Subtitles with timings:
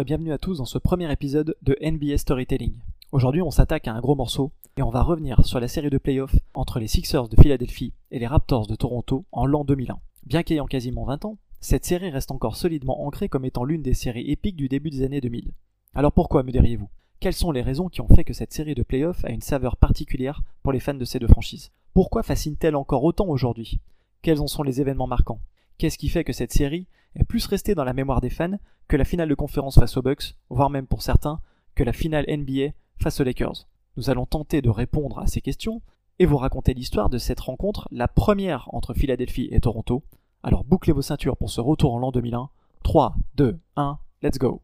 [0.00, 2.74] Et bienvenue à tous dans ce premier épisode de NBA Storytelling.
[3.12, 5.98] Aujourd'hui, on s'attaque à un gros morceau et on va revenir sur la série de
[5.98, 10.00] playoffs entre les Sixers de Philadelphie et les Raptors de Toronto en l'an 2001.
[10.26, 13.94] Bien qu'ayant quasiment 20 ans, cette série reste encore solidement ancrée comme étant l'une des
[13.94, 15.52] séries épiques du début des années 2000.
[15.94, 16.88] Alors pourquoi, me diriez-vous?
[17.20, 19.76] Quelles sont les raisons qui ont fait que cette série de playoffs a une saveur
[19.76, 21.70] particulière pour les fans de ces deux franchises?
[21.92, 23.78] Pourquoi fascine-t-elle encore autant aujourd'hui?
[24.22, 25.40] Quels en sont les événements marquants?
[25.78, 28.96] Qu'est-ce qui fait que cette série est plus restée dans la mémoire des fans que
[28.96, 31.40] la finale de conférence face aux Bucks, voire même pour certains,
[31.74, 35.82] que la finale NBA face aux Lakers Nous allons tenter de répondre à ces questions
[36.18, 40.04] et vous raconter l'histoire de cette rencontre, la première entre Philadelphie et Toronto,
[40.42, 42.50] alors bouclez vos ceintures pour ce retour en l'an 2001.
[42.82, 44.60] 3, 2, 1, let's go.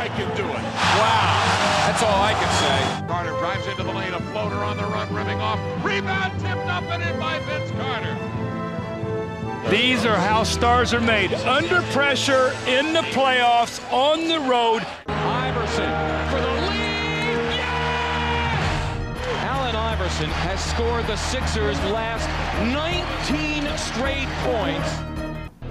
[0.00, 0.64] I can do it.
[0.96, 3.06] Wow, that's all I can say.
[3.06, 5.60] Carter drives into the lane, a floater on the run, rimming off.
[5.84, 8.16] Rebound tipped up and in by Vince Carter.
[9.68, 11.34] These are how stars are made.
[11.34, 14.86] Under pressure, in the playoffs, on the road.
[15.06, 15.92] Iverson
[16.30, 17.60] for the lead.
[17.60, 19.50] Yeah!
[19.52, 22.26] Allen Iverson has scored the Sixers' last
[22.72, 25.09] 19 straight points.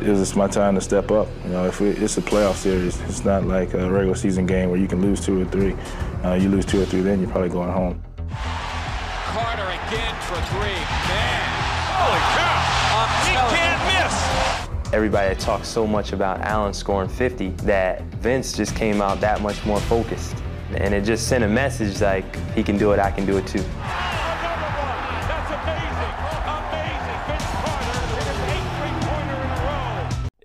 [0.02, 1.28] It's just my time to step up.
[1.44, 4.70] You know, if we, it's a playoff series, it's not like a regular season game
[4.70, 5.76] where you can lose two or three.
[6.24, 8.02] Uh, you lose two or three, then you're probably going home.
[8.30, 10.80] Carter again for three.
[11.10, 11.60] Man,
[12.00, 12.70] Holy cow!
[12.96, 14.94] I'm He can't miss.
[14.94, 19.66] Everybody talks so much about Allen scoring 50 that Vince just came out that much
[19.66, 20.38] more focused.
[20.76, 23.46] And it just sent a message like, he can do it, I can do it
[23.46, 23.66] too.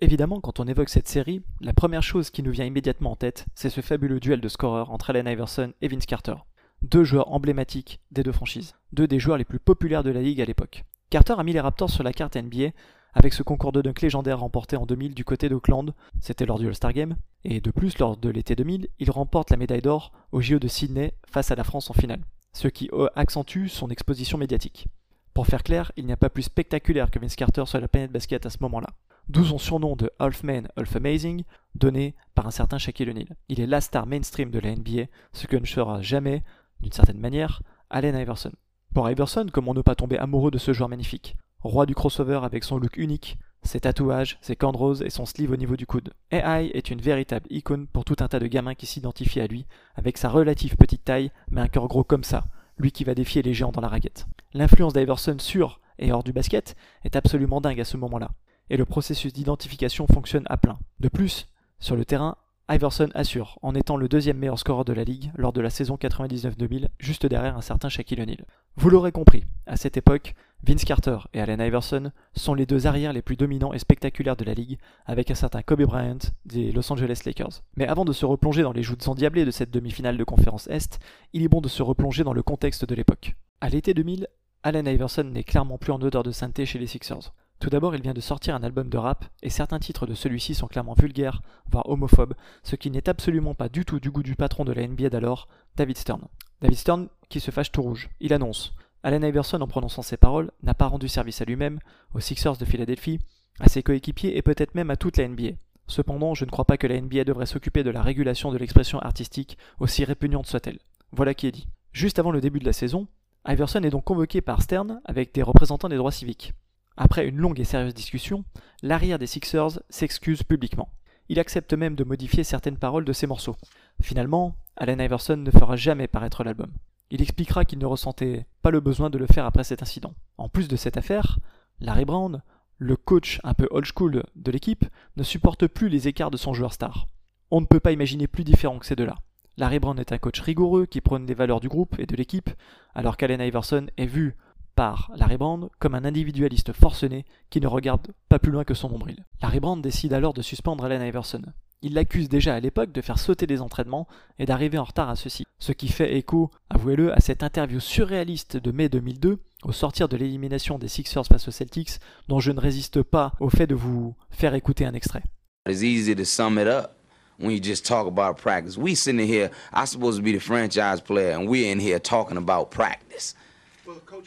[0.05, 3.47] Évidemment, quand on évoque cette série, la première chose qui nous vient immédiatement en tête,
[3.55, 6.35] c'est ce fabuleux duel de scoreurs entre Allen Iverson et Vince Carter.
[6.83, 10.41] Deux joueurs emblématiques des deux franchises, deux des joueurs les plus populaires de la ligue
[10.41, 10.83] à l'époque.
[11.09, 12.69] Carter a mis les Raptors sur la carte NBA
[13.15, 16.67] avec ce concours de dunk légendaire remporté en 2000 du côté d'Oakland, c'était lors du
[16.67, 20.39] All-Star Game, et de plus, lors de l'été 2000, il remporte la médaille d'or au
[20.39, 22.21] JO de Sydney face à la France en finale,
[22.53, 24.87] ce qui euh, accentue son exposition médiatique.
[25.33, 28.11] Pour faire clair, il n'y a pas plus spectaculaire que Vince Carter sur la planète
[28.11, 28.89] basket à ce moment-là.
[29.27, 31.43] D'où son surnom de Half-Man, Half-Amazing,
[31.73, 33.35] donné par un certain Shaquille O'Neal.
[33.49, 36.43] Il est la star mainstream de la NBA, ce que ne sera jamais,
[36.81, 38.51] d'une certaine manière, Allen Iverson.
[38.93, 41.35] Pour Iverson, comment ne pas tomber amoureux de ce joueur magnifique?
[41.61, 45.51] Roi du crossover avec son look unique, ses tatouages, ses cornes roses et son sleeve
[45.51, 46.13] au niveau du coude.
[46.31, 49.65] AI est une véritable icône pour tout un tas de gamins qui s'identifient à lui,
[49.95, 52.45] avec sa relative petite taille, mais un cœur gros comme ça,
[52.77, 54.27] lui qui va défier les géants dans la raquette.
[54.53, 58.29] L'influence d'Iverson sur et hors du basket est absolument dingue à ce moment-là,
[58.69, 60.79] et le processus d'identification fonctionne à plein.
[60.99, 61.47] De plus,
[61.79, 62.37] sur le terrain,
[62.67, 65.97] Iverson assure, en étant le deuxième meilleur scoreur de la ligue lors de la saison
[66.01, 68.45] 99-2000, juste derrière un certain Shaquille O'Neal.
[68.75, 70.33] Vous l'aurez compris, à cette époque,
[70.63, 74.45] Vince Carter et Allen Iverson sont les deux arrières les plus dominants et spectaculaires de
[74.45, 77.61] la ligue, avec un certain Kobe Bryant des Los Angeles Lakers.
[77.75, 80.99] Mais avant de se replonger dans les joutes endiablées de cette demi-finale de conférence Est,
[81.33, 83.35] il est bon de se replonger dans le contexte de l'époque.
[83.61, 84.27] À l'été 2000,
[84.63, 87.31] Allen Iverson n'est clairement plus en odeur de sainteté chez les Sixers.
[87.59, 90.53] Tout d'abord, il vient de sortir un album de rap, et certains titres de celui-ci
[90.55, 94.35] sont clairement vulgaires, voire homophobes, ce qui n'est absolument pas du tout du goût du
[94.35, 96.21] patron de la NBA d'alors, David Stern.
[96.61, 98.09] David Stern qui se fâche tout rouge.
[98.19, 98.73] Il annonce
[99.03, 101.79] Allen Iverson, en prononçant ces paroles, n'a pas rendu service à lui-même,
[102.13, 103.19] aux Sixers de Philadelphie,
[103.59, 105.57] à ses coéquipiers et peut-être même à toute la NBA.
[105.87, 108.99] Cependant, je ne crois pas que la NBA devrait s'occuper de la régulation de l'expression
[108.99, 110.79] artistique, aussi répugnante soit-elle.
[111.11, 111.67] Voilà qui est dit.
[111.93, 113.07] Juste avant le début de la saison,
[113.47, 116.53] Iverson est donc convoqué par Stern avec des représentants des droits civiques.
[116.97, 118.45] Après une longue et sérieuse discussion,
[118.81, 120.89] l'arrière des Sixers s'excuse publiquement.
[121.27, 123.55] Il accepte même de modifier certaines paroles de ses morceaux.
[124.01, 126.71] Finalement, Allen Iverson ne fera jamais paraître l'album.
[127.09, 130.13] Il expliquera qu'il ne ressentait pas le besoin de le faire après cet incident.
[130.37, 131.39] En plus de cette affaire,
[131.79, 132.41] Larry Brown,
[132.77, 134.85] le coach un peu old school de l'équipe,
[135.17, 137.07] ne supporte plus les écarts de son joueur star.
[137.51, 139.15] On ne peut pas imaginer plus différent que ces deux-là.
[139.57, 142.49] Larry Brown est un coach rigoureux qui prône les valeurs du groupe et de l'équipe,
[142.93, 144.35] alors qu'Allen Iverson est vu
[144.75, 148.89] par Larry Brand comme un individualiste forcené qui ne regarde pas plus loin que son
[148.89, 149.25] nombril.
[149.41, 151.41] Larry Brand décide alors de suspendre Allen Iverson.
[151.81, 154.07] Il l'accuse déjà à l'époque de faire sauter les entraînements
[154.39, 158.57] et d'arriver en retard à ceux-ci, ce qui fait écho, avouez-le, à cette interview surréaliste
[158.57, 162.59] de mai 2002 au sortir de l'élimination des Sixers face aux Celtics, dont je ne
[162.59, 165.23] résiste pas au fait de vous faire écouter un extrait.
[165.67, 166.97] It's easy to sum it up
[167.39, 168.77] when you just talk about practice.
[168.77, 172.37] We sitting here, I'm supposed to be the franchise player, and we're in here talking
[172.37, 173.35] about practice.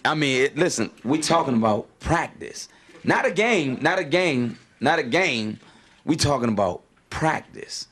[0.05, 2.69] I mean, listen, we talking about practice,
[3.05, 5.59] not a game, not a game, not a game.
[6.05, 7.89] We talking about practice,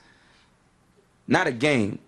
[1.27, 1.99] not a game.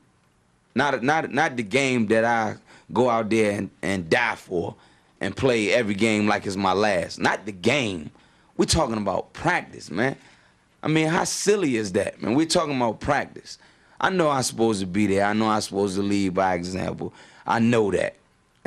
[0.74, 2.54] Not not not the game that I
[2.92, 4.76] go out there and, and die for
[5.20, 7.18] and play every game like it's my last.
[7.18, 8.12] Not the game.
[8.56, 10.16] We're talking about practice, man.
[10.80, 12.34] I mean, how silly is that, man?
[12.36, 13.58] We're talking about practice.
[14.00, 15.24] I know I'm supposed to be there.
[15.24, 17.12] I know I'm supposed to lead by example.
[17.44, 18.14] I know that.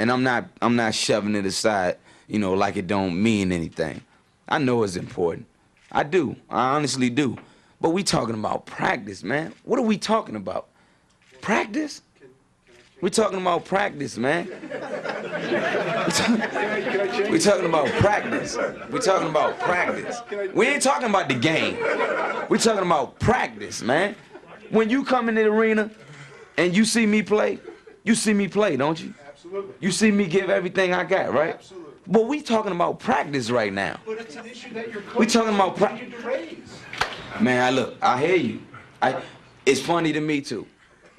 [0.02, 4.02] And I'm not I'm not shoving it aside, you know, like it don't mean anything.
[4.50, 5.46] I know it's important.
[5.92, 6.36] I do.
[6.50, 7.38] I honestly do.
[7.80, 9.54] But we talking about practice, man.
[9.64, 10.70] What are we talking about?
[11.42, 12.02] Practice?
[13.00, 14.48] We're talking about practice, man.
[17.30, 18.58] We're talking about practice.
[18.90, 20.20] We're talking about practice.
[20.56, 21.78] We ain't talking about the game.
[22.50, 24.16] We're talking about practice, man.
[24.72, 25.92] When you come in the arena
[26.58, 27.60] and you see me play,
[28.04, 29.14] you see me play, don't you?
[29.52, 29.76] Absolutely.
[29.82, 31.56] You see me give everything I got, right?
[31.56, 31.92] Absolutely.
[32.08, 33.98] But we talking about practice right now.
[34.06, 36.80] But it's an issue that your coach We talking about pra- continue to raise.
[37.42, 38.62] Man, I look, I hear you.
[39.02, 39.22] I,
[39.66, 40.66] it's funny to me too.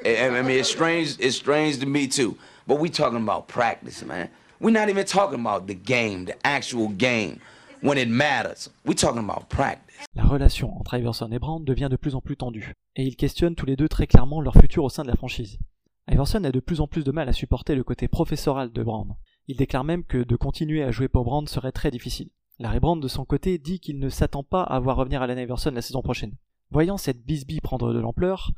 [0.05, 1.17] I, I mean, it's strange.
[1.20, 2.38] It's strange to me too.
[2.67, 4.31] But we talking about practice, man.
[4.61, 7.38] We're not even talking about the game, the actual game,
[7.82, 8.70] when it matters.
[8.87, 9.94] We talking about practice.
[10.14, 13.55] La relation entre Iverson et Brown devient de plus en plus tendue, et ils questionnent
[13.55, 15.58] tous les deux très clairement leur futur au sein de la franchise.
[16.10, 19.14] Iverson a de plus en plus de mal à supporter le côté professoral de Brown.
[19.46, 22.31] Il déclare même que de continuer à jouer pour Brown serait très difficile.
[22.58, 25.70] Larry Brown, de son côté, dit qu'il ne s'attend pas à voir revenir Allen Iverson
[25.70, 26.34] la saison prochaine.
[26.70, 28.50] Voyant cette bisbille prendre de l'ampleur,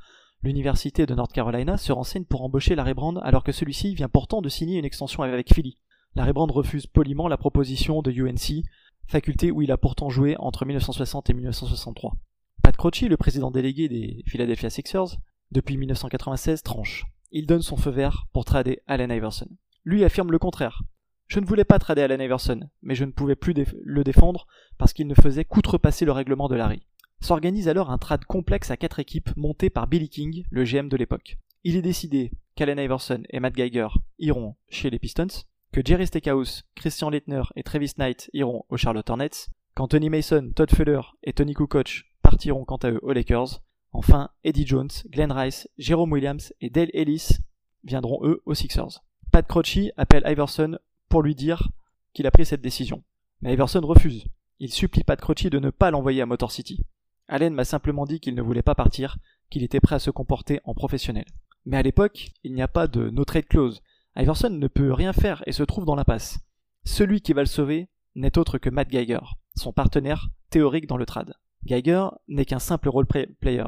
[0.43, 4.41] l'université de North Carolina se renseigne pour embaucher Larry Brown alors que celui-ci vient pourtant
[4.41, 5.79] de signer une extension avec Philly.
[6.15, 8.65] Larry Brown refuse poliment la proposition de UNC,
[9.07, 12.15] faculté où il a pourtant joué entre 1960 et 1963.
[12.63, 15.19] Pat Croce, le président délégué des Philadelphia Sixers,
[15.51, 17.05] depuis 1996 tranche.
[17.37, 19.49] Il donne son feu vert pour trader Allen Iverson.
[19.85, 20.83] Lui affirme le contraire.
[21.27, 24.47] Je ne voulais pas trader Allen Iverson, mais je ne pouvais plus le défendre
[24.79, 26.87] parce qu'il ne faisait qu'outrepasser le règlement de Larry.
[27.21, 30.97] S'organise alors un trade complexe à quatre équipes monté par Billy King, le GM de
[30.97, 31.37] l'époque.
[31.65, 33.89] Il est décidé qu'Allen Iverson et Matt Geiger
[34.21, 35.43] iront chez les Pistons,
[35.73, 40.71] que Jerry Stackhouse, Christian Leitner et Travis Knight iront aux Charlotte Hornets, qu'Anthony Mason, Todd
[40.71, 43.61] Fuller et Tony Kukoc partiront quant à eux aux Lakers.
[43.95, 47.39] Enfin, Eddie Jones, Glenn Rice, Jerome Williams et Dale Ellis
[47.85, 49.03] viendront eux aux Sixers.
[49.31, 51.69] Pat Croce appelle Iverson pour lui dire
[52.13, 53.05] qu'il a pris cette décision.
[53.41, 54.27] Mais Iverson refuse.
[54.59, 56.85] Il supplie Pat Croce de ne pas l'envoyer à Motor City.
[57.29, 59.17] Allen m'a simplement dit qu'il ne voulait pas partir,
[59.49, 61.25] qu'il était prêt à se comporter en professionnel.
[61.65, 63.81] Mais à l'époque, il n'y a pas de no trade clause.
[64.17, 66.39] Iverson ne peut rien faire et se trouve dans l'impasse.
[66.85, 69.21] Celui qui va le sauver n'est autre que Matt Geiger,
[69.55, 71.35] son partenaire théorique dans le trad.
[71.65, 73.65] Geiger n'est qu'un simple role play- player,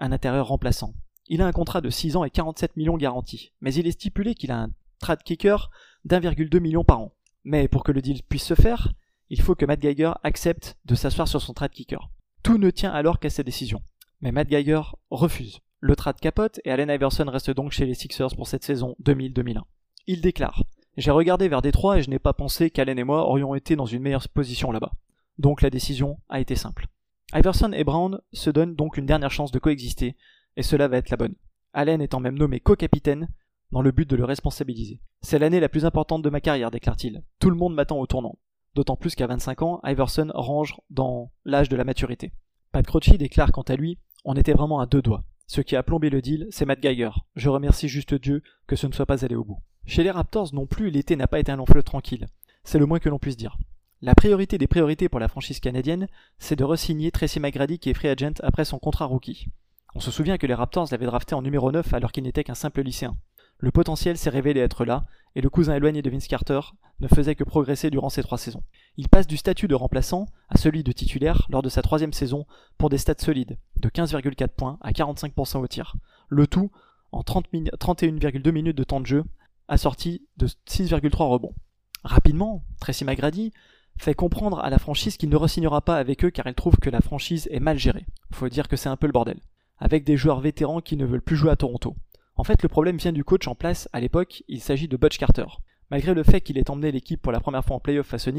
[0.00, 0.94] un intérieur remplaçant.
[1.28, 4.34] Il a un contrat de 6 ans et 47 millions garantis, mais il est stipulé
[4.34, 5.70] qu'il a un trad kicker
[6.04, 7.12] d'1,2 million par an.
[7.44, 8.92] Mais pour que le deal puisse se faire,
[9.28, 12.10] il faut que Matt Geiger accepte de s'asseoir sur son trad kicker.
[12.42, 13.82] Tout ne tient alors qu'à ses décisions.
[14.20, 15.60] Mais Matt Geiger refuse.
[15.78, 19.62] Le trad capote et Allen Iverson reste donc chez les Sixers pour cette saison 2000-2001.
[20.06, 20.64] Il déclare
[20.96, 23.86] J'ai regardé vers Détroit et je n'ai pas pensé qu'Allen et moi aurions été dans
[23.86, 24.92] une meilleure position là-bas.
[25.38, 26.88] Donc la décision a été simple.
[27.32, 30.16] Iverson et Brown se donnent donc une dernière chance de coexister,
[30.56, 31.36] et cela va être la bonne.
[31.72, 33.28] Allen étant même nommé co-capitaine
[33.70, 35.00] dans le but de le responsabiliser.
[35.22, 37.22] C'est l'année la plus importante de ma carrière, déclare-t-il.
[37.38, 38.38] Tout le monde m'attend au tournant.
[38.74, 42.32] D'autant plus qu'à 25 ans, Iverson range dans l'âge de la maturité.
[42.72, 45.24] Pat Croce déclare quant à lui On était vraiment à deux doigts.
[45.46, 47.10] Ce qui a plombé le deal, c'est Matt Geiger.
[47.34, 49.58] Je remercie juste Dieu que ce ne soit pas allé au bout.
[49.86, 52.26] Chez les Raptors non plus, l'été n'a pas été un long fleuve tranquille.
[52.62, 53.58] C'est le moins que l'on puisse dire.
[54.02, 57.94] La priorité des priorités pour la franchise canadienne, c'est de re-signer Tracy McGrady qui est
[57.94, 59.48] free agent après son contrat rookie.
[59.94, 62.54] On se souvient que les Raptors l'avaient drafté en numéro 9 alors qu'il n'était qu'un
[62.54, 63.16] simple lycéen.
[63.58, 65.04] Le potentiel s'est révélé être là,
[65.34, 66.60] et le cousin éloigné de Vince Carter
[67.00, 68.62] ne faisait que progresser durant ces trois saisons.
[68.96, 72.46] Il passe du statut de remplaçant à celui de titulaire lors de sa troisième saison
[72.78, 75.96] pour des stats solides, de 15,4 points à 45% au tir.
[76.28, 76.70] Le tout
[77.12, 79.24] en 30 min- 31,2 minutes de temps de jeu,
[79.68, 81.54] assorti de 6,3 rebonds.
[82.02, 83.52] Rapidement, Tracy McGrady
[84.00, 86.90] fait comprendre à la franchise qu'il ne re-signera pas avec eux car il trouve que
[86.90, 88.06] la franchise est mal gérée.
[88.32, 89.40] Faut dire que c'est un peu le bordel.
[89.78, 91.94] Avec des joueurs vétérans qui ne veulent plus jouer à Toronto.
[92.36, 95.18] En fait, le problème vient du coach en place à l'époque, il s'agit de Butch
[95.18, 95.44] Carter.
[95.90, 98.32] Malgré le fait qu'il ait emmené l'équipe pour la première fois en playoff face aux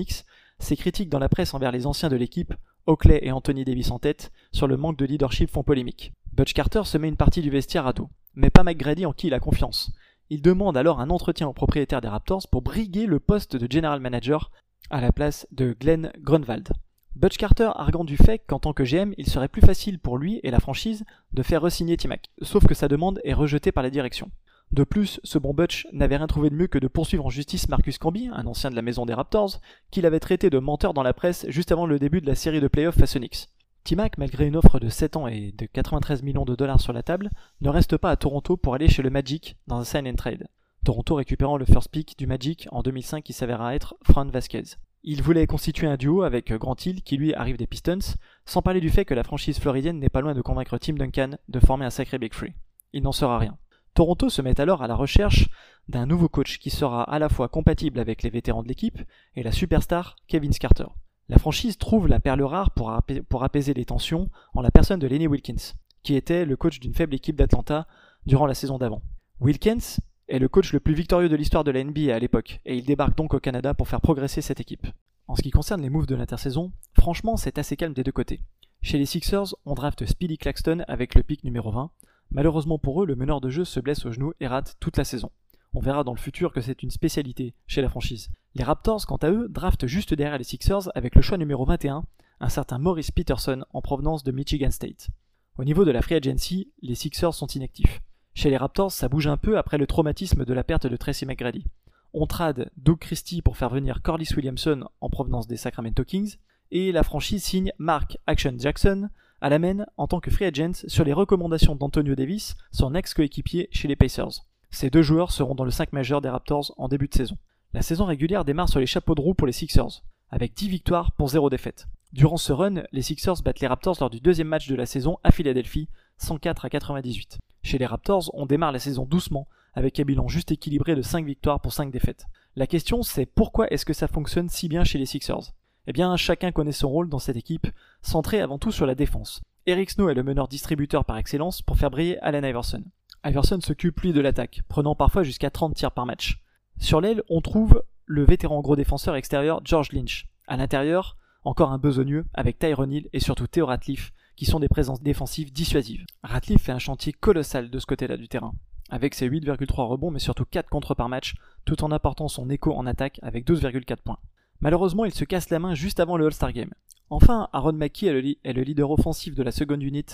[0.60, 2.53] ses critiques dans la presse envers les anciens de l'équipe,
[2.88, 6.13] Oakley et Anthony Davis en tête, sur le manque de leadership font polémique.
[6.34, 9.27] Butch Carter se met une partie du vestiaire à dos, mais pas McGrady en qui
[9.27, 9.91] il a confiance.
[10.30, 14.00] Il demande alors un entretien au propriétaire des Raptors pour briguer le poste de general
[14.00, 14.50] manager
[14.92, 16.70] à la place de Glenn Grunwald.
[17.16, 20.40] Butch Carter arguant du fait qu'en tant que GM, il serait plus facile pour lui
[20.44, 23.90] et la franchise de faire re-signer Timac, sauf que sa demande est rejetée par la
[23.90, 24.32] direction.
[24.72, 27.68] De plus, ce bon Butch n'avait rien trouvé de mieux que de poursuivre en justice
[27.68, 29.60] Marcus Camby, un ancien de la maison des Raptors,
[29.92, 32.62] qu'il avait traité de menteur dans la presse juste avant le début de la série
[32.62, 33.50] de playoffs face Knicks.
[33.84, 37.04] T-Mac, malgré une offre de 7 ans et de 93 millions de dollars sur la
[37.04, 40.16] table, ne reste pas à Toronto pour aller chez le Magic dans un sign and
[40.16, 40.48] trade.
[40.84, 44.64] Toronto récupérant le first pick du Magic en 2005 qui s'avéra être Fran Vasquez.
[45.04, 48.82] Il voulait constituer un duo avec Grant Hill qui lui arrive des Pistons, sans parler
[48.82, 51.86] du fait que la franchise floridienne n'est pas loin de convaincre Tim Duncan de former
[51.86, 52.54] un sacré Big Free.
[52.94, 53.60] Il n'en sera rien.
[53.94, 55.50] Toronto se met alors à la recherche
[55.88, 59.00] d'un nouveau coach qui sera à la fois compatible avec les vétérans de l'équipe
[59.36, 60.88] et la superstar Kevin Carter.
[61.30, 62.92] La franchise trouve la perle rare pour,
[63.30, 66.96] pour apaiser les tensions en la personne de Lenny Wilkins, qui était le coach d'une
[66.96, 67.86] faible équipe d'Atlanta
[68.26, 69.04] durant la saison d'avant.
[69.40, 70.00] Wilkins
[70.32, 72.86] est le coach le plus victorieux de l'histoire de la NBA à l'époque, et il
[72.86, 74.88] débarque donc au Canada pour faire progresser cette équipe.
[75.28, 78.40] En ce qui concerne les moves de l'intersaison, franchement c'est assez calme des deux côtés.
[78.82, 81.92] Chez les Sixers, on draft Speedy Claxton avec le pick numéro 20.
[82.32, 85.04] Malheureusement pour eux, le meneur de jeu se blesse au genou et rate toute la
[85.04, 85.32] saison.
[85.74, 88.30] On verra dans le futur que c'est une spécialité chez la franchise.
[88.56, 92.04] Les Raptors, quant à eux, draftent juste derrière les Sixers avec le choix numéro 21,
[92.40, 95.10] un certain Maurice Peterson en provenance de Michigan State.
[95.58, 98.02] Au niveau de la free agency, les Sixers sont inactifs.
[98.34, 101.26] Chez les Raptors, ça bouge un peu après le traumatisme de la perte de Tracy
[101.26, 101.66] McGrady.
[102.14, 106.38] On trade Doug Christie pour faire venir Corliss Williamson en provenance des Sacramento Kings,
[106.72, 109.10] et la franchise signe Mark Action Jackson
[109.42, 113.68] à la main en tant que free agent sur les recommandations d'Antonio Davis, son ex-coéquipier
[113.72, 114.46] chez les Pacers.
[114.70, 117.38] Ces deux joueurs seront dans le 5 majeur des Raptors en début de saison.
[117.74, 121.12] La saison régulière démarre sur les chapeaux de roue pour les Sixers, avec 10 victoires
[121.14, 121.88] pour 0 défaite.
[122.14, 125.18] Durant ce run, les Sixers battent les Raptors lors du deuxième match de la saison
[125.24, 127.40] à Philadelphie, 104 à 98.
[127.63, 131.25] Chez les Raptors, on démarre la saison doucement, avec un bilan juste équilibré de 5
[131.25, 132.25] victoires pour 5 défaites.
[132.56, 135.53] La question c'est pourquoi est-ce que ça fonctionne si bien chez les Sixers?
[135.88, 137.68] Eh bien, chacun connaît son rôle dans cette équipe,
[138.01, 139.41] centré avant tout sur la défense.
[139.65, 142.84] Eric Snow est le meneur distributeur par excellence pour faire briller Allen Iverson.
[143.24, 146.41] Iverson s'occupe lui de l'attaque, prenant parfois jusqu'à 30 tirs par match.
[146.80, 150.27] Sur l'aile, on trouve le vétéran gros défenseur extérieur George Lynch.
[150.48, 154.70] À l'intérieur, encore un besogneux avec Tyrone Hill et surtout Theo Ratliff, qui sont des
[154.70, 156.06] présences défensives dissuasives.
[156.24, 158.54] Ratliff fait un chantier colossal de ce côté-là du terrain,
[158.90, 161.36] avec ses 8,3 rebonds mais surtout 4 contre par match,
[161.66, 164.20] tout en apportant son écho en attaque avec 12,4 points.
[164.62, 166.72] Malheureusement, il se casse la main juste avant le All-Star Game.
[167.10, 170.06] Enfin, Aaron Mackey est le, leader offensif de la seconde unit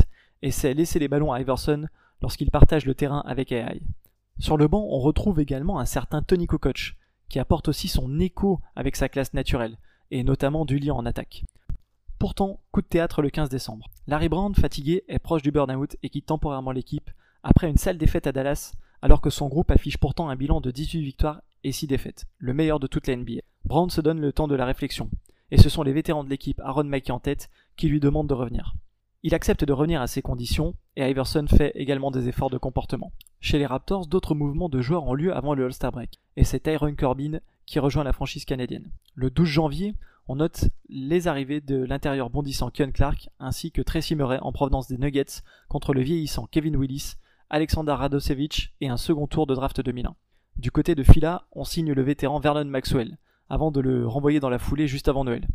[0.41, 1.87] et sait laisser les ballons à Iverson
[2.21, 3.81] lorsqu'il partage le terrain avec AI.
[4.39, 6.95] Sur le banc, on retrouve également un certain Tony Kukoc,
[7.29, 9.77] qui apporte aussi son écho avec sa classe naturelle,
[10.11, 11.43] et notamment du lien en attaque.
[12.19, 13.89] Pourtant, coup de théâtre le 15 décembre.
[14.09, 17.11] Larry Brown, fatigué, est proche du burn-out et quitte temporairement l'équipe
[17.43, 20.71] après une sale défaite à Dallas, alors que son groupe affiche pourtant un bilan de
[20.71, 23.41] 18 victoires et 6 défaites, le meilleur de toute la NBA.
[23.65, 25.09] Brown se donne le temps de la réflexion,
[25.51, 28.33] et ce sont les vétérans de l'équipe, Aaron Mackey en tête, qui lui demandent de
[28.33, 28.75] revenir.
[29.23, 33.11] Il accepte de revenir à ses conditions, et Iverson fait également des efforts de comportement.
[33.41, 36.61] Chez les Raptors, d'autres mouvements de joueurs ont lieu avant le All-Star Break, et c'est
[36.61, 38.89] Tyron Corbin qui rejoint la franchise canadienne.
[39.15, 39.95] Le 12 janvier,
[40.27, 44.87] on note les arrivées de l'intérieur bondissant Ken Clark, ainsi que Tracy Murray en provenance
[44.87, 47.15] des Nuggets contre le vieillissant Kevin Willis,
[47.49, 50.15] Alexander Radosevic et un second tour de draft 2001.
[50.57, 53.17] Du côté de Phila, on signe le vétéran Vernon Maxwell,
[53.49, 55.47] avant de le renvoyer dans la foulée juste avant Noël.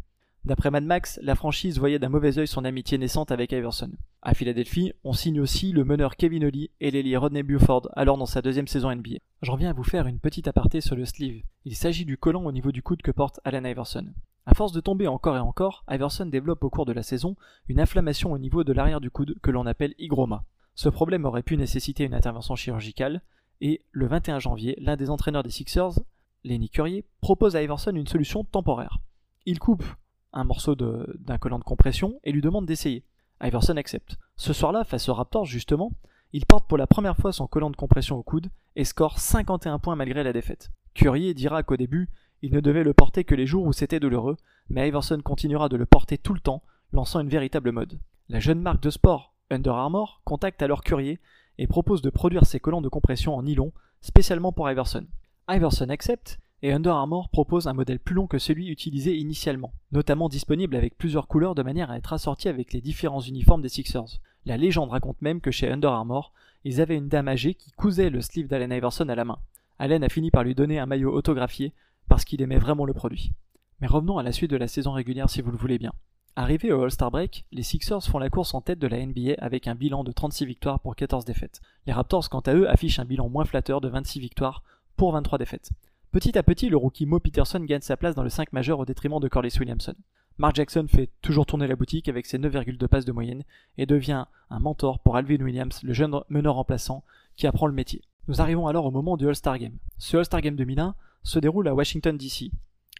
[0.44, 3.92] D'après Mad Max, la franchise voyait d'un mauvais œil son amitié naissante avec Iverson.
[4.22, 8.26] À Philadelphie, on signe aussi le meneur Kevin Ollie et l'ailier Rodney Buford, alors dans
[8.26, 9.18] sa deuxième saison NBA.
[9.42, 11.42] J'en viens à vous faire une petite aparté sur le sleeve.
[11.64, 14.06] Il s'agit du collant au niveau du coude que porte Allen Iverson.
[14.44, 17.36] À force de tomber encore et encore, Iverson développe au cours de la saison
[17.68, 20.44] une inflammation au niveau de l'arrière du coude que l'on appelle hygroma.
[20.74, 23.22] Ce problème aurait pu nécessiter une intervention chirurgicale,
[23.60, 26.00] et le 21 janvier, l'un des entraîneurs des Sixers,
[26.42, 28.98] Lenny Currier, propose à Iverson une solution temporaire.
[29.46, 29.84] Il coupe
[30.32, 33.04] un morceau d'un collant de compression et lui demande d'essayer.
[33.40, 34.16] Iverson accepte.
[34.36, 35.92] Ce soir-là, face aux Raptors, justement,
[36.32, 39.78] il porte pour la première fois son collant de compression au coude et score 51
[39.78, 40.70] points malgré la défaite.
[40.94, 42.08] Currier dira qu'au début,
[42.42, 44.36] il ne devait le porter que les jours où c'était douloureux,
[44.68, 47.98] mais Iverson continuera de le porter tout le temps, lançant une véritable mode.
[48.28, 51.20] La jeune marque de sport, Under Armour, contacte alors Currier
[51.58, 55.06] et propose de produire ses collants de compression en nylon, spécialement pour Iverson.
[55.48, 60.28] Iverson accepte et Under Armour propose un modèle plus long que celui utilisé initialement, notamment
[60.28, 64.20] disponible avec plusieurs couleurs de manière à être assorti avec les différents uniformes des Sixers.
[64.46, 66.32] La légende raconte même que chez Under Armour,
[66.64, 69.38] ils avaient une dame âgée qui cousait le sleeve d'Allen Iverson à la main.
[69.78, 71.72] Allen a fini par lui donner un maillot autographié
[72.12, 73.32] parce qu'il aimait vraiment le produit.
[73.80, 75.94] Mais revenons à la suite de la saison régulière si vous le voulez bien.
[76.36, 79.66] Arrivés au All-Star Break, les Sixers font la course en tête de la NBA avec
[79.66, 81.62] un bilan de 36 victoires pour 14 défaites.
[81.86, 84.62] Les Raptors, quant à eux, affichent un bilan moins flatteur de 26 victoires
[84.98, 85.70] pour 23 défaites.
[86.10, 88.84] Petit à petit, le rookie Mo Peterson gagne sa place dans le 5 majeur au
[88.84, 89.94] détriment de Corliss Williamson.
[90.36, 93.42] Mark Jackson fait toujours tourner la boutique avec ses 9,2 passes de moyenne
[93.78, 97.04] et devient un mentor pour Alvin Williams, le jeune meneur remplaçant
[97.36, 98.02] qui apprend le métier.
[98.28, 99.78] Nous arrivons alors au moment du All-Star Game.
[99.96, 102.50] Ce All-Star Game 2001 se déroule à Washington DC.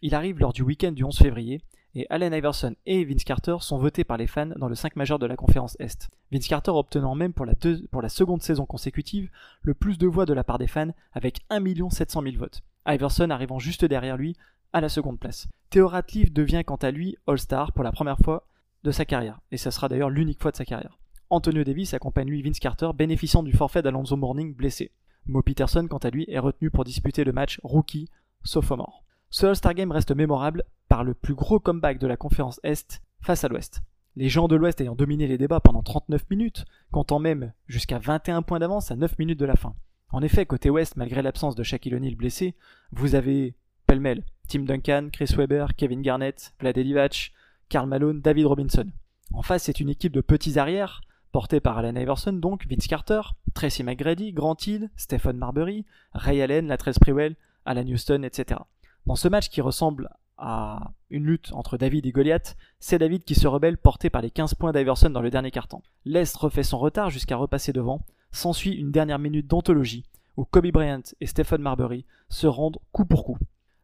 [0.03, 1.61] Il arrive lors du week-end du 11 février
[1.95, 5.19] et Allen Iverson et Vince Carter sont votés par les fans dans le 5 majeur
[5.19, 6.09] de la conférence Est.
[6.31, 9.31] Vince Carter obtenant même pour la, seconde saison consécutive
[9.63, 12.63] le plus de voix de la part des fans avec 1 700 000 votes.
[12.87, 14.37] Iverson arrivant juste derrière lui
[14.73, 15.49] à la seconde place.
[15.71, 18.47] Theo Ratliff devient quant à lui All-Star pour la première fois
[18.85, 20.99] de sa carrière, et ce sera d'ailleurs l'unique fois de sa carrière.
[21.31, 24.91] Antonio Davis accompagne lui Vince Carter, bénéficiant du forfait d'Alonzo Mourning blessé.
[25.27, 28.09] Mo Peterson, quant à lui, est retenu pour disputer le match rookie
[28.45, 29.05] sophomore.
[29.31, 33.45] Ce All-Star Game reste mémorable par le plus gros comeback de la conférence Est face
[33.45, 33.83] à l'Ouest.
[34.15, 38.43] Les gens de l'Ouest ayant dominé les débats pendant 39 minutes, comptant même jusqu'à 21
[38.43, 39.75] points d'avance à 9 minutes de la fin.
[40.11, 42.55] En effet, côté Ouest, malgré l'absence de Shaquille O'Neal blessé,
[42.91, 43.55] vous avez
[43.87, 47.33] pêle-mêle Tim Duncan, Chris Webber, Kevin Garnett, Vlade Divac,
[47.71, 48.91] Karl Malone, David Robinson.
[49.33, 51.01] En face, c'est une équipe de petits arrières,
[51.33, 53.21] portée par Allen Iverson donc, Vince Carter,
[53.55, 58.61] Tracy McGrady, Grant Hill, Stephen Marbury, Ray Allen, Latrell Sprewell, Alan Houston, etc.
[59.07, 63.35] Dans ce match qui ressemble à une lutte entre David et Goliath, c'est David qui
[63.35, 65.83] se rebelle porté par les 15 points d'Iverson dans le dernier quart-temps.
[66.05, 70.05] L'Est refait son retard jusqu'à repasser devant, s'ensuit une dernière minute d'anthologie
[70.37, 73.39] où Kobe Bryant et Stephen Marbury se rendent coup pour coup.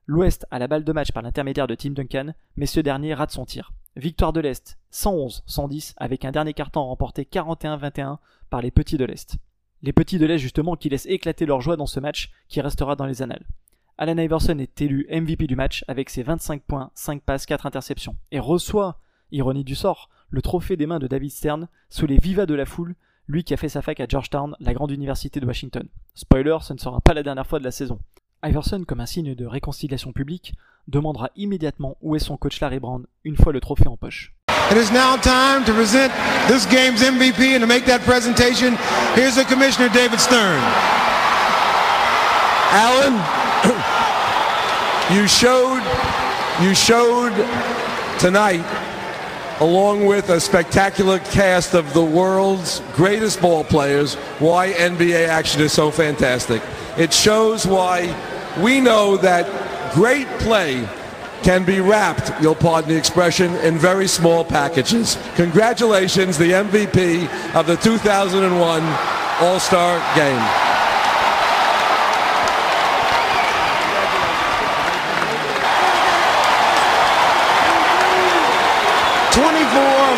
[0.06, 3.30] L'Ouest a la balle de match par l'intermédiaire de Tim Duncan, mais ce dernier rate
[3.30, 3.72] son tir.
[3.98, 9.38] Victoire de l'Est, 111-110, avec un dernier carton remporté 41-21 par les petits de l'Est.
[9.82, 12.94] Les petits de l'Est justement qui laissent éclater leur joie dans ce match qui restera
[12.94, 13.44] dans les annales.
[13.96, 18.14] Allen Iverson est élu MVP du match avec ses 25 points, 5 passes, 4 interceptions,
[18.30, 19.00] et reçoit,
[19.32, 22.66] ironie du sort, le trophée des mains de David Stern sous les vivas de la
[22.66, 22.94] foule,
[23.26, 25.88] lui qui a fait sa fac à Georgetown, la grande université de Washington.
[26.14, 27.98] Spoiler, ce ne sera pas la dernière fois de la saison.
[28.44, 30.54] Iverson, comme un signe de réconciliation publique,
[30.86, 34.32] demandera immédiatement où est son coach Larry Brown une fois le trophée en poche.
[34.70, 36.12] It is now time to present
[36.46, 38.76] this game's MVP, and to make that presentation,
[39.14, 40.60] here's the commissioner, David Stern.
[42.70, 43.14] Alan,
[45.10, 45.82] you showed
[46.60, 47.32] you showed
[48.18, 48.64] tonight
[49.60, 55.72] along with a spectacular cast of the world's greatest ball players why NBA action is
[55.72, 56.62] so fantastic.
[56.98, 58.12] It shows why
[58.60, 60.88] we know that great play
[61.42, 65.16] can be wrapped, you'll pardon the expression, in very small packages.
[65.36, 68.82] Congratulations, the MVP of the 2001
[69.40, 70.64] All-Star Game.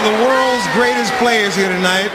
[0.00, 2.10] The world's greatest players here tonight,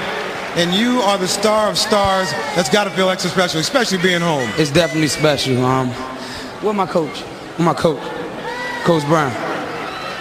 [0.56, 2.32] and you are the star of stars.
[2.56, 4.50] That's got to feel extra special, especially being home.
[4.58, 5.64] It's definitely special.
[5.64, 5.90] Um,
[6.64, 7.22] where my coach?
[7.58, 8.02] Where my coach?
[8.86, 9.32] Coach Brown.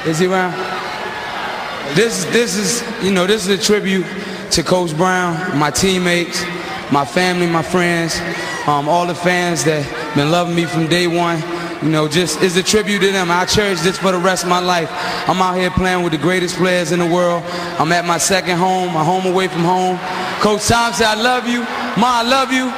[0.07, 0.53] Is he around?
[1.95, 4.07] This this is you know this is a tribute
[4.51, 6.43] to Coach Brown, my teammates,
[6.91, 8.19] my family, my friends,
[8.67, 9.85] um, all the fans that
[10.17, 11.43] been loving me from day one.
[11.83, 13.31] You know, just is a tribute to them.
[13.31, 14.89] I cherish this for the rest of my life.
[15.29, 17.43] I'm out here playing with the greatest players in the world.
[17.79, 19.99] I'm at my second home, my home away from home.
[20.45, 21.63] Coach I love you.
[21.97, 22.69] I love you.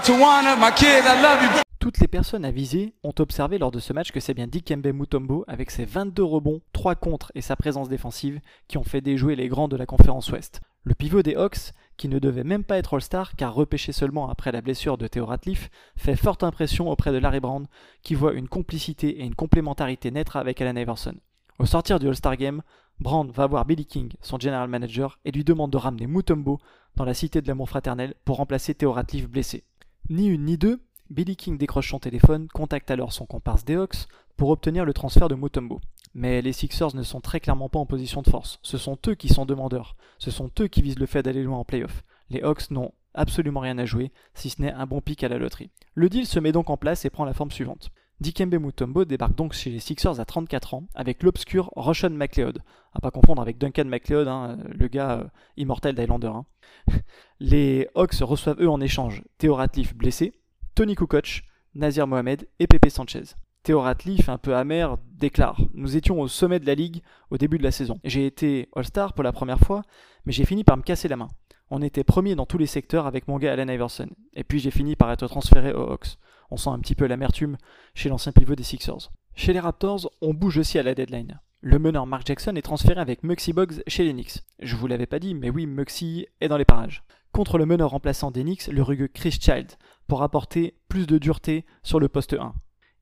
[0.00, 1.62] Tawana, my I love you.
[1.78, 5.44] Toutes les personnes avisées ont observé lors de ce match que c'est bien Dikembe Mutombo,
[5.48, 9.48] avec ses 22 rebonds, 3 contre et sa présence défensive, qui ont fait déjouer les
[9.48, 10.62] grands de la conférence Ouest.
[10.84, 14.50] Le pivot des Hawks, qui ne devait même pas être All-Star car repêché seulement après
[14.50, 17.66] la blessure de Theo Ratliff, fait forte impression auprès de Larry Brown,
[18.02, 21.16] qui voit une complicité et une complémentarité naître avec Allen Iverson.
[21.58, 22.62] Au sortir du All-Star Game,
[23.00, 26.58] Brown va voir Billy King, son general manager, et lui demande de ramener Mutombo
[26.96, 29.64] dans la cité de l'amour fraternel pour remplacer Theo Ratliff blessé.
[30.10, 30.80] Ni une ni deux,
[31.10, 35.36] Billy King décroche son téléphone, contacte alors son comparse Hawks pour obtenir le transfert de
[35.36, 35.80] Mutombo.
[36.14, 38.58] Mais les Sixers ne sont très clairement pas en position de force.
[38.62, 39.96] Ce sont eux qui sont demandeurs.
[40.18, 42.02] Ce sont eux qui visent le fait d'aller loin en playoff.
[42.30, 45.38] Les Hawks n'ont absolument rien à jouer, si ce n'est un bon pic à la
[45.38, 45.70] loterie.
[45.94, 47.90] Le deal se met donc en place et prend la forme suivante.
[48.20, 52.62] Dikembe Mutombo débarque donc chez les Sixers à 34 ans avec l'obscur Roshan McLeod.
[52.92, 55.24] À pas confondre avec Duncan McLeod, hein, le gars euh,
[55.56, 56.28] immortel d'Highlander.
[56.28, 56.44] hein.
[57.40, 60.32] Les Hawks reçoivent eux en échange Theo Ratliff blessé,
[60.74, 63.22] Tony Kukoc, Nazir Mohamed et Pepe Sanchez.
[63.62, 67.58] Theo Ratliff, un peu amer, déclare Nous étions au sommet de la ligue au début
[67.58, 68.00] de la saison.
[68.02, 69.82] J'ai été All-Star pour la première fois,
[70.24, 71.28] mais j'ai fini par me casser la main.
[71.70, 74.08] On était premier dans tous les secteurs avec mon gars Allen Iverson.
[74.34, 76.16] Et puis j'ai fini par être transféré aux Hawks.
[76.50, 77.56] On sent un petit peu l'amertume
[77.94, 79.10] chez l'ancien pivot des Sixers.
[79.34, 81.40] Chez les Raptors, on bouge aussi à la deadline.
[81.60, 84.24] Le meneur Mark Jackson est transféré avec Muxy Boggs chez les.
[84.60, 87.02] Je vous l'avais pas dit, mais oui, Muxy est dans les parages.
[87.32, 89.72] Contre le meneur remplaçant des le rugueux Chris Child,
[90.06, 92.54] pour apporter plus de dureté sur le poste 1.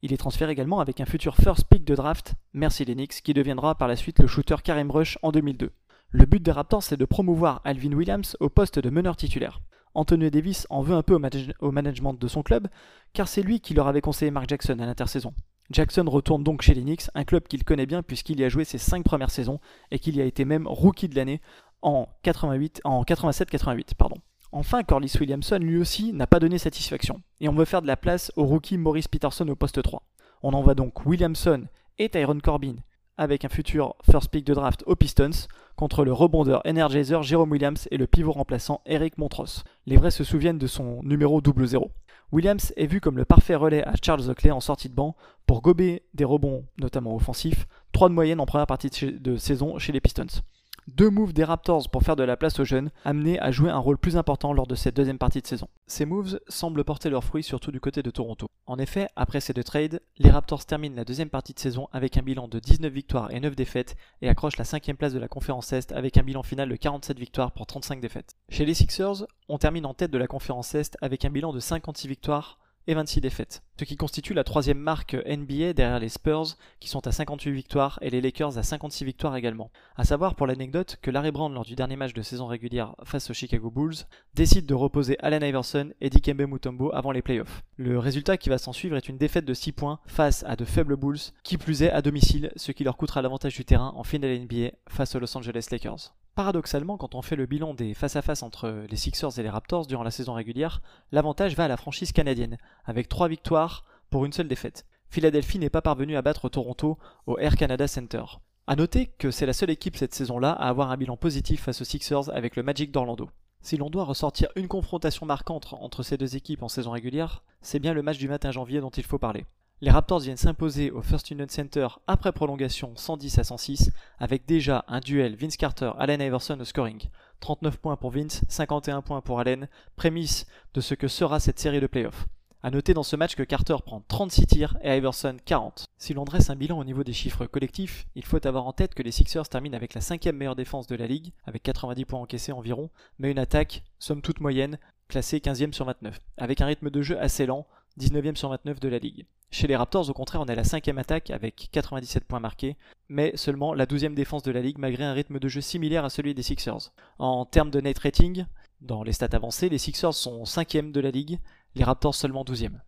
[0.03, 3.75] Il est transféré également avec un futur first pick de draft, merci les qui deviendra
[3.75, 5.71] par la suite le shooter Karim Rush en 2002.
[6.11, 9.61] Le but des Raptors, c'est de promouvoir Alvin Williams au poste de meneur titulaire.
[9.97, 12.69] Antonio Davis en veut un peu au, manage- au management de son club,
[13.13, 15.33] car c'est lui qui leur avait conseillé Mark Jackson à l'intersaison.
[15.71, 18.65] Jackson retourne donc chez les Knicks, un club qu'il connaît bien puisqu'il y a joué
[18.65, 19.59] ses 5 premières saisons
[19.91, 21.41] et qu'il y a été même rookie de l'année
[21.83, 23.95] en, 88, en 87-88.
[23.99, 24.17] Pardon.
[24.53, 27.97] Enfin, Corliss Williamson lui aussi n'a pas donné satisfaction et on veut faire de la
[27.97, 30.03] place au rookie Maurice Peterson au poste 3.
[30.43, 31.65] On envoie donc Williamson
[31.99, 32.77] et Tyron Corbin
[33.19, 37.89] avec un futur first pick de draft aux Pistons contre le rebondeur Energizer Jerome Williams
[37.91, 39.65] et le pivot remplaçant Eric Montross.
[39.87, 41.91] Les vrais se souviennent de son numéro 00.
[42.33, 45.15] Williams est vu comme le parfait relais à Charles Oakley en sortie de banc
[45.47, 49.93] pour gober des rebonds, notamment offensifs, 3 de moyenne en première partie de saison chez
[49.93, 50.43] les Pistons.
[50.89, 53.79] Deux moves des Raptors pour faire de la place aux jeunes, amenés à jouer un
[53.79, 55.67] rôle plus important lors de cette deuxième partie de saison.
[55.89, 58.47] Ces moves semblent porter leurs fruits surtout du côté de Toronto.
[58.67, 62.17] En effet, après ces deux trades, les Raptors terminent la deuxième partie de saison avec
[62.17, 65.27] un bilan de 19 victoires et 9 défaites et accrochent la cinquième place de la
[65.27, 68.37] conférence Est avec un bilan final de 47 victoires pour 35 défaites.
[68.49, 71.59] Chez les Sixers, on termine en tête de la conférence Est avec un bilan de
[71.59, 76.57] 56 victoires et 26 défaites, ce qui constitue la troisième marque NBA derrière les Spurs
[76.81, 79.71] qui sont à 58 victoires et les Lakers à 56 victoires également.
[79.97, 83.31] A savoir pour l'anecdote que Larry Brown lors du dernier match de saison régulière face
[83.31, 87.63] aux Chicago Bulls décide de reposer Allen Iverson et Dikembe Mutombo avant les playoffs.
[87.77, 90.65] Le résultat qui va s'en suivre est une défaite de 6 points face à de
[90.65, 94.05] faibles Bulls qui plus est à domicile, ce qui leur coûtera l'avantage du terrain en
[94.05, 96.15] finale NBA face aux Los Angeles Lakers.
[96.37, 100.03] Paradoxalement, quand on fait le bilan des face-à-face entre les Sixers et les Raptors durant
[100.03, 104.47] la saison régulière, l'avantage va à la franchise canadienne, avec 3 victoires pour une seule
[104.47, 104.85] défaite.
[105.09, 108.23] Philadelphie n'est pas parvenue à battre Toronto au Air Canada Center.
[108.67, 111.81] A noter que c'est la seule équipe cette saison-là à avoir un bilan positif face
[111.81, 113.31] aux Sixers avec le Magic d'Orlando.
[113.63, 117.79] Si l'on doit ressortir une confrontation marquante entre ces deux équipes en saison régulière, c'est
[117.79, 119.47] bien le match du matin janvier dont il faut parler.
[119.83, 124.87] Les Raptors viennent s'imposer au First Union Center après prolongation 110 à 106 avec déjà
[124.89, 127.11] un duel Vince Carter-Allen Iverson au scoring.
[127.41, 131.83] 39 points pour Vince, 51 points pour Allen, prémisse de ce que sera cette série
[131.83, 132.27] de playoffs.
[132.63, 135.85] A noter dans ce match que Carter prend 36 tirs et Iverson 40.
[135.99, 138.95] Si l'on dresse un bilan au niveau des chiffres collectifs, il faut avoir en tête
[138.95, 142.21] que les Sixers terminent avec la cinquième meilleure défense de la ligue, avec 90 points
[142.21, 146.89] encaissés environ, mais une attaque, somme toute moyenne, classée 15e sur 29, avec un rythme
[146.89, 147.67] de jeu assez lent,
[147.99, 149.27] 19e sur 29 de la ligue.
[149.51, 152.77] Chez les Raptors, au contraire, on a la cinquième attaque avec 97 points marqués,
[153.09, 156.11] mais seulement la 12e défense de la ligue malgré un rythme de jeu similaire à
[156.11, 156.93] celui des Sixers.
[157.19, 158.45] En termes de net rating,
[158.81, 161.39] dans les stats avancées, les Sixers sont 5e de la ligue,
[161.75, 162.81] les Raptors seulement 12e.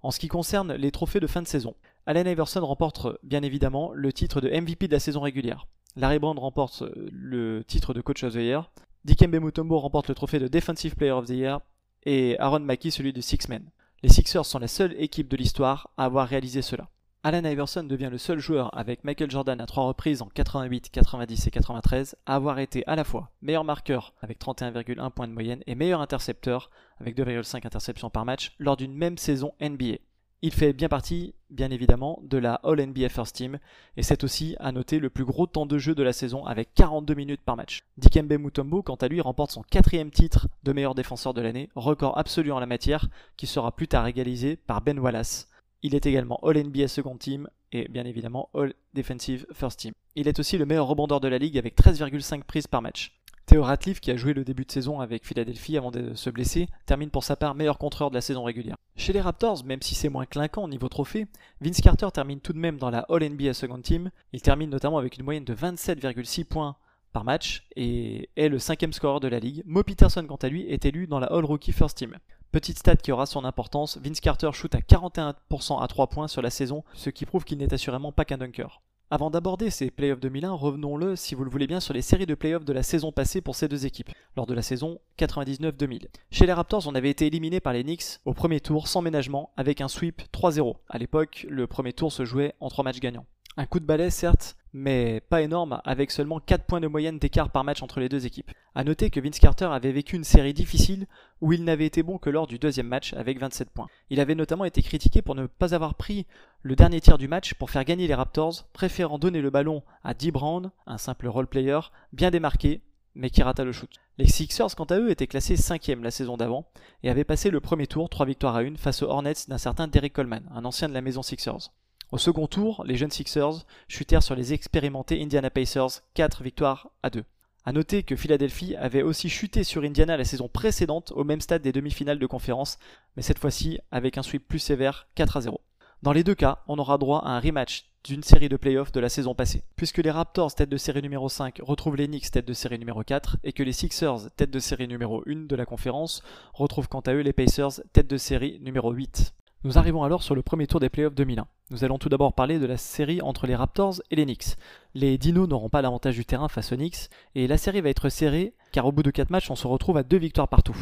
[0.00, 1.76] En ce qui concerne les trophées de fin de saison,
[2.06, 5.68] Allen Iverson remporte bien évidemment le titre de MVP de la saison régulière.
[5.94, 8.72] Larry Brown remporte le titre de Coach of the Year.
[9.04, 11.60] Dikembe Mutombo remporte le trophée de Defensive Player of the Year
[12.04, 13.70] et Aaron Mackey celui de Six Men.
[14.04, 16.88] Les Sixers sont la seule équipe de l'histoire à avoir réalisé cela.
[17.22, 21.46] Allen Iverson devient le seul joueur avec Michael Jordan à trois reprises en 88, 90
[21.46, 25.62] et 93 à avoir été à la fois meilleur marqueur avec 31,1 points de moyenne
[25.68, 29.98] et meilleur intercepteur avec 2,5 interceptions par match lors d'une même saison NBA.
[30.44, 33.60] Il fait bien partie, bien évidemment, de la All NBA First Team,
[33.96, 36.74] et c'est aussi, à noter, le plus gros temps de jeu de la saison avec
[36.74, 37.84] 42 minutes par match.
[37.96, 42.18] Dikembe Mutombo, quant à lui, remporte son quatrième titre de meilleur défenseur de l'année, record
[42.18, 45.48] absolu en la matière, qui sera plus tard égalisé par Ben Wallace.
[45.82, 49.92] Il est également All NBA Second Team et bien évidemment All Defensive First Team.
[50.16, 53.21] Il est aussi le meilleur rebondeur de la ligue avec 13,5 prises par match.
[53.46, 56.68] Theo Ratliff, qui a joué le début de saison avec Philadelphie avant de se blesser,
[56.86, 58.76] termine pour sa part meilleur contreur de la saison régulière.
[58.96, 61.26] Chez les Raptors, même si c'est moins clinquant au niveau trophée,
[61.60, 64.10] Vince Carter termine tout de même dans la All NBA Second Team.
[64.32, 66.76] Il termine notamment avec une moyenne de 27,6 points
[67.12, 69.62] par match et est le cinquième scoreur de la ligue.
[69.66, 72.16] Mo Peterson, quant à lui, est élu dans la All Rookie First Team.
[72.52, 76.42] Petite stat qui aura son importance, Vince Carter shoot à 41% à 3 points sur
[76.42, 78.82] la saison, ce qui prouve qu'il n'est assurément pas qu'un dunker.
[79.14, 82.34] Avant d'aborder ces playoffs 2001, revenons-le, si vous le voulez bien, sur les séries de
[82.34, 86.06] playoffs de la saison passée pour ces deux équipes, lors de la saison 99-2000.
[86.30, 89.50] Chez les Raptors, on avait été éliminé par les Knicks au premier tour sans ménagement
[89.58, 90.76] avec un sweep 3-0.
[90.88, 93.26] À l'époque, le premier tour se jouait en 3 matchs gagnants.
[93.58, 97.50] Un coup de balai, certes, mais pas énorme, avec seulement 4 points de moyenne d'écart
[97.50, 98.50] par match entre les deux équipes.
[98.74, 101.06] A noter que Vince Carter avait vécu une série difficile
[101.42, 103.88] où il n'avait été bon que lors du deuxième match avec 27 points.
[104.08, 106.26] Il avait notamment été critiqué pour ne pas avoir pris
[106.62, 110.14] le dernier tir du match pour faire gagner les Raptors, préférant donner le ballon à
[110.14, 111.80] Dee Brown, un simple role player,
[112.14, 112.80] bien démarqué,
[113.14, 113.90] mais qui rata le shoot.
[114.16, 116.64] Les Sixers, quant à eux, étaient classés 5 la saison d'avant
[117.02, 119.88] et avaient passé le premier tour 3 victoires à 1 face aux Hornets d'un certain
[119.88, 121.70] Derek Coleman, un ancien de la maison Sixers.
[122.12, 127.08] Au second tour, les jeunes Sixers chutèrent sur les expérimentés Indiana Pacers, 4 victoires à
[127.08, 127.24] 2.
[127.64, 131.62] A noter que Philadelphie avait aussi chuté sur Indiana la saison précédente au même stade
[131.62, 132.78] des demi-finales de conférence,
[133.16, 135.62] mais cette fois-ci avec un sweep plus sévère, 4 à 0.
[136.02, 139.00] Dans les deux cas, on aura droit à un rematch d'une série de playoffs de
[139.00, 139.64] la saison passée.
[139.76, 143.02] Puisque les Raptors, tête de série numéro 5, retrouvent les Knicks, tête de série numéro
[143.02, 146.22] 4, et que les Sixers, tête de série numéro 1 de la conférence,
[146.52, 149.32] retrouvent quant à eux les Pacers, tête de série numéro 8.
[149.64, 151.46] Nous arrivons alors sur le premier tour des playoffs 2001.
[151.70, 154.56] Nous allons tout d'abord parler de la série entre les Raptors et les Knicks.
[154.94, 158.08] Les Dinos n'auront pas l'avantage du terrain face aux Knicks, et la série va être
[158.08, 160.76] serrée car au bout de 4 matchs on se retrouve à deux victoires partout.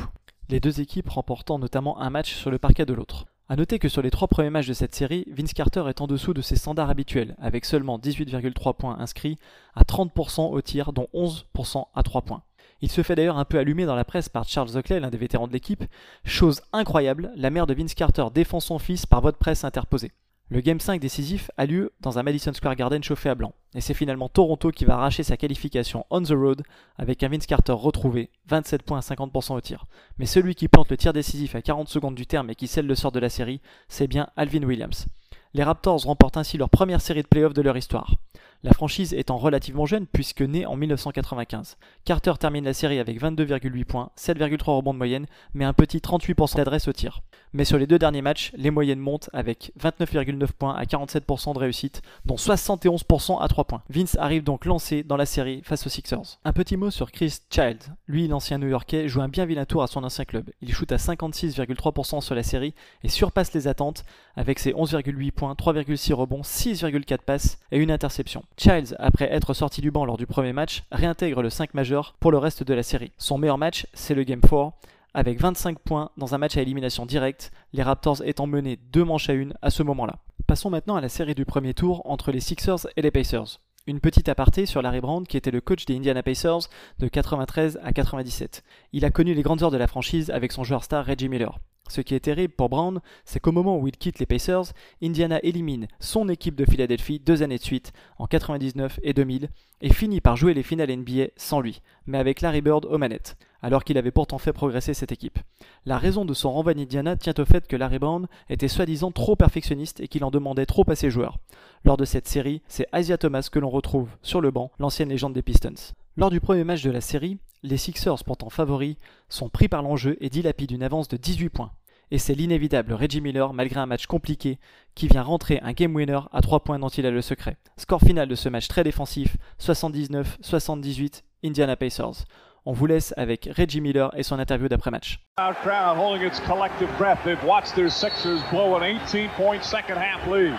[0.48, 3.26] Les deux équipes remportant notamment un match sur le parquet de l'autre.
[3.50, 6.06] A noter que sur les trois premiers matchs de cette série, Vince Carter est en
[6.06, 9.36] dessous de ses standards habituels, avec seulement 18,3 points inscrits
[9.74, 12.42] à 30% au tir, dont 11% à 3 points.
[12.82, 15.18] Il se fait d'ailleurs un peu allumer dans la presse par Charles Oakley, l'un des
[15.18, 15.84] vétérans de l'équipe.
[16.24, 20.12] Chose incroyable, la mère de Vince Carter défend son fils par vote presse interposée.
[20.52, 23.80] Le Game 5 décisif a lieu dans un Madison Square Garden chauffé à blanc, et
[23.80, 26.62] c'est finalement Toronto qui va arracher sa qualification on the road
[26.98, 29.84] avec un Vince Carter retrouvé, 27 points à 50% au tir.
[30.18, 32.88] Mais celui qui plante le tir décisif à 40 secondes du terme et qui scelle
[32.88, 35.06] le sort de la série, c'est bien Alvin Williams.
[35.54, 38.16] Les Raptors remportent ainsi leur première série de playoffs de leur histoire.
[38.62, 41.78] La franchise étant relativement jeune puisque née en 1995.
[42.04, 46.56] Carter termine la série avec 22,8 points, 7,3 rebonds de moyenne, mais un petit 38%
[46.56, 47.22] d'adresse au tir.
[47.54, 51.58] Mais sur les deux derniers matchs, les moyennes montent avec 29,9 points à 47% de
[51.58, 53.82] réussite, dont 71% à 3 points.
[53.88, 56.38] Vince arrive donc lancé dans la série face aux Sixers.
[56.44, 57.78] Un petit mot sur Chris Child.
[58.06, 60.50] Lui, l'ancien New-Yorkais, joue un bien vilain tour à son ancien club.
[60.60, 64.04] Il shoot à 56,3% sur la série et surpasse les attentes
[64.36, 68.44] avec ses 11,8 points, 3,6 rebonds, 6,4 passes et une interception.
[68.56, 72.30] Childs, après être sorti du banc lors du premier match, réintègre le 5 majeur pour
[72.30, 73.12] le reste de la série.
[73.16, 74.72] Son meilleur match, c'est le Game 4,
[75.14, 79.28] avec 25 points dans un match à élimination directe, les Raptors étant menés deux manches
[79.28, 80.18] à une à ce moment-là.
[80.46, 83.60] Passons maintenant à la série du premier tour entre les Sixers et les Pacers.
[83.86, 87.80] Une petite aparté sur Larry Brown qui était le coach des Indiana Pacers de 93
[87.82, 88.62] à 97.
[88.92, 91.58] Il a connu les grandes heures de la franchise avec son joueur star Reggie Miller.
[91.90, 94.72] Ce qui est terrible pour Brown, c'est qu'au moment où il quitte les Pacers,
[95.02, 99.48] Indiana élimine son équipe de Philadelphie deux années de suite, en 99 et 2000,
[99.80, 103.36] et finit par jouer les finales NBA sans lui, mais avec Larry Bird aux manettes,
[103.60, 105.40] alors qu'il avait pourtant fait progresser cette équipe.
[105.84, 109.34] La raison de son renvoi d'Indiana tient au fait que Larry Brown était soi-disant trop
[109.34, 111.38] perfectionniste et qu'il en demandait trop à ses joueurs.
[111.84, 115.32] Lors de cette série, c'est Asia Thomas que l'on retrouve sur le banc, l'ancienne légende
[115.32, 115.92] des Pistons.
[116.16, 118.96] Lors du premier match de la série, les Sixers, pourtant favoris,
[119.28, 121.72] sont pris par l'enjeu et dilapident une avance de 18 points
[122.10, 124.58] et c'est l'inévitable Reggie Miller, malgré un match compliqué,
[124.94, 127.56] qui vient rentrer un game winner à 3 points dont il a le secret.
[127.76, 132.24] Score final de ce match très défensif, 79-78, Indiana Pacers.
[132.66, 135.20] On vous laisse avec Reggie Miller et son interview d'après-match.
[135.62, 137.18] crowd holding its collective breath.
[137.24, 140.54] They've watched their Sixers blow an 18-point second half lead.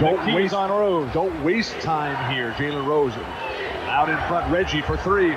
[0.00, 1.12] Don't The keys waste, on Rose.
[1.12, 3.12] don't waste time here, Jalen Rose.
[3.86, 5.36] Out in front, Reggie for three.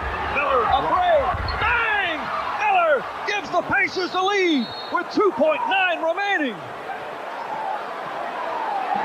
[3.93, 6.55] Pacers the lead with 2.9 remaining.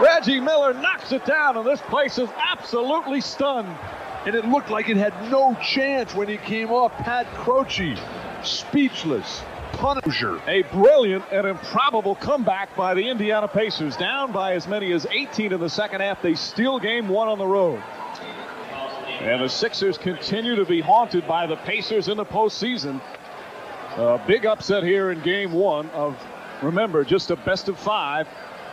[0.01, 3.77] Reggie Miller knocks it down, and this place is absolutely stunned.
[4.25, 7.99] And it looked like it had no chance when he came off Pat Croce.
[8.43, 9.43] Speechless.
[9.73, 10.41] Punisher.
[10.47, 13.95] A brilliant and improbable comeback by the Indiana Pacers.
[13.95, 16.23] Down by as many as 18 in the second half.
[16.23, 17.83] They steal game one on the road.
[19.21, 23.03] And the Sixers continue to be haunted by the Pacers in the postseason.
[23.97, 26.17] A big upset here in game one of,
[26.63, 28.29] remember, just a best of five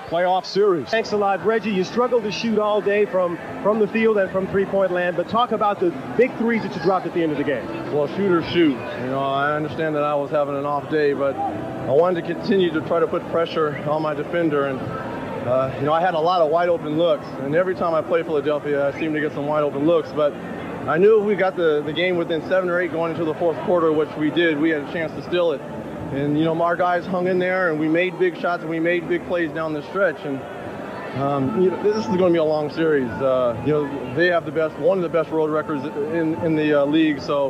[0.08, 0.88] playoff series.
[0.90, 1.72] Thanks a lot, Reggie.
[1.72, 5.28] You struggled to shoot all day from, from the field and from three-point land, but
[5.28, 7.66] talk about the big threes that you dropped at the end of the game.
[7.92, 8.74] Well, shoot or shoot.
[8.74, 12.34] You know, I understand that I was having an off day, but I wanted to
[12.34, 14.68] continue to try to put pressure on my defender.
[14.68, 17.26] And, uh, you know, I had a lot of wide open looks.
[17.40, 20.12] And every time I play Philadelphia, I seem to get some wide open looks.
[20.12, 20.34] But
[20.88, 23.58] I knew we got the, the game within seven or eight going into the fourth
[23.66, 25.62] quarter, which we did, we had a chance to steal it.
[26.14, 28.80] And, you know, our guys hung in there and we made big shots and we
[28.80, 30.24] made big plays down the stretch.
[30.24, 30.40] And,
[31.20, 33.10] um, you know, this is going to be a long series.
[33.10, 36.56] Uh, you know, they have the best, one of the best road records in, in
[36.56, 37.20] the uh, league.
[37.20, 37.48] So,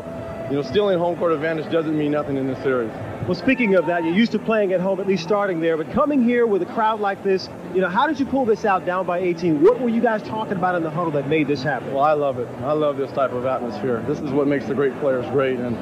[0.49, 2.91] you know, stealing home court advantage doesn't mean nothing in this series.
[3.25, 5.91] Well, speaking of that, you're used to playing at home, at least starting there, but
[5.91, 8.85] coming here with a crowd like this, you know, how did you pull this out
[8.85, 9.63] down by 18?
[9.63, 11.91] What were you guys talking about in the huddle that made this happen?
[11.91, 12.47] Well, I love it.
[12.61, 14.03] I love this type of atmosphere.
[14.07, 15.57] This is what makes the great players great.
[15.57, 15.75] And,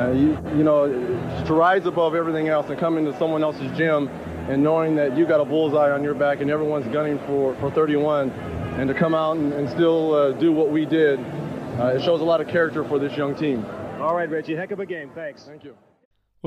[0.00, 0.88] uh, you, you know,
[1.44, 4.08] to rise above everything else and come into someone else's gym
[4.48, 7.70] and knowing that you got a bullseye on your back and everyone's gunning for, for
[7.70, 11.20] 31 and to come out and, and still uh, do what we did,
[11.78, 13.66] uh, it shows a lot of character for this young team.
[14.00, 15.10] All right, Reggie, heck of a game.
[15.14, 15.42] Thanks.
[15.42, 15.76] Thank you.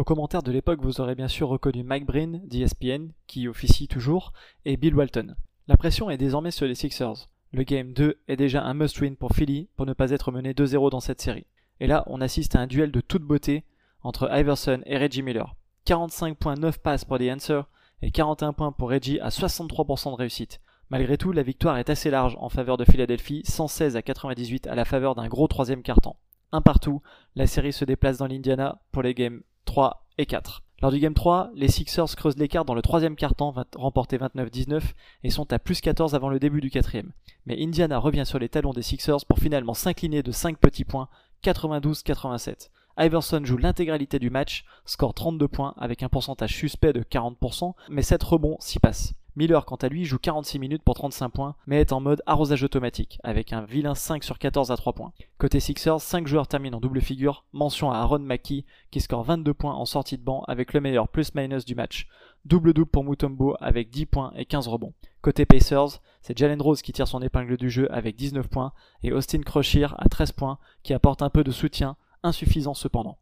[0.02, 4.34] Aux commentaires de l'époque, vous aurez bien sûr reconnu Mike Breen d'ESPN, qui officie toujours,
[4.66, 5.36] et Bill Walton.
[5.68, 7.30] La pression est désormais sur les Sixers.
[7.54, 10.90] Le Game 2 est déjà un must-win pour Philly pour ne pas être mené 2-0
[10.90, 11.46] dans cette série.
[11.80, 13.64] Et là, on assiste à un duel de toute beauté
[14.02, 15.56] entre Iverson et Reggie Miller.
[15.86, 17.62] 45.9 passes pour The Answer
[18.02, 20.62] et 41 points pour Reggie à 63% de réussite.
[20.90, 24.74] Malgré tout, la victoire est assez large en faveur de Philadelphie, 116 à 98 à
[24.74, 26.18] la faveur d'un gros troisième quart-temps.
[26.52, 27.04] Un partout,
[27.36, 30.64] la série se déplace dans l'Indiana pour les games 3 et 4.
[30.82, 34.82] Lors du Game 3, les Sixers creusent l'écart dans le troisième quart-temps, remporté 29-19,
[35.24, 37.12] et sont à plus 14 avant le début du quatrième.
[37.46, 41.08] Mais Indiana revient sur les talons des Sixers pour finalement s'incliner de 5 petits points,
[41.44, 42.70] 92-87.
[42.98, 48.02] Iverson joue l'intégralité du match, score 32 points avec un pourcentage suspect de 40%, mais
[48.02, 49.14] 7 rebonds s'y passent.
[49.38, 52.64] Miller, quant à lui, joue 46 minutes pour 35 points, mais est en mode arrosage
[52.64, 55.14] automatique, avec un vilain 5 sur 14 à 3 points.
[55.38, 59.54] Côté Sixers, 5 joueurs terminent en double figure, mention à Aaron Mackey, qui score 22
[59.54, 62.08] points en sortie de banc avec le meilleur plus-minus du match.
[62.44, 64.94] Double-double pour Mutombo avec 10 points et 15 rebonds.
[65.22, 69.14] Côté Pacers, c'est Jalen Rose qui tire son épingle du jeu avec 19 points, et
[69.14, 73.18] Austin Croshier à 13 points, qui apporte un peu de soutien, insuffisant cependant.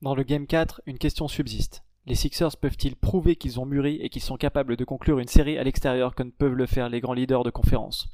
[0.00, 1.82] Dans le Game 4, une question subsiste.
[2.10, 5.58] Les Sixers peuvent-ils prouver qu'ils ont mûri et qu'ils sont capables de conclure une série
[5.58, 8.08] à l'extérieur comme peuvent le faire les grands leaders de conférence?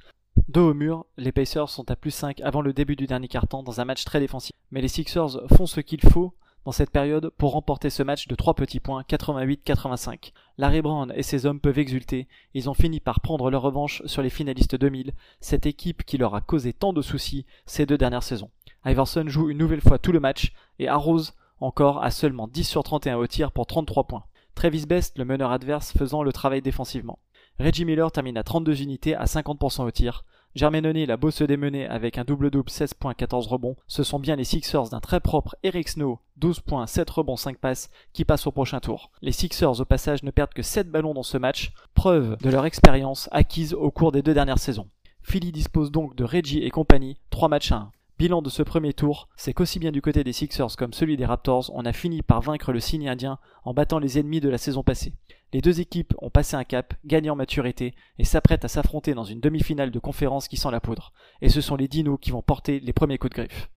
[0.48, 3.62] Dos au mur, les Pacers sont à plus 5 avant le début du dernier quart-temps
[3.62, 4.54] dans un match très défensif.
[4.70, 6.34] Mais les Sixers font ce qu'il faut
[6.66, 10.32] dans cette période pour remporter ce match de 3 petits points 88-85.
[10.58, 14.20] Larry Brown et ses hommes peuvent exulter, ils ont fini par prendre leur revanche sur
[14.20, 18.22] les finalistes 2000, cette équipe qui leur a causé tant de soucis ces deux dernières
[18.22, 18.50] saisons.
[18.84, 22.82] Iverson joue une nouvelle fois tout le match et arrose encore à seulement 10 sur
[22.82, 24.24] 31 au tir pour 33 points.
[24.54, 27.18] Travis Best, le meneur adverse, faisant le travail défensivement.
[27.58, 30.24] Reggie Miller termine à 32 unités à 50% au tir.
[30.54, 34.18] Jermaine O'Neal a beau se démener avec un double-double 16 points 14 rebonds, ce sont
[34.18, 38.24] bien les Sixers d'un très propre Eric Snow, 12 points 7 rebonds 5 passes, qui
[38.24, 39.10] passent au prochain tour.
[39.20, 42.64] Les Sixers au passage ne perdent que 7 ballons dans ce match, preuve de leur
[42.64, 44.88] expérience acquise au cours des deux dernières saisons.
[45.20, 47.92] Philly dispose donc de Reggie et compagnie, 3 matchs à 1.
[48.18, 51.26] Bilan de ce premier tour, c'est qu'aussi bien du côté des Sixers comme celui des
[51.26, 54.56] Raptors, on a fini par vaincre le signe indien en battant les ennemis de la
[54.56, 55.12] saison passée.
[55.52, 59.24] Les deux équipes ont passé un cap, gagné en maturité et s'apprêtent à s'affronter dans
[59.24, 61.12] une demi-finale de conférence qui sent la poudre.
[61.42, 63.68] Et ce sont les Dinos qui vont porter les premiers coups de griffe.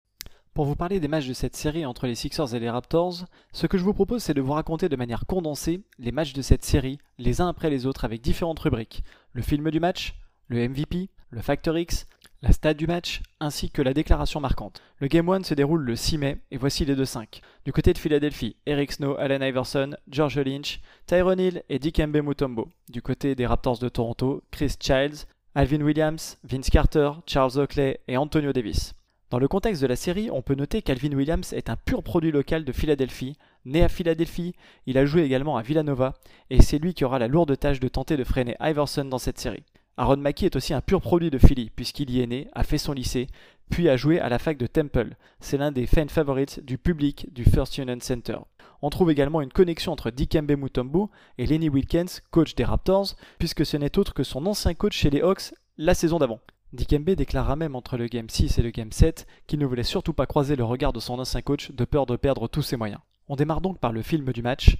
[0.53, 3.67] Pour vous parler des matchs de cette série entre les Sixers et les Raptors, ce
[3.67, 6.63] que je vous propose c'est de vous raconter de manière condensée les matchs de cette
[6.63, 9.03] série, les uns après les autres avec différentes rubriques.
[9.33, 10.15] Le film du match,
[10.47, 12.07] le MVP, le Factor X,
[12.41, 14.81] la stade du match, ainsi que la déclaration marquante.
[14.99, 17.41] Le Game 1 se déroule le 6 mai, et voici les deux 5.
[17.65, 22.69] Du côté de Philadelphie, Eric Snow, Allen Iverson, George Lynch, Tyrone Hill et Dikembe Mutombo.
[22.89, 28.15] Du côté des Raptors de Toronto, Chris Childs, Alvin Williams, Vince Carter, Charles Oakley et
[28.15, 28.93] Antonio Davis.
[29.29, 32.31] Dans le contexte de la série, on peut noter qu'Alvin Williams est un pur produit
[32.31, 33.35] local de Philadelphie.
[33.65, 34.55] Né à Philadelphie,
[34.87, 36.13] il a joué également à Villanova,
[36.49, 39.39] et c'est lui qui aura la lourde tâche de tenter de freiner Iverson dans cette
[39.39, 39.63] série.
[39.97, 42.77] Aaron Mackey est aussi un pur produit de Philly, puisqu'il y est né, a fait
[42.77, 43.27] son lycée,
[43.69, 45.15] puis a joué à la fac de Temple.
[45.39, 48.37] C'est l'un des fan favorites du public du First Union Center.
[48.81, 53.65] On trouve également une connexion entre Dikembe Mutombo et Lenny Wilkins, coach des Raptors, puisque
[53.65, 56.39] ce n'est autre que son ancien coach chez les Hawks la saison d'avant.
[56.71, 60.13] Dikembe déclara même entre le Game 6 et le Game 7 qu'il ne voulait surtout
[60.13, 63.01] pas croiser le regard de son ancien coach de peur de perdre tous ses moyens.
[63.27, 64.77] On démarre donc par le film du match.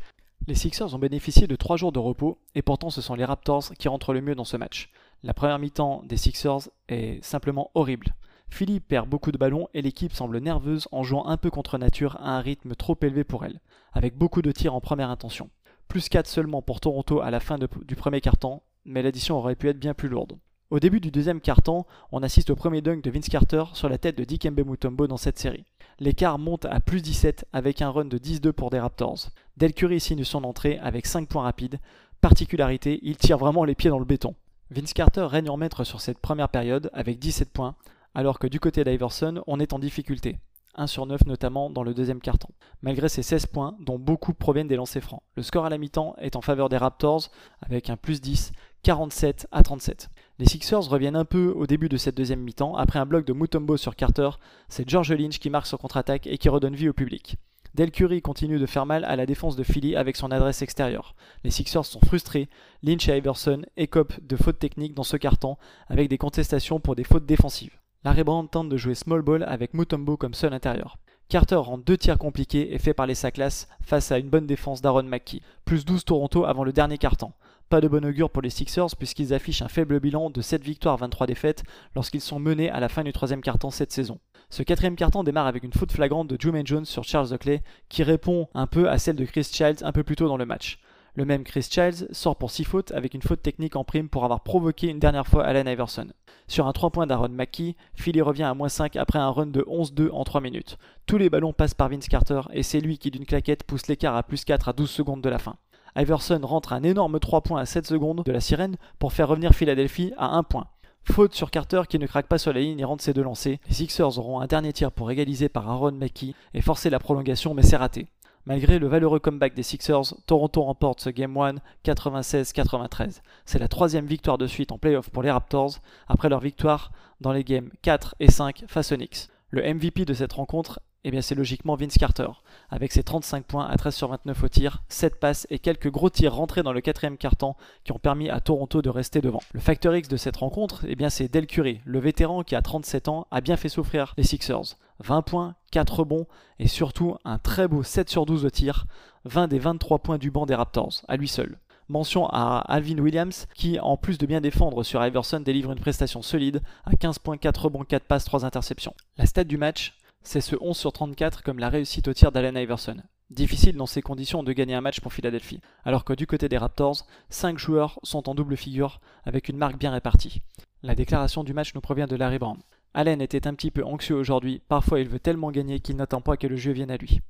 [0.47, 3.71] Les Sixers ont bénéficié de 3 jours de repos, et pourtant ce sont les Raptors
[3.77, 4.89] qui rentrent le mieux dans ce match.
[5.21, 8.15] La première mi-temps des Sixers est simplement horrible.
[8.49, 12.15] Philly perd beaucoup de ballons et l'équipe semble nerveuse en jouant un peu contre nature
[12.21, 13.59] à un rythme trop élevé pour elle,
[13.91, 15.49] avec beaucoup de tirs en première intention.
[15.89, 19.67] Plus 4 seulement pour Toronto à la fin du premier quart-temps, mais l'addition aurait pu
[19.67, 20.37] être bien plus lourde.
[20.69, 23.97] Au début du deuxième quart-temps, on assiste au premier dunk de Vince Carter sur la
[23.97, 25.65] tête de Dikembe Mutombo dans cette série.
[25.99, 29.31] L'écart monte à plus 17 avec un run de 10-2 pour des Raptors.
[29.57, 31.79] Del Curry signe son entrée avec 5 points rapides.
[32.21, 34.33] Particularité, il tire vraiment les pieds dans le béton.
[34.71, 37.73] Vince Carter règne en maître sur cette première période avec 17 points,
[38.13, 40.37] alors que du côté d'Iverson, on est en difficulté.
[40.75, 42.49] 1 sur 9 notamment dans le deuxième carton,
[42.83, 45.23] malgré ses 16 points dont beaucoup proviennent des lancers francs.
[45.35, 48.51] Le score à la mi-temps est en faveur des Raptors avec un plus 10,
[48.83, 50.09] 47 à 37.
[50.37, 53.33] Les Sixers reviennent un peu au début de cette deuxième mi-temps, après un bloc de
[53.33, 54.29] Mutombo sur Carter,
[54.67, 57.37] c'est George Lynch qui marque son contre-attaque et qui redonne vie au public.
[57.75, 61.15] Del Curry continue de faire mal à la défense de Philly avec son adresse extérieure.
[61.43, 62.49] Les Sixers sont frustrés,
[62.81, 65.55] Lynch et Iverson écopent de fautes techniques dans ce carton
[65.87, 67.79] avec des contestations pour des fautes défensives.
[68.03, 70.97] Larry Brown tente de jouer small ball avec Mutombo comme seul intérieur.
[71.27, 74.81] Carter rend deux tirs compliqués et fait parler sa classe face à une bonne défense
[74.81, 75.43] d'Aaron McKee.
[75.63, 77.33] Plus 12 Toronto avant le dernier carton.
[77.69, 80.97] Pas de bon augure pour les Sixers puisqu'ils affichent un faible bilan de 7 victoires
[80.97, 81.63] 23 défaites
[81.93, 84.19] lorsqu'ils sont menés à la fin du troisième carton cette saison.
[84.51, 88.01] Ce quatrième carton démarre avec une faute flagrante de Jumaine Jones sur Charles Oakley qui
[88.01, 90.79] répond un peu à celle de Chris Childs un peu plus tôt dans le match.
[91.13, 94.23] Le même Chris Childs sort pour 6 fautes avec une faute technique en prime pour
[94.23, 96.07] avoir provoqué une dernière fois Allen Iverson.
[96.47, 99.61] Sur un 3 points d'Aaron McKee, Philly revient à moins 5 après un run de
[99.61, 100.79] 11-2 en 3 minutes.
[101.05, 104.15] Tous les ballons passent par Vince Carter et c'est lui qui d'une claquette pousse l'écart
[104.15, 105.57] à plus 4 à 12 secondes de la fin.
[105.95, 109.53] Iverson rentre un énorme 3 points à 7 secondes de la sirène pour faire revenir
[109.53, 110.67] Philadelphie à 1 point.
[111.11, 113.57] Faute sur Carter qui ne craque pas sur la ligne et rentre ses deux lancers.
[113.67, 117.55] Les Sixers auront un dernier tir pour égaliser par Aaron McKee et forcer la prolongation
[117.55, 118.07] mais c'est raté.
[118.45, 123.21] Malgré le valeureux comeback des Sixers, Toronto remporte ce Game 1 96-93.
[123.45, 126.91] C'est la troisième victoire de suite en playoff pour les Raptors, après leur victoire
[127.21, 129.27] dans les games 4 et 5 face aux Knicks.
[129.49, 132.27] Le MVP de cette rencontre, eh bien c'est logiquement Vince Carter,
[132.69, 136.09] avec ses 35 points à 13 sur 29 au tir, 7 passes et quelques gros
[136.09, 139.41] tirs rentrés dans le quatrième carton qui ont permis à Toronto de rester devant.
[139.53, 142.61] Le facteur X de cette rencontre, eh bien c'est Del Curry, le vétéran qui a
[142.61, 144.77] 37 ans, a bien fait souffrir les Sixers.
[145.01, 146.27] 20 points, 4 rebonds
[146.59, 148.85] et surtout un très beau 7 sur 12 au tir,
[149.25, 151.57] 20 des 23 points du banc des Raptors, à lui seul.
[151.87, 156.21] Mention à Alvin Williams qui, en plus de bien défendre sur Iverson, délivre une prestation
[156.21, 158.93] solide à 15 points, 4 rebonds, 4 passes, 3 interceptions.
[159.17, 162.57] La stat du match, c'est ce 11 sur 34 comme la réussite au tir d'Allen
[162.57, 162.97] Iverson.
[163.29, 166.57] Difficile dans ces conditions de gagner un match pour Philadelphie, alors que du côté des
[166.57, 170.41] Raptors, 5 joueurs sont en double figure avec une marque bien répartie.
[170.81, 172.57] La déclaration du match nous provient de Larry Brown.
[172.93, 176.37] Allen était un petit peu anxieux aujourd'hui, parfois il veut tellement gagner qu'il n'attend pas
[176.37, 177.21] que le jeu vienne à lui.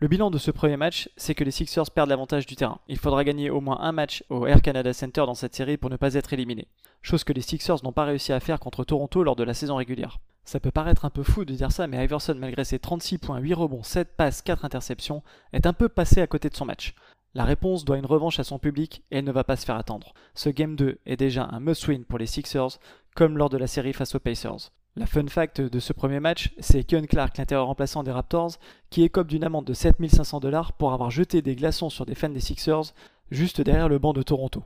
[0.00, 2.78] Le bilan de ce premier match, c'est que les Sixers perdent l'avantage du terrain.
[2.86, 5.90] Il faudra gagner au moins un match au Air Canada Center dans cette série pour
[5.90, 6.68] ne pas être éliminé.
[7.02, 9.74] Chose que les Sixers n'ont pas réussi à faire contre Toronto lors de la saison
[9.74, 10.20] régulière.
[10.48, 13.38] Ça peut paraître un peu fou de dire ça, mais Iverson, malgré ses 36 points,
[13.38, 15.22] 8 rebonds, 7 passes, 4 interceptions,
[15.52, 16.94] est un peu passé à côté de son match.
[17.34, 19.76] La réponse doit une revanche à son public et elle ne va pas se faire
[19.76, 20.14] attendre.
[20.32, 22.78] Ce Game 2 est déjà un must-win pour les Sixers,
[23.14, 24.70] comme lors de la série face aux Pacers.
[24.96, 28.52] La fun fact de ce premier match, c'est Keon Clark, l'intérieur remplaçant des Raptors,
[28.88, 32.30] qui écope d'une amende de 7500 dollars pour avoir jeté des glaçons sur des fans
[32.30, 32.94] des Sixers
[33.30, 34.64] juste derrière le banc de Toronto.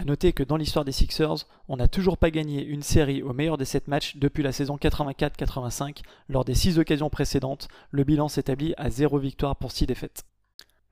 [0.00, 3.34] A noter que dans l'histoire des Sixers, on n'a toujours pas gagné une série au
[3.34, 5.98] meilleur des 7 matchs depuis la saison 84-85.
[6.30, 10.24] Lors des 6 occasions précédentes, le bilan s'établit à 0 victoire pour 6 défaites.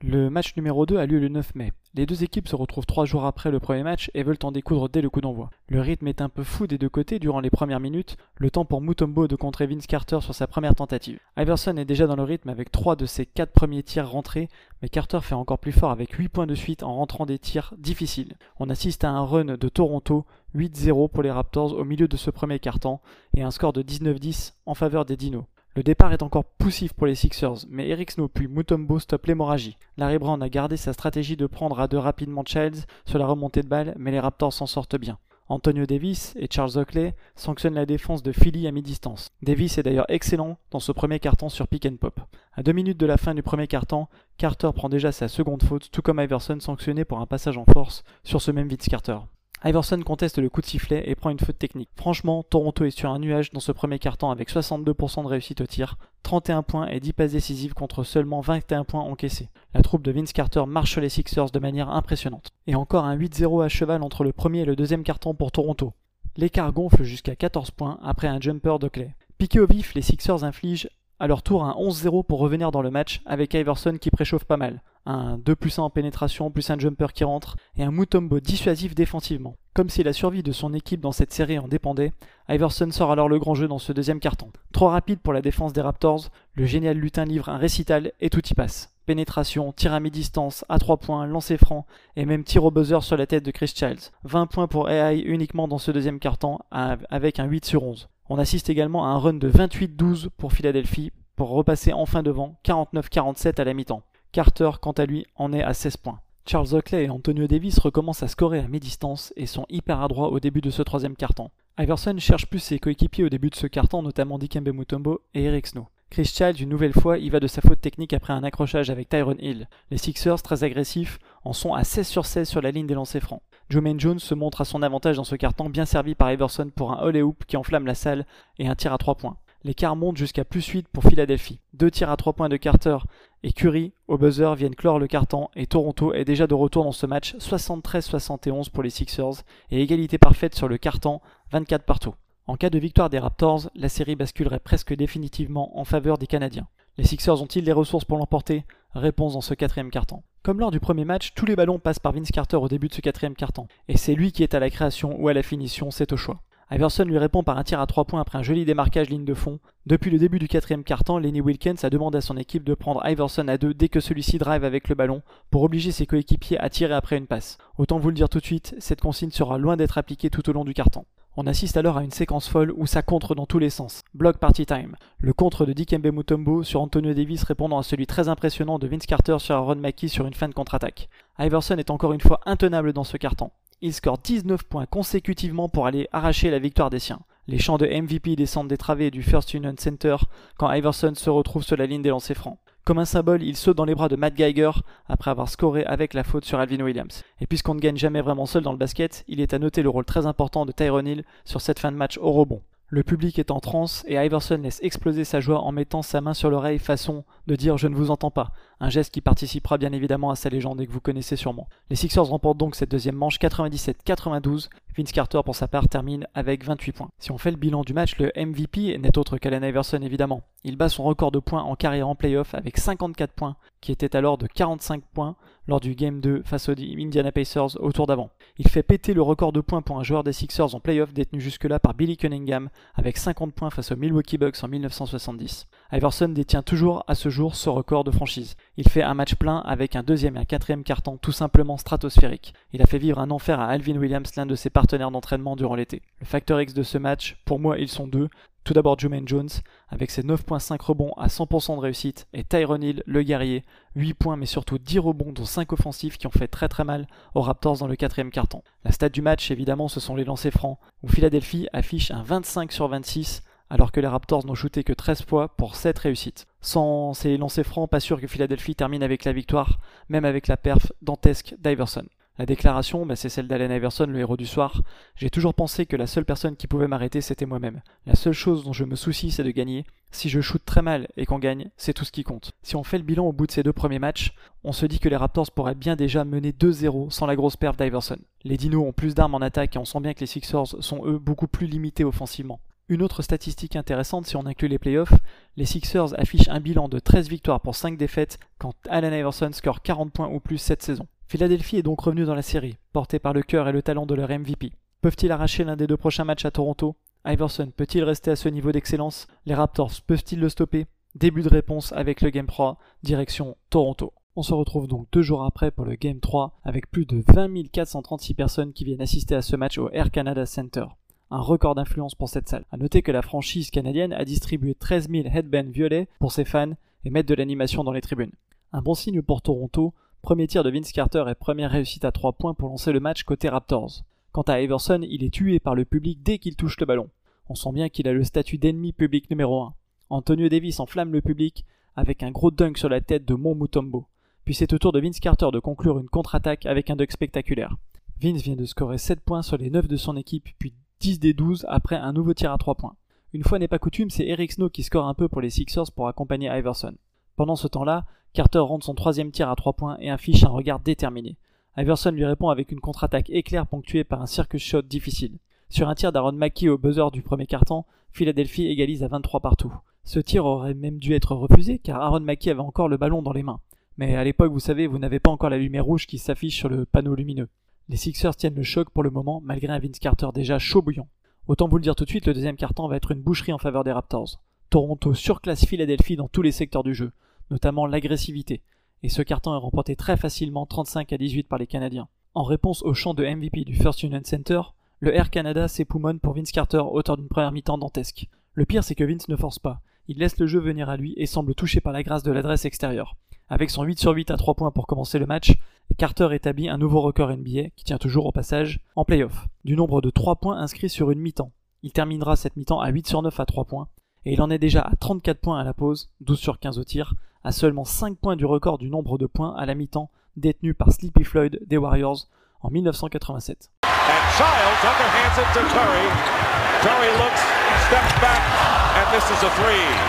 [0.00, 1.72] Le match numéro 2 a lieu le 9 mai.
[1.94, 4.88] Les deux équipes se retrouvent trois jours après le premier match et veulent en découdre
[4.88, 5.50] dès le coup d'envoi.
[5.68, 8.64] Le rythme est un peu fou des deux côtés durant les premières minutes, le temps
[8.64, 11.18] pour Mutombo de contrer Vince Carter sur sa première tentative.
[11.36, 14.48] Iverson est déjà dans le rythme avec trois de ses quatre premiers tirs rentrés,
[14.82, 17.74] mais Carter fait encore plus fort avec 8 points de suite en rentrant des tirs
[17.76, 18.36] difficiles.
[18.60, 22.30] On assiste à un run de Toronto, 8-0 pour les Raptors au milieu de ce
[22.30, 23.00] premier carton
[23.36, 25.46] et un score de 19-10 en faveur des Dinos.
[25.78, 29.78] Le départ est encore poussif pour les Sixers, mais Eric Snow puis Mutombo stoppent l'hémorragie.
[29.96, 33.62] Larry Brown a gardé sa stratégie de prendre à deux rapidement Childs sur la remontée
[33.62, 35.18] de balle, mais les Raptors s'en sortent bien.
[35.48, 39.28] Antonio Davis et Charles Oakley sanctionnent la défense de Philly à mi-distance.
[39.40, 42.18] Davis est d'ailleurs excellent dans ce premier carton sur pick and pop.
[42.54, 45.92] À deux minutes de la fin du premier carton, Carter prend déjà sa seconde faute,
[45.92, 49.18] tout comme Iverson sanctionné pour un passage en force sur ce même Vince Carter.
[49.64, 51.88] Iverson conteste le coup de sifflet et prend une faute technique.
[51.96, 55.66] Franchement, Toronto est sur un nuage dans ce premier carton avec 62% de réussite au
[55.66, 59.48] tir, 31 points et 10 passes décisives contre seulement 21 points encaissés.
[59.74, 62.50] La troupe de Vince Carter marche sur les Sixers de manière impressionnante.
[62.66, 65.92] Et encore un 8-0 à cheval entre le premier et le deuxième carton pour Toronto.
[66.36, 69.14] L'écart gonfle jusqu'à 14 points après un jumper de clé.
[69.38, 70.88] Piqué au vif, les Sixers infligent
[71.20, 74.56] à leur tour un 11-0 pour revenir dans le match avec Iverson qui préchauffe pas
[74.56, 74.82] mal.
[75.06, 78.94] Un 2 plus 1 en pénétration, plus un jumper qui rentre et un Mutombo dissuasif
[78.94, 79.56] défensivement.
[79.74, 82.12] Comme si la survie de son équipe dans cette série en dépendait,
[82.48, 84.50] Iverson sort alors le grand jeu dans ce deuxième carton.
[84.72, 88.46] Trop rapide pour la défense des Raptors, le génial lutin livre un récital et tout
[88.46, 88.97] y passe.
[89.08, 93.16] Pénétration, tir à mi-distance, à 3 points, lancer franc et même tir au buzzer sur
[93.16, 94.10] la tête de Chris Childs.
[94.24, 98.10] 20 points pour AI uniquement dans ce deuxième carton avec un 8 sur 11.
[98.28, 103.58] On assiste également à un run de 28-12 pour Philadelphie pour repasser enfin devant 49-47
[103.58, 104.02] à la mi-temps.
[104.32, 106.20] Carter, quant à lui, en est à 16 points.
[106.44, 110.38] Charles Oakley et Antonio Davis recommencent à scorer à mi-distance et sont hyper adroits au
[110.38, 111.48] début de ce troisième carton.
[111.78, 115.68] Iverson cherche plus ses coéquipiers au début de ce carton, notamment Dikembe Mutombo et Eric
[115.68, 115.86] Snow.
[116.10, 119.08] Chris Child, une nouvelle fois, y va de sa faute technique après un accrochage avec
[119.08, 119.68] Tyron Hill.
[119.90, 123.22] Les Sixers, très agressifs, en sont à 16 sur 16 sur la ligne des lancers
[123.22, 123.42] francs.
[123.68, 126.92] Joe Jones se montre à son avantage dans ce carton, bien servi par Iverson pour
[126.92, 128.24] un holly hoop qui enflamme la salle
[128.58, 129.36] et un tir à 3 points.
[129.64, 131.60] L'écart monte jusqu'à plus 8 pour Philadelphie.
[131.74, 132.96] Deux tirs à 3 points de Carter
[133.42, 136.92] et Curry au buzzer viennent clore le carton et Toronto est déjà de retour dans
[136.92, 142.14] ce match 73-71 pour les Sixers et égalité parfaite sur le carton 24 partout.
[142.48, 146.66] En cas de victoire des Raptors, la série basculerait presque définitivement en faveur des Canadiens.
[146.96, 148.64] Les Sixers ont-ils les ressources pour l'emporter?
[148.94, 150.22] Réponse dans ce quatrième carton.
[150.42, 152.94] Comme lors du premier match, tous les ballons passent par Vince Carter au début de
[152.94, 153.66] ce quatrième carton.
[153.88, 156.40] Et c'est lui qui est à la création ou à la finition, c'est au choix.
[156.70, 159.34] Iverson lui répond par un tir à 3 points après un joli démarquage ligne de
[159.34, 159.58] fond.
[159.84, 163.06] Depuis le début du quatrième quart-temps, Lenny Wilkins a demandé à son équipe de prendre
[163.06, 165.20] Iverson à deux dès que celui-ci drive avec le ballon
[165.50, 167.58] pour obliger ses coéquipiers à tirer après une passe.
[167.76, 170.54] Autant vous le dire tout de suite, cette consigne sera loin d'être appliquée tout au
[170.54, 171.04] long du carton.
[171.40, 174.02] On assiste alors à une séquence folle où ça contre dans tous les sens.
[174.12, 174.96] Block party time.
[175.18, 179.06] Le contre de Dikembe Mutombo sur Antonio Davis répondant à celui très impressionnant de Vince
[179.06, 181.08] Carter sur Aaron Mackie sur une fin de contre-attaque.
[181.38, 183.52] Iverson est encore une fois intenable dans ce carton.
[183.82, 187.20] Il score 19 points consécutivement pour aller arracher la victoire des siens.
[187.46, 190.16] Les chants de MVP descendent des travées du First Union Center
[190.58, 192.58] quand Iverson se retrouve sur la ligne des lancers francs.
[192.88, 194.70] Comme un symbole, il saute dans les bras de Matt Geiger
[195.10, 197.22] après avoir scoré avec la faute sur Alvin Williams.
[197.38, 199.90] Et puisqu'on ne gagne jamais vraiment seul dans le basket, il est à noter le
[199.90, 202.62] rôle très important de Tyrone Hill sur cette fin de match au rebond.
[202.86, 206.32] Le public est en transe et Iverson laisse exploser sa joie en mettant sa main
[206.32, 209.92] sur l'oreille façon de dire je ne vous entends pas, un geste qui participera bien
[209.92, 211.68] évidemment à sa légende et que vous connaissez sûrement.
[211.90, 216.64] Les Sixers remportent donc cette deuxième manche 97-92, Vince Carter pour sa part termine avec
[216.64, 217.08] 28 points.
[217.18, 220.42] Si on fait le bilan du match, le MVP n'est autre qu'Allen Iverson évidemment.
[220.64, 224.16] Il bat son record de points en carrière en playoff avec 54 points, qui était
[224.16, 225.36] alors de 45 points
[225.68, 228.30] lors du Game 2 face aux Indiana Pacers au tour d'avant.
[228.56, 231.40] Il fait péter le record de points pour un joueur des Sixers en playoff détenu
[231.40, 235.68] jusque-là par Billy Cunningham avec 50 points face aux Milwaukee Bucks en 1970.
[235.92, 238.56] Iverson détient toujours à ce jour ce record de franchise.
[238.80, 242.54] Il fait un match plein avec un deuxième et un quatrième carton tout simplement stratosphérique.
[242.72, 245.74] Il a fait vivre un enfer à Alvin Williams, l'un de ses partenaires d'entraînement durant
[245.74, 246.00] l'été.
[246.20, 248.28] Le facteur X de ce match, pour moi ils sont deux,
[248.62, 249.48] tout d'abord Jumaine Jones,
[249.88, 253.64] avec ses 9.5 rebonds à 100% de réussite, et Tyrone Hill, le guerrier,
[253.96, 257.08] 8 points mais surtout 10 rebonds dont 5 offensifs qui ont fait très très mal
[257.34, 258.62] aux Raptors dans le quatrième carton.
[258.84, 262.70] La stat du match évidemment ce sont les lancers francs, où Philadelphie affiche un 25
[262.70, 266.46] sur 26 alors que les Raptors n'ont shooté que 13 fois pour 7 réussites.
[266.60, 270.56] Sans ces lancers francs, pas sûr que Philadelphie termine avec la victoire, même avec la
[270.56, 272.04] perf dantesque d'Iverson.
[272.38, 274.82] La déclaration, bah, c'est celle d'Allen Iverson, le héros du soir.
[275.16, 277.82] J'ai toujours pensé que la seule personne qui pouvait m'arrêter, c'était moi-même.
[278.06, 279.84] La seule chose dont je me soucie, c'est de gagner.
[280.12, 282.52] Si je shoot très mal et qu'on gagne, c'est tout ce qui compte.
[282.62, 285.00] Si on fait le bilan au bout de ces deux premiers matchs, on se dit
[285.00, 288.18] que les Raptors pourraient bien déjà mener 2-0 sans la grosse perf d'Iverson.
[288.44, 291.04] Les Dinos ont plus d'armes en attaque et on sent bien que les Sixers sont
[291.06, 292.60] eux beaucoup plus limités offensivement.
[292.90, 295.12] Une autre statistique intéressante si on inclut les playoffs,
[295.58, 299.82] les Sixers affichent un bilan de 13 victoires pour 5 défaites quand Allen Iverson score
[299.82, 301.06] 40 points ou plus cette saison.
[301.26, 304.14] Philadelphie est donc revenu dans la série, porté par le cœur et le talent de
[304.14, 304.72] leur MVP.
[305.02, 306.96] Peuvent-ils arracher l'un des deux prochains matchs à Toronto?
[307.26, 309.26] Iverson peut-il rester à ce niveau d'excellence?
[309.44, 310.86] Les Raptors peuvent-ils le stopper?
[311.14, 314.14] Début de réponse avec le Game 3, direction Toronto.
[314.34, 317.68] On se retrouve donc deux jours après pour le Game 3 avec plus de 20
[317.70, 320.86] 436 personnes qui viennent assister à ce match au Air Canada Center.
[321.30, 322.64] Un record d'influence pour cette salle.
[322.70, 326.72] A noter que la franchise canadienne a distribué 13 000 headbands violets pour ses fans
[327.04, 328.32] et mettre de l'animation dans les tribunes.
[328.72, 332.32] Un bon signe pour Toronto Premier tir de Vince Carter et première réussite à 3
[332.32, 334.02] points pour lancer le match côté Raptors.
[334.32, 337.08] Quant à Iverson, il est tué par le public dès qu'il touche le ballon.
[337.48, 339.74] On sent bien qu'il a le statut d'ennemi public numéro 1.
[340.10, 341.64] Antonio Davis enflamme le public
[341.94, 344.06] avec un gros dunk sur la tête de Mon Mutombo.
[344.44, 347.76] Puis c'est au tour de Vince Carter de conclure une contre-attaque avec un dunk spectaculaire.
[348.20, 351.32] Vince vient de scorer 7 points sur les 9 de son équipe, puis 10 des
[351.32, 352.96] 12 après un nouveau tir à 3 points.
[353.32, 355.92] Une fois n'est pas coutume, c'est Eric Snow qui score un peu pour les Sixers
[355.94, 356.94] pour accompagner Iverson.
[357.36, 360.80] Pendant ce temps-là, Carter rentre son troisième tir à 3 points et affiche un regard
[360.80, 361.36] déterminé.
[361.76, 365.38] Iverson lui répond avec une contre-attaque éclair ponctuée par un circus shot difficile.
[365.68, 369.72] Sur un tir d'Aaron Mackey au buzzer du premier carton, Philadelphie égalise à 23 partout.
[370.02, 373.32] Ce tir aurait même dû être refusé car Aaron Mackey avait encore le ballon dans
[373.32, 373.60] les mains.
[373.98, 376.68] Mais à l'époque, vous savez, vous n'avez pas encore la lumière rouge qui s'affiche sur
[376.68, 377.48] le panneau lumineux.
[377.88, 381.08] Les Sixers tiennent le choc pour le moment, malgré un Vince Carter déjà chaud bouillant.
[381.46, 383.58] Autant vous le dire tout de suite, le deuxième carton va être une boucherie en
[383.58, 384.40] faveur des Raptors.
[384.68, 387.12] Toronto surclasse Philadelphie dans tous les secteurs du jeu
[387.50, 388.62] notamment l'agressivité,
[389.02, 392.08] et ce carton est remporté très facilement 35 à 18 par les Canadiens.
[392.34, 394.60] En réponse au chant de MVP du First Union Center,
[395.00, 398.28] le Air Canada s'époumonne pour Vince Carter, auteur d'une première mi-temps dantesque.
[398.54, 399.80] Le pire, c'est que Vince ne force pas.
[400.08, 402.64] Il laisse le jeu venir à lui et semble touché par la grâce de l'adresse
[402.64, 403.16] extérieure.
[403.48, 405.54] Avec son 8 sur 8 à 3 points pour commencer le match,
[405.96, 410.00] Carter établit un nouveau record NBA, qui tient toujours au passage, en playoff, du nombre
[410.00, 411.52] de 3 points inscrits sur une mi-temps.
[411.82, 413.88] Il terminera cette mi-temps à 8 sur 9 à 3 points,
[414.24, 416.84] et il en est déjà à 34 points à la pause, 12 sur 15 au
[416.84, 420.74] tir, à seulement 5 points du record du nombre de points à la mi-temps détenu
[420.74, 422.28] par Sleepy Floyd des Warriors
[422.60, 423.70] en 1987.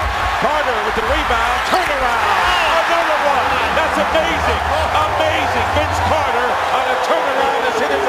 [0.02, 2.60] And Carter with the rebound, turnaround.
[3.20, 3.50] One.
[3.76, 4.62] That's amazing.
[4.96, 5.68] Amazing.
[5.76, 8.06] Vince Carter on a turnaround has hit his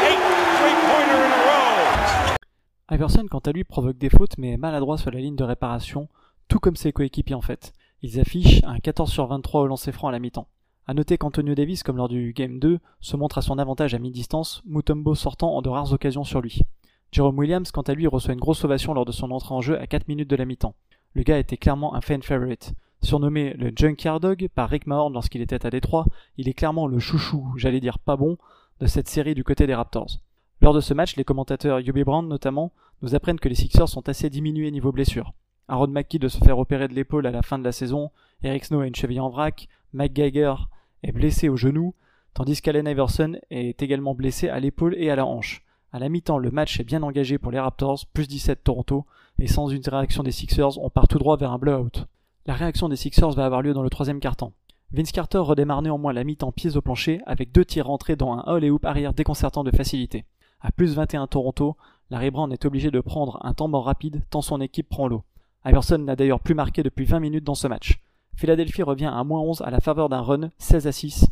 [0.61, 2.95] three-pointer in a.
[2.95, 6.09] Iverson, quant à lui, provoque des fautes mais est maladroit sur la ligne de réparation,
[6.47, 7.73] tout comme ses coéquipiers en fait.
[8.03, 10.47] Ils affichent un 14 sur 23 au lancer franc à la mi-temps.
[10.87, 13.99] A noter qu'Antonio Davis, comme lors du Game 2, se montre à son avantage à
[13.99, 16.63] mi-distance, Mutombo sortant en de rares occasions sur lui.
[17.11, 19.77] Jerome Williams, quant à lui, reçoit une grosse ovation lors de son entrée en jeu
[19.81, 20.77] à 4 minutes de la mi-temps.
[21.15, 22.73] Le gars était clairement un fan favorite.
[23.03, 26.07] Surnommé le Junkyard Dog par Rick Mahorn lorsqu'il était à Détroit,
[26.37, 28.39] il est clairement le chouchou, j'allais dire pas bon,
[28.79, 30.21] de cette série du côté des Raptors.
[30.61, 34.09] Lors de ce match, les commentateurs Yubi Brown notamment nous apprennent que les Sixers sont
[34.09, 35.33] assez diminués niveau blessure.
[35.69, 38.11] Aaron McKee de se faire opérer de l'épaule à la fin de la saison,
[38.43, 40.55] Eric Snow a une cheville en vrac, Mike Geiger
[41.03, 41.95] est blessé au genou,
[42.35, 45.65] tandis qu'Allen Iverson est également blessé à l'épaule et à la hanche.
[45.93, 49.07] À la mi-temps, le match est bien engagé pour les Raptors, plus 17 Toronto,
[49.41, 52.07] et sans une réaction des Sixers, on part tout droit vers un blowout.
[52.47, 54.53] La réaction des Sixers va avoir lieu dans le troisième quart-temps.
[54.93, 58.41] Vince Carter redémarre néanmoins la mi-temps pieds au plancher avec deux tirs rentrés dans un
[58.41, 60.25] all-et-hoop arrière déconcertant de facilité.
[60.61, 61.77] À plus 21 Toronto,
[62.11, 65.23] Larry Brown est obligé de prendre un temps mort rapide tant son équipe prend l'eau.
[65.65, 68.01] Iverson n'a d'ailleurs plus marqué depuis 20 minutes dans ce match.
[68.35, 71.27] Philadelphie revient à moins 11 à la faveur d'un run 16 à 6.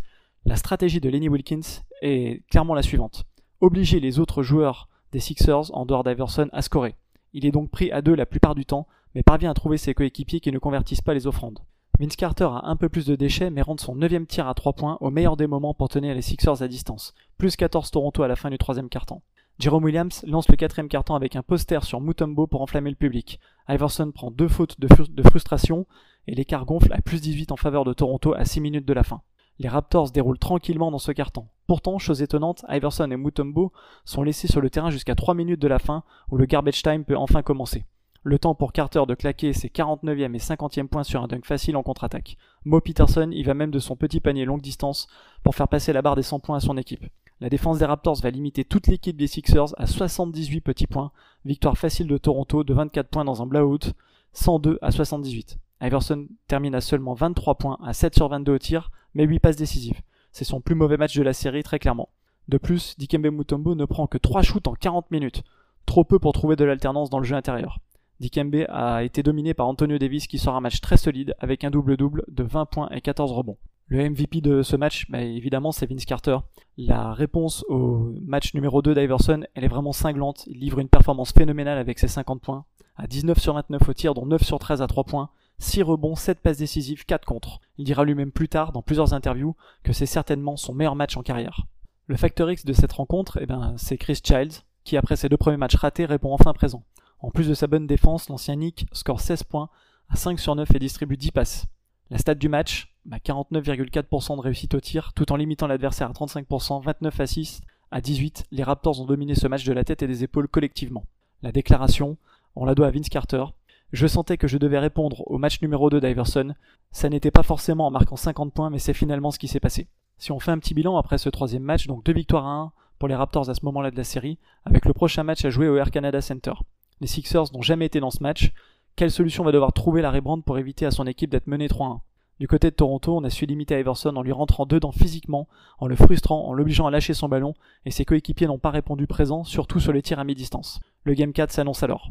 [0.45, 3.25] La stratégie de Lenny Wilkins est clairement la suivante.
[3.61, 6.95] Obliger les autres joueurs des Sixers en dehors d'Iverson à scorer.
[7.33, 9.95] Il est donc pris à deux la plupart du temps, mais parvient à trouver ses
[9.95, 11.61] coéquipiers qui ne convertissent pas les offrandes.
[11.99, 14.75] Vince Carter a un peu plus de déchets mais rentre son 9 tir à 3
[14.75, 17.13] points au meilleur des moments pour tenir les Sixers à distance.
[17.39, 19.23] Plus 14 Toronto à la fin du troisième quart-temps.
[19.59, 23.41] Jerome Williams lance le quatrième quart-temps avec un poster sur Mutombo pour enflammer le public.
[23.69, 25.87] Iverson prend deux fautes de, de frustration
[26.29, 29.03] et l'écart gonfle à plus 18 en faveur de Toronto à 6 minutes de la
[29.03, 29.23] fin.
[29.59, 31.49] Les Raptors déroulent tranquillement dans ce quart-temps.
[31.67, 33.73] Pourtant, chose étonnante, Iverson et Mutombo
[34.05, 37.05] sont laissés sur le terrain jusqu'à 3 minutes de la fin où le garbage time
[37.05, 37.85] peut enfin commencer.
[38.23, 41.77] Le temps pour Carter de claquer ses 49e et 50e points sur un dunk facile
[41.77, 42.37] en contre-attaque.
[42.65, 45.09] Mo Peterson y va même de son petit panier longue distance
[45.43, 47.07] pour faire passer la barre des 100 points à son équipe.
[47.41, 51.13] La défense des Raptors va limiter toute l'équipe des Sixers à 78 petits points.
[51.45, 53.93] Victoire facile de Toronto de 24 points dans un blowout,
[54.33, 55.59] 102 à 78.
[55.81, 59.57] Iverson termine à seulement 23 points à 7 sur 22 au tir, mais 8 passes
[59.57, 60.01] décisives.
[60.33, 62.11] C'est son plus mauvais match de la série très clairement.
[62.49, 65.43] De plus, Dikembe Mutombo ne prend que 3 shoots en 40 minutes,
[65.87, 67.79] trop peu pour trouver de l'alternance dans le jeu intérieur.
[68.21, 71.71] Dikembe a été dominé par Antonio Davis qui sort un match très solide avec un
[71.71, 73.59] double-double de 20 points et 14 rebonds.
[73.87, 76.37] Le MVP de ce match, bah, évidemment, c'est Vince Carter.
[76.77, 80.45] La réponse au match numéro 2 d'Iverson, elle est vraiment cinglante.
[80.47, 82.65] Il livre une performance phénoménale avec ses 50 points,
[82.97, 86.15] à 19 sur 29 au tir, dont 9 sur 13 à 3 points, 6 rebonds,
[86.15, 87.61] 7 passes décisives, 4 contre.
[87.79, 91.23] Il dira lui-même plus tard, dans plusieurs interviews, que c'est certainement son meilleur match en
[91.23, 91.67] carrière.
[92.07, 95.37] Le facteur X de cette rencontre, eh ben, c'est Chris Childs, qui après ses deux
[95.37, 96.85] premiers matchs ratés répond enfin présent.
[97.21, 99.69] En plus de sa bonne défense, l'ancien Nick score 16 points
[100.09, 101.67] à 5 sur 9 et distribue 10 passes.
[102.11, 106.13] La stat du match, 49,4% bah, de réussite au tir, tout en limitant l'adversaire à
[106.13, 110.03] 35%, 29 à 6 à 18, les Raptors ont dominé ce match de la tête
[110.03, 111.05] et des épaules collectivement.
[111.43, 112.17] La déclaration,
[112.57, 113.45] on la doit à Vince Carter.
[113.93, 116.55] Je sentais que je devais répondre au match numéro 2 d'Iverson.
[116.91, 119.89] Ça n'était pas forcément en marquant 50 points, mais c'est finalement ce qui s'est passé.
[120.19, 122.73] Si on fait un petit bilan après ce troisième match, donc deux victoires à 1
[122.99, 125.69] pour les Raptors à ce moment-là de la série, avec le prochain match à jouer
[125.69, 126.53] au Air Canada Center.
[127.01, 128.53] Les Sixers n'ont jamais été dans ce match.
[128.95, 132.01] Quelle solution va devoir trouver Larry Brand pour éviter à son équipe d'être mené 3-1
[132.41, 135.87] Du côté de Toronto, on a su limiter Iverson en lui rentrant dedans physiquement, en
[135.87, 137.55] le frustrant, en l'obligeant à lâcher son ballon,
[137.87, 140.81] et ses coéquipiers n'ont pas répondu présent, surtout sur les tirs à mi-distance.
[141.05, 142.11] Le Game 4 s'annonce alors.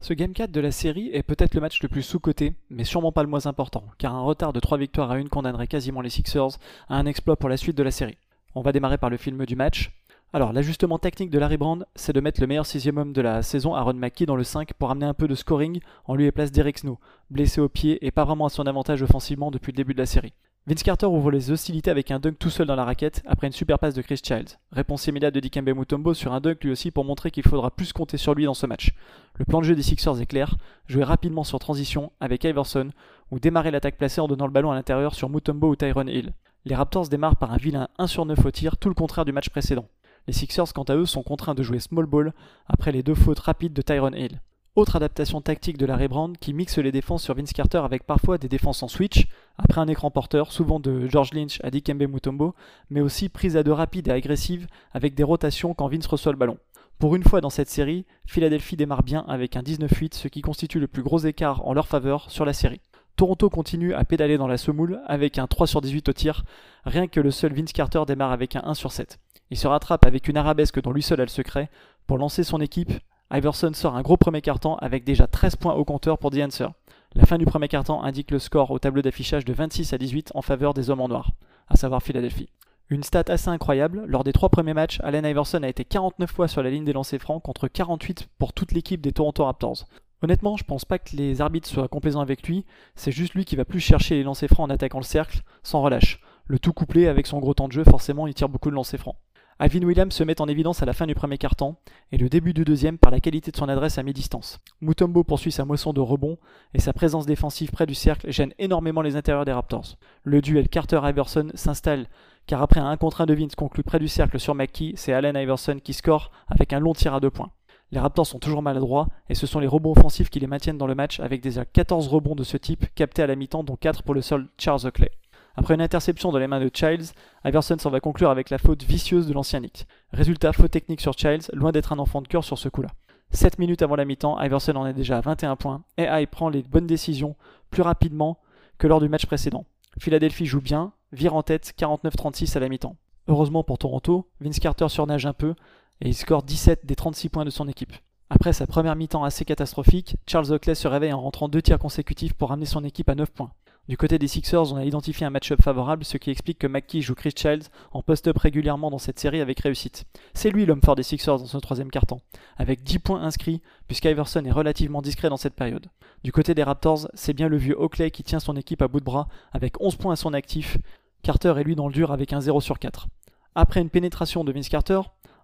[0.00, 3.10] Ce Game 4 de la série est peut-être le match le plus sous-coté, mais sûrement
[3.10, 6.08] pas le moins important, car un retard de 3 victoires à 1 condamnerait quasiment les
[6.08, 6.56] Sixers
[6.88, 8.16] à un exploit pour la suite de la série.
[8.54, 9.90] On va démarrer par le film du match.
[10.32, 13.42] Alors, l'ajustement technique de Larry Brand, c'est de mettre le meilleur sixième homme de la
[13.42, 16.32] saison, Aaron McKee, dans le 5 pour amener un peu de scoring en lui et
[16.32, 19.78] place d'Eric Snow, blessé au pied et pas vraiment à son avantage offensivement depuis le
[19.78, 20.32] début de la série.
[20.68, 23.54] Vince Carter ouvre les hostilités avec un dunk tout seul dans la raquette après une
[23.54, 24.58] super passe de Chris Childs.
[24.70, 27.94] Réponse immédiate de Dikembe Mutombo sur un dunk lui aussi pour montrer qu'il faudra plus
[27.94, 28.90] compter sur lui dans ce match.
[29.36, 32.90] Le plan de jeu des Sixers est clair, jouer rapidement sur transition avec Iverson
[33.30, 36.34] ou démarrer l'attaque placée en donnant le ballon à l'intérieur sur Mutombo ou Tyrone Hill.
[36.66, 39.32] Les Raptors démarrent par un vilain 1 sur 9 au tir, tout le contraire du
[39.32, 39.88] match précédent.
[40.26, 42.34] Les Sixers, quant à eux, sont contraints de jouer small ball
[42.66, 44.42] après les deux fautes rapides de Tyrone Hill.
[44.78, 48.38] Autre adaptation tactique de Larry Brand qui mixe les défenses sur Vince Carter avec parfois
[48.38, 49.26] des défenses en switch,
[49.56, 52.54] après un écran porteur, souvent de George Lynch à Dikembe Mutombo,
[52.88, 56.38] mais aussi prise à deux rapides et agressives avec des rotations quand Vince reçoit le
[56.38, 56.58] ballon.
[57.00, 60.78] Pour une fois dans cette série, Philadelphie démarre bien avec un 19-8, ce qui constitue
[60.78, 62.80] le plus gros écart en leur faveur sur la série.
[63.16, 66.44] Toronto continue à pédaler dans la semoule avec un 3 sur 18 au tir,
[66.84, 69.18] rien que le seul Vince Carter démarre avec un 1 sur 7.
[69.50, 71.68] Il se rattrape avec une arabesque dont lui seul a le secret.
[72.06, 72.92] Pour lancer son équipe,
[73.30, 76.68] Iverson sort un gros premier carton avec déjà 13 points au compteur pour The Answer.
[77.14, 80.32] La fin du premier carton indique le score au tableau d'affichage de 26 à 18
[80.34, 81.32] en faveur des hommes en noir,
[81.68, 82.48] à savoir Philadelphie.
[82.88, 86.48] Une stat assez incroyable, lors des trois premiers matchs, Allen Iverson a été 49 fois
[86.48, 89.84] sur la ligne des lancers francs contre 48 pour toute l'équipe des Toronto Raptors.
[90.22, 92.64] Honnêtement, je pense pas que les arbitres soient complaisants avec lui,
[92.94, 95.82] c'est juste lui qui va plus chercher les lancers francs en attaquant le cercle, sans
[95.82, 96.22] relâche.
[96.46, 98.98] Le tout couplé avec son gros temps de jeu, forcément il tire beaucoup de lancers
[98.98, 99.16] francs.
[99.60, 101.80] Alvin Williams se met en évidence à la fin du premier quart-temps
[102.12, 104.60] et le début du deuxième par la qualité de son adresse à mi-distance.
[104.80, 106.38] Mutombo poursuit sa moisson de rebond
[106.74, 109.96] et sa présence défensive près du cercle gêne énormément les intérieurs des Raptors.
[110.22, 112.06] Le duel Carter-Iverson s'installe
[112.46, 115.12] car après un 1 contre 1 de Vince conclu près du cercle sur McKee, c'est
[115.12, 117.50] Allen Iverson qui score avec un long tir à deux points.
[117.90, 120.86] Les Raptors sont toujours maladroits et ce sont les rebonds offensifs qui les maintiennent dans
[120.86, 124.04] le match avec déjà 14 rebonds de ce type captés à la mi-temps dont 4
[124.04, 125.10] pour le seul Charles Oakley.
[125.58, 127.12] Après une interception dans les mains de Childs,
[127.44, 129.88] Iverson s'en va conclure avec la faute vicieuse de l'ancien Nick.
[130.12, 132.90] Résultat, faute technique sur Childs, loin d'être un enfant de cœur sur ce coup-là.
[133.32, 136.48] 7 minutes avant la mi-temps, Iverson en est déjà à 21 points et I prend
[136.48, 137.34] les bonnes décisions
[137.70, 138.38] plus rapidement
[138.78, 139.64] que lors du match précédent.
[139.98, 142.94] Philadelphie joue bien, vire en tête 49-36 à la mi-temps.
[143.26, 145.56] Heureusement pour Toronto, Vince Carter surnage un peu
[146.00, 147.94] et il score 17 des 36 points de son équipe.
[148.30, 152.34] Après sa première mi-temps assez catastrophique, Charles Oakley se réveille en rentrant deux tirs consécutifs
[152.34, 153.50] pour ramener son équipe à 9 points.
[153.88, 157.00] Du côté des Sixers, on a identifié un match-up favorable, ce qui explique que McKee
[157.00, 160.04] joue Chris Childs en post-up régulièrement dans cette série avec réussite.
[160.34, 162.20] C'est lui l'homme fort des Sixers dans ce troisième carton,
[162.58, 165.86] avec 10 points inscrits, puisqu'Iverson est relativement discret dans cette période.
[166.22, 169.00] Du côté des Raptors, c'est bien le vieux Oakley qui tient son équipe à bout
[169.00, 170.76] de bras, avec 11 points à son actif.
[171.22, 173.08] Carter est lui dans le dur avec un 0 sur 4.
[173.54, 175.00] Après une pénétration de Vince Carter,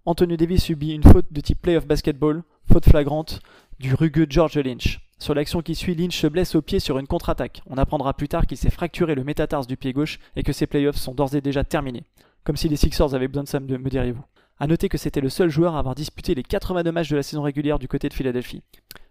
[0.07, 3.41] Anthony Davis subit une faute de type playoff basketball, faute flagrante,
[3.81, 5.01] du rugueux George Lynch.
[5.19, 7.63] Sur l'action qui suit, Lynch se blesse au pied sur une contre-attaque.
[7.71, 10.67] On apprendra plus tard qu'il s'est fracturé le métatarse du pied gauche et que ses
[10.67, 12.05] playoffs sont d'ores et déjà terminés.
[12.45, 14.25] Comme si les Sixers avaient besoin de ça, me diriez-vous.
[14.61, 17.23] A noter que c'était le seul joueur à avoir disputé les 82 matchs de la
[17.23, 18.63] saison régulière du côté de Philadelphie.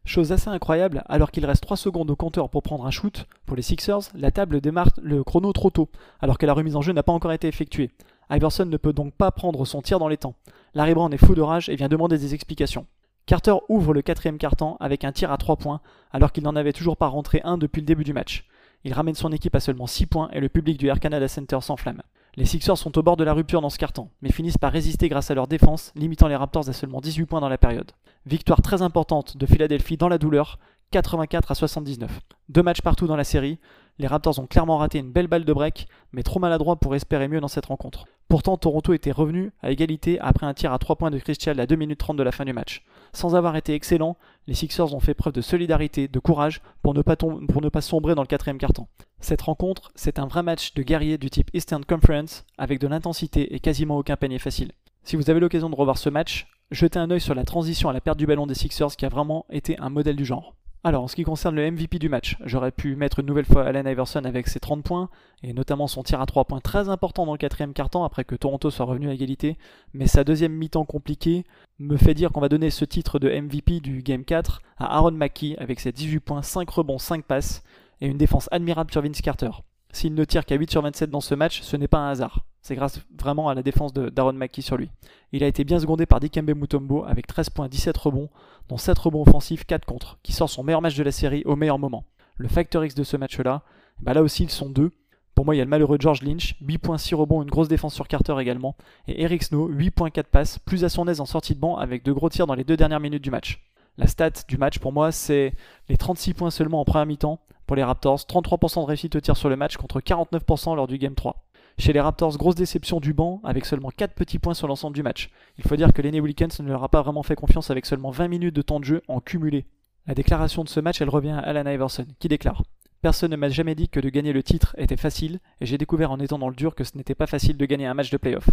[0.06, 3.56] Chose assez incroyable, alors qu'il reste 3 secondes au compteur pour prendre un shoot, pour
[3.56, 5.90] les Sixers, la table démarre le chrono trop tôt,
[6.20, 7.90] alors que la remise en jeu n'a pas encore été effectuée.
[8.30, 10.36] Iverson ne peut donc pas prendre son tir dans les temps.
[10.74, 12.86] Larry Brown est fou de rage et vient demander des explications.
[13.26, 16.74] Carter ouvre le quatrième carton avec un tir à 3 points, alors qu'il n'en avait
[16.74, 18.46] toujours pas rentré un depuis le début du match.
[18.84, 21.60] Il ramène son équipe à seulement 6 points et le public du Air Canada Center
[21.62, 22.02] s'enflamme.
[22.36, 25.08] Les Sixers sont au bord de la rupture dans ce carton, mais finissent par résister
[25.08, 27.92] grâce à leur défense, limitant les Raptors à seulement 18 points dans la période.
[28.26, 30.58] Victoire très importante de Philadelphie dans la douleur,
[30.92, 32.20] 84 à 79.
[32.50, 33.60] Deux matchs partout dans la série,
[34.00, 37.28] les Raptors ont clairement raté une belle balle de break, mais trop maladroits pour espérer
[37.28, 38.06] mieux dans cette rencontre.
[38.28, 41.68] Pourtant, Toronto était revenu à égalité après un tir à 3 points de Christian à
[41.68, 42.84] 2 minutes 30 de la fin du match.
[43.14, 44.18] Sans avoir été excellents,
[44.48, 47.82] les Sixers ont fait preuve de solidarité, de courage pour ne pas, pour ne pas
[47.82, 48.88] sombrer dans le quatrième carton.
[49.20, 53.54] Cette rencontre, c'est un vrai match de guerrier du type Eastern Conference, avec de l'intensité
[53.54, 54.72] et quasiment aucun panier facile.
[55.04, 57.94] Si vous avez l'occasion de revoir ce match, jetez un œil sur la transition à
[57.94, 60.56] la perte du ballon des Sixers qui a vraiment été un modèle du genre.
[60.86, 63.64] Alors, en ce qui concerne le MVP du match, j'aurais pu mettre une nouvelle fois
[63.64, 65.10] Allen Iverson avec ses 30 points,
[65.42, 68.36] et notamment son tir à 3 points très important dans le quatrième quart-temps après que
[68.36, 69.58] Toronto soit revenu à égalité,
[69.94, 71.46] mais sa deuxième mi-temps compliquée
[71.80, 75.12] me fait dire qu'on va donner ce titre de MVP du Game 4 à Aaron
[75.12, 77.64] McKee avec ses 18 points, 5 rebonds, 5 passes,
[78.02, 79.52] et une défense admirable sur Vince Carter.
[79.94, 82.44] S'il ne tire qu'à 8 sur 27 dans ce match, ce n'est pas un hasard.
[82.64, 84.90] C'est grâce vraiment à la défense d'Aaron McKee sur lui.
[85.34, 88.30] Il a été bien secondé par Dikembe Mutombo avec 13 points, 17 rebonds,
[88.70, 91.58] dont 7 rebonds offensifs, 4 contre, qui sort son meilleur match de la série au
[91.58, 92.06] meilleur moment.
[92.38, 93.64] Le facteur X de ce match-là,
[94.00, 94.92] bah là aussi ils sont deux.
[95.36, 97.68] Pour moi, il y a le malheureux George Lynch, 8 points, 6 rebonds, une grosse
[97.68, 101.20] défense sur Carter également, et Eric Snow, 8 points, 4 passes, plus à son aise
[101.20, 103.62] en sortie de banc avec de gros tirs dans les deux dernières minutes du match.
[103.98, 105.54] La stat du match pour moi, c'est
[105.90, 109.36] les 36 points seulement en première mi-temps pour les Raptors, 33% de réussite au tir
[109.36, 111.44] sur le match contre 49% lors du Game 3.
[111.78, 115.04] Chez les Raptors, grosse déception du banc avec seulement 4 petits points sur l'ensemble du
[115.04, 115.30] match.
[115.58, 118.12] Il faut dire que Lenny Wilkins ne leur a pas vraiment fait confiance avec seulement
[118.12, 119.66] 20 minutes de temps de jeu en cumulé.
[120.06, 122.64] La déclaration de ce match, elle revient à Alan Iverson, qui déclare
[123.02, 126.12] Personne ne m'a jamais dit que de gagner le titre était facile, et j'ai découvert
[126.12, 128.18] en étant dans le dur que ce n'était pas facile de gagner un match de
[128.18, 128.50] playoff.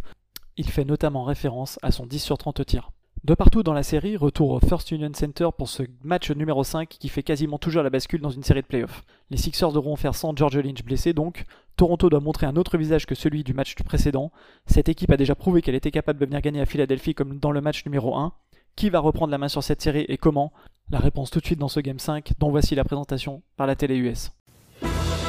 [0.57, 2.91] Il fait notamment référence à son 10 sur 30 tirs.
[3.23, 6.89] De partout dans la série, retour au First Union Center pour ce match numéro 5
[6.89, 9.03] qui fait quasiment toujours la bascule dans une série de playoffs.
[9.29, 11.45] Les Sixers devront faire sans George Lynch blessé donc.
[11.81, 14.33] Toronto doit montrer un autre visage que celui du match précédent.
[14.67, 17.53] Cette équipe a déjà prouvé qu'elle était capable de venir gagner à Philadelphie comme dans
[17.53, 18.35] le match numéro 1.
[18.77, 20.53] Qui va reprendre la main sur cette série et comment?
[20.91, 23.77] La réponse tout de suite dans ce Game 5 dont voici la présentation par la
[23.77, 24.31] télé US.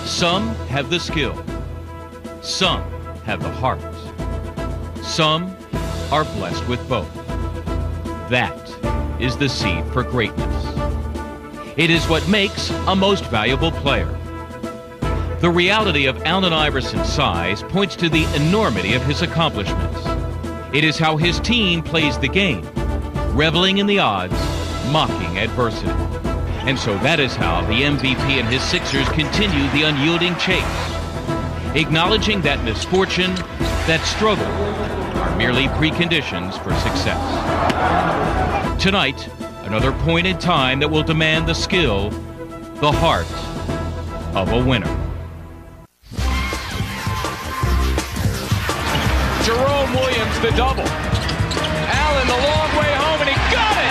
[0.03, 1.31] Some have the skill.
[2.41, 2.81] Some
[3.25, 3.79] have the heart.
[5.03, 5.51] Some
[6.11, 7.07] are blessed with both.
[8.29, 8.57] That
[9.21, 10.65] is the seed for greatness.
[11.77, 14.20] It is what makes a most valuable player.
[15.41, 19.99] The reality of Allen Iverson's size points to the enormity of his accomplishments.
[20.71, 22.63] It is how his team plays the game,
[23.35, 24.35] reveling in the odds,
[24.91, 25.89] mocking adversity.
[26.69, 30.63] And so that is how the MVP and his Sixers continue the unyielding chase,
[31.75, 33.33] acknowledging that misfortune,
[33.87, 37.19] that struggle, are merely preconditions for success.
[38.79, 39.27] Tonight,
[39.63, 42.11] another point in time that will demand the skill,
[42.75, 43.25] the heart
[44.35, 45.10] of a winner.
[49.43, 50.85] Jerome Williams, the double.
[50.85, 53.89] Allen, the long way home, and he got it!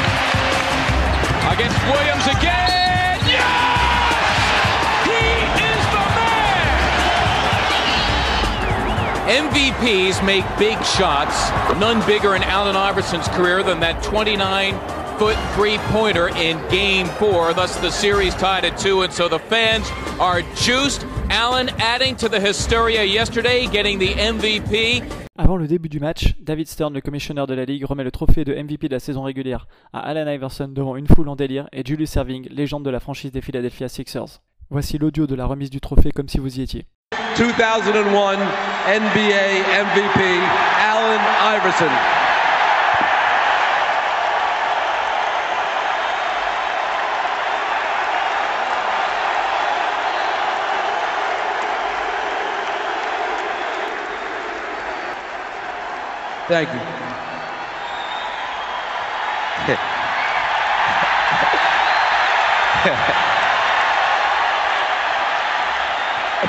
[1.52, 3.18] Against Williams again.
[3.26, 4.14] Yes!
[5.10, 5.18] He
[5.66, 6.62] is the man!
[9.50, 11.50] MVPs make big shots.
[11.80, 14.78] None bigger in Allen Iverson's career than that 29
[15.18, 17.52] foot three pointer in game four.
[17.54, 19.90] Thus, the series tied at two, and so the fans
[20.20, 21.04] are juiced.
[21.28, 25.28] Allen adding to the hysteria yesterday, getting the MVP.
[25.42, 28.44] Avant le début du match, David Stern, le commissionnaire de la ligue, remet le trophée
[28.44, 31.82] de MVP de la saison régulière à Allen Iverson devant une foule en délire et
[31.82, 34.42] Julius Serving, légende de la franchise des Philadelphia Sixers.
[34.68, 36.84] Voici l'audio de la remise du trophée comme si vous y étiez.
[37.38, 37.54] 2001
[38.98, 39.40] NBA
[39.80, 40.20] MVP,
[40.78, 41.20] Allen
[41.56, 42.19] Iverson.
[56.50, 56.80] Thank you.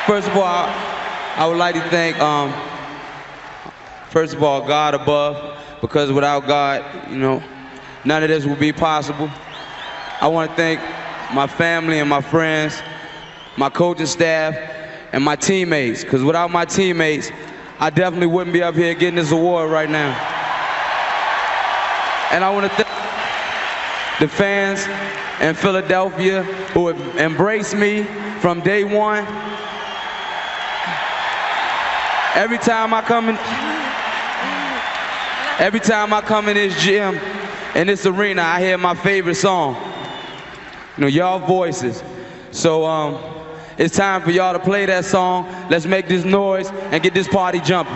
[0.08, 0.66] First of all,
[1.36, 2.52] I would like to thank, um,
[4.10, 7.44] first of all, God above, because without God, you know,
[8.04, 9.30] none of this would be possible.
[10.20, 10.82] I want to thank
[11.32, 12.82] my family and my friends,
[13.56, 14.56] my coaching staff,
[15.14, 17.30] and my teammates, because without my teammates,
[17.82, 20.12] I definitely wouldn't be up here getting this award right now.
[22.32, 24.86] And I want to thank the fans
[25.42, 28.04] in Philadelphia who have embraced me
[28.40, 29.26] from day one.
[32.36, 33.38] Every time I come in,
[35.60, 37.20] every time I come in this gym,
[37.74, 39.76] in this arena, I hear my favorite song.
[40.98, 42.04] You know, y'all voices.
[42.52, 43.31] So um,
[43.82, 45.48] it's time for y'all to play that song.
[45.72, 47.96] Let's make this noise and get this party jumping.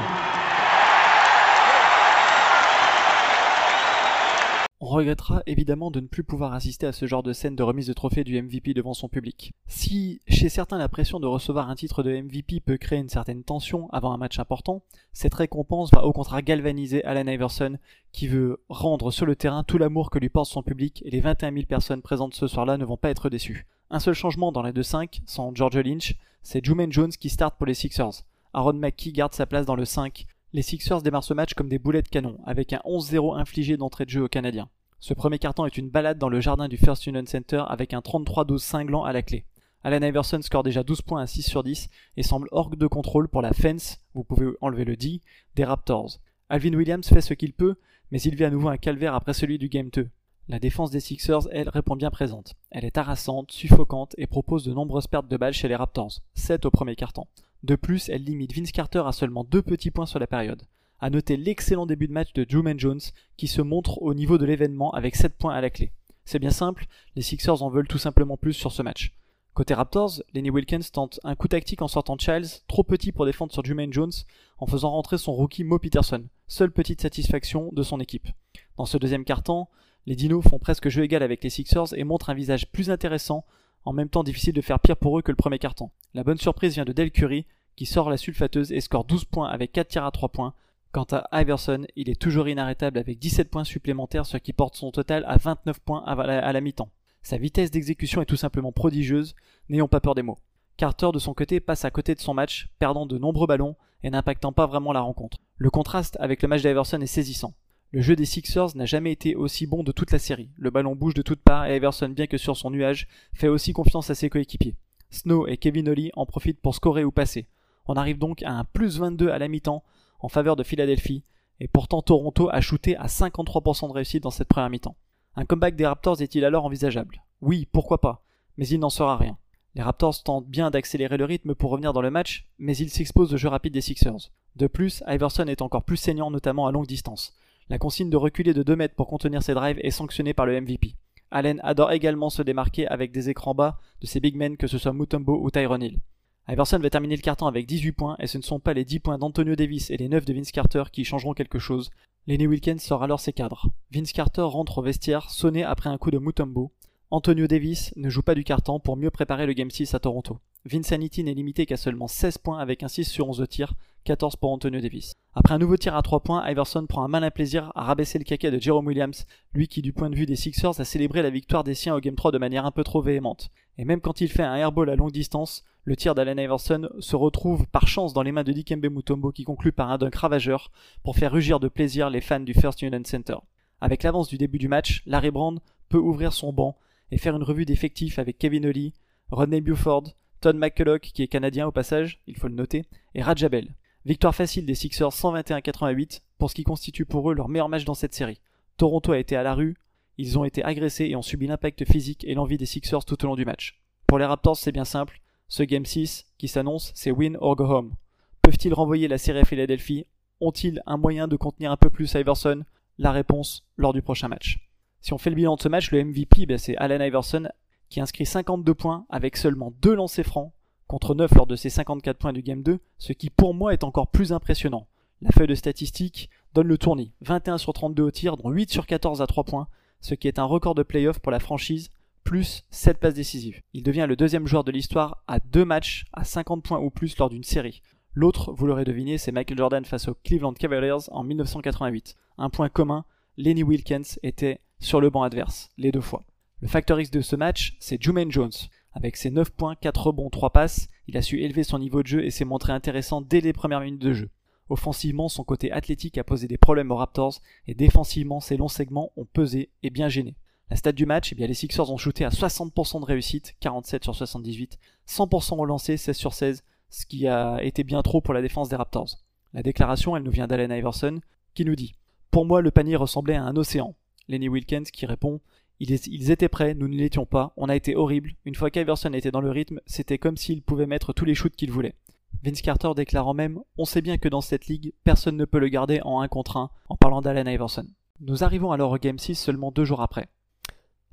[4.96, 7.94] Regrettera évidemment de ne plus pouvoir assister à ce genre de scène de remise de
[7.94, 9.54] trophée du MVP devant son public.
[9.68, 13.44] Si chez certains la pression de recevoir un titre de MVP peut créer une certaine
[13.44, 14.82] tension avant un match important,
[15.14, 17.78] cette récompense va au contraire galvaniser Allen Iverson
[18.12, 21.22] qui veut rendre sur le terrain tout l'amour que lui porte son public et les
[21.22, 23.68] 21 000 personnes présentes ce soir-là ne vont pas être déçues.
[23.90, 27.68] Un seul changement dans les 2-5, sans George Lynch, c'est Juman Jones qui start pour
[27.68, 28.24] les Sixers.
[28.54, 30.26] Aaron McKee garde sa place dans le 5.
[30.54, 34.06] Les Sixers démarrent ce match comme des boulets de canon, avec un 11-0 infligé d'entrée
[34.06, 34.70] de jeu aux Canadiens.
[35.06, 38.00] Ce premier carton est une balade dans le jardin du First Union Center avec un
[38.00, 39.46] 33-12 cinglant à la clé.
[39.84, 43.28] Allen Iverson score déjà 12 points à 6 sur 10 et semble hors de contrôle
[43.28, 45.22] pour la fence, vous pouvez enlever le D,
[45.56, 46.18] des Raptors.
[46.50, 47.76] Alvin Williams fait ce qu'il peut,
[48.10, 50.10] mais il vit à nouveau un calvaire après celui du Game 2.
[50.48, 52.56] La défense des Sixers, elle, répond bien présente.
[52.72, 56.66] Elle est harassante, suffocante et propose de nombreuses pertes de balles chez les Raptors, 7
[56.66, 57.28] au premier carton.
[57.62, 60.64] De plus, elle limite Vince Carter à seulement 2 petits points sur la période.
[61.00, 63.02] À noter l'excellent début de match de Juman Jones
[63.38, 65.92] qui se montre au niveau de l'événement avec 7 points à la clé.
[66.24, 66.86] C'est bien simple,
[67.16, 69.14] les Sixers en veulent tout simplement plus sur ce match.
[69.54, 73.54] Côté Raptors, Lenny Wilkins tente un coup tactique en sortant Childs, trop petit pour défendre
[73.54, 74.12] sur Juman Jones,
[74.58, 78.28] en faisant rentrer son rookie Mo Peterson, seule petite satisfaction de son équipe.
[78.76, 79.70] Dans ce deuxième quart-temps,
[80.08, 83.46] les Dinos font presque jeu égal avec les Sixers et montrent un visage plus intéressant,
[83.86, 85.92] en même temps difficile de faire pire pour eux que le premier quart-temps.
[86.14, 89.48] La bonne surprise vient de Del Curry, qui sort la sulfateuse et score 12 points
[89.48, 90.54] avec 4 tirs à 3 points,
[90.96, 94.92] Quant à Iverson, il est toujours inarrêtable avec 17 points supplémentaires, ce qui porte son
[94.92, 96.16] total à 29 points à
[96.54, 96.90] la, mi-temps.
[97.22, 99.36] Sa vitesse d'exécution est tout simplement prodigieuse,
[99.68, 100.38] n'ayons pas peur des mots.
[100.78, 104.10] Carter de son côté passe à côté de son match, perdant de nombreux ballons et
[104.10, 105.40] n'impactant pas vraiment la rencontre.
[105.58, 107.56] Le contraste avec le match d'Iverson est saisissant.
[107.92, 110.50] Le jeu des Sixers n'a jamais été aussi bon de toute la série.
[110.56, 113.74] Le ballon bouge de toutes parts et Iverson, bien que sur son nuage, fait aussi
[113.74, 114.78] confiance à ses coéquipiers.
[115.10, 117.48] Snow et Kevin Ollie en profitent pour scorer ou passer.
[117.86, 119.84] On arrive donc à un plus 22 à la mi-temps
[120.20, 121.24] en faveur de Philadelphie,
[121.60, 124.98] et pourtant Toronto a shooté à 53% de réussite dans cette première mi-temps.
[125.36, 127.24] Un comeback des Raptors est-il alors envisageable?
[127.42, 128.24] Oui, pourquoi pas,
[128.58, 129.38] mais il n'en sera rien.
[129.76, 133.34] Les Raptors tentent bien d'accélérer le rythme pour revenir dans le match, mais ils s'exposent
[133.34, 134.32] au jeu rapide des Sixers.
[134.56, 137.34] De plus, Iverson est encore plus saignant notamment à longue distance.
[137.68, 140.62] La consigne de reculer de 2 mètres pour contenir ses drives est sanctionnée par le
[140.62, 140.96] MVP.
[141.32, 144.78] Allen adore également se démarquer avec des écrans bas de ses big men que ce
[144.78, 146.00] soit Mutombo ou Tyron Hill.
[146.48, 149.00] Iverson va terminer le carton avec 18 points et ce ne sont pas les 10
[149.00, 151.90] points d'Antonio Davis et les 9 de Vince Carter qui changeront quelque chose.
[152.28, 153.70] Lenny Wilkins sort alors ses cadres.
[153.92, 156.72] Vince Carter rentre au vestiaire sonné après un coup de Mutombo.
[157.10, 160.40] Antonio Davis ne joue pas du carton pour mieux préparer le Game 6 à Toronto.
[160.66, 163.74] Vinsanity n'est limité qu'à seulement 16 points avec un 6 sur 11 de tir,
[164.06, 165.14] 14 pour Antonio Davis.
[165.34, 168.24] Après un nouveau tir à 3 points, Iverson prend un malin plaisir à rabaisser le
[168.24, 171.32] caca de Jerome Williams, lui qui du point de vue des Sixers a célébré la
[171.32, 173.50] victoire des siens au Game 3 de manière un peu trop véhémente.
[173.78, 177.16] Et même quand il fait un airball à longue distance, le tir d'Allen Iverson se
[177.16, 180.72] retrouve par chance dans les mains de Dikembe Mutombo qui conclut par un dunk ravageur
[181.04, 183.38] pour faire rugir de plaisir les fans du First Union Center.
[183.82, 186.78] Avec l'avance du début du match, Larry Brand peut ouvrir son banc
[187.12, 188.94] et faire une revue d'effectifs avec Kevin Ollie,
[189.32, 193.74] Rodney Buford, Todd McCulloch qui est canadien au passage, il faut le noter, et Rajabel.
[194.06, 197.96] Victoire facile des Sixers 121-88 pour ce qui constitue pour eux leur meilleur match dans
[197.96, 198.40] cette série.
[198.78, 199.78] Toronto a été à la rue,
[200.20, 203.28] ils ont été agressés et ont subi l'impact physique et l'envie des Sixers tout au
[203.28, 203.82] long du match.
[204.06, 207.66] Pour les Raptors, c'est bien simple, ce Game 6 qui s'annonce, c'est win or go
[207.66, 207.96] home.
[208.44, 210.06] Peuvent-ils renvoyer la série à Philadelphie?
[210.40, 212.64] Ont-ils un moyen de contenir un peu plus Iverson?
[213.00, 214.70] La réponse lors du prochain match.
[215.02, 217.50] Si on fait le bilan de ce match, le MVP, ben, c'est Allen Iverson
[217.90, 220.54] qui inscrit 52 points avec seulement 2 lancers francs
[220.88, 223.84] contre 9 lors de ses 54 points du Game 2, ce qui pour moi est
[223.84, 224.88] encore plus impressionnant.
[225.22, 228.86] La feuille de statistiques donne le tournis, 21 sur 32 au tir, dont 8 sur
[228.86, 229.68] 14 à 3 points,
[230.02, 231.90] ce qui est un record de playoff pour la franchise,
[232.24, 233.62] plus 7 passes décisives.
[233.74, 237.18] Il devient le deuxième joueur de l'histoire à deux matchs à 50 points ou plus
[237.18, 237.82] lors d'une série.
[238.14, 242.16] L'autre, vous l'aurez deviné, c'est Michael Jordan face aux Cleveland Cavaliers en 1988.
[242.38, 243.06] Un point commun,
[243.38, 246.24] Lenny Wilkins était sur le banc adverse, les deux fois.
[246.62, 248.52] Le facteur X de ce match, c'est Jumaine Jones.
[248.96, 252.08] Avec ses 9 points, 4 rebonds, 3 passes, il a su élever son niveau de
[252.08, 254.30] jeu et s'est montré intéressant dès les premières minutes de jeu.
[254.70, 259.12] Offensivement, son côté athlétique a posé des problèmes aux Raptors et défensivement, ses longs segments
[259.16, 260.36] ont pesé et bien gêné.
[260.72, 264.04] La stat du match, eh bien, les Sixers ont shooté à 60% de réussite, 47
[264.04, 268.34] sur 78, 100% au lancer, 16 sur 16, ce qui a été bien trop pour
[268.34, 269.20] la défense des Raptors.
[269.54, 271.20] La déclaration, elle nous vient d'Allen Iverson,
[271.54, 271.94] qui nous dit
[272.32, 273.94] Pour moi, le panier ressemblait à un océan.
[274.28, 275.40] Lenny Wilkins qui répond
[275.80, 278.32] ils, étaient prêts, nous ne l'étions pas, on a été horrible.
[278.46, 281.56] Une fois qu'Iverson était dans le rythme, c'était comme s'il pouvait mettre tous les shoots
[281.56, 281.96] qu'il voulait.
[282.44, 285.68] Vince Carter déclarant même On sait bien que dans cette ligue, personne ne peut le
[285.68, 287.88] garder en 1 contre 1 en parlant d'Allen Iverson.
[288.20, 290.28] Nous arrivons alors au Game 6 seulement deux jours après.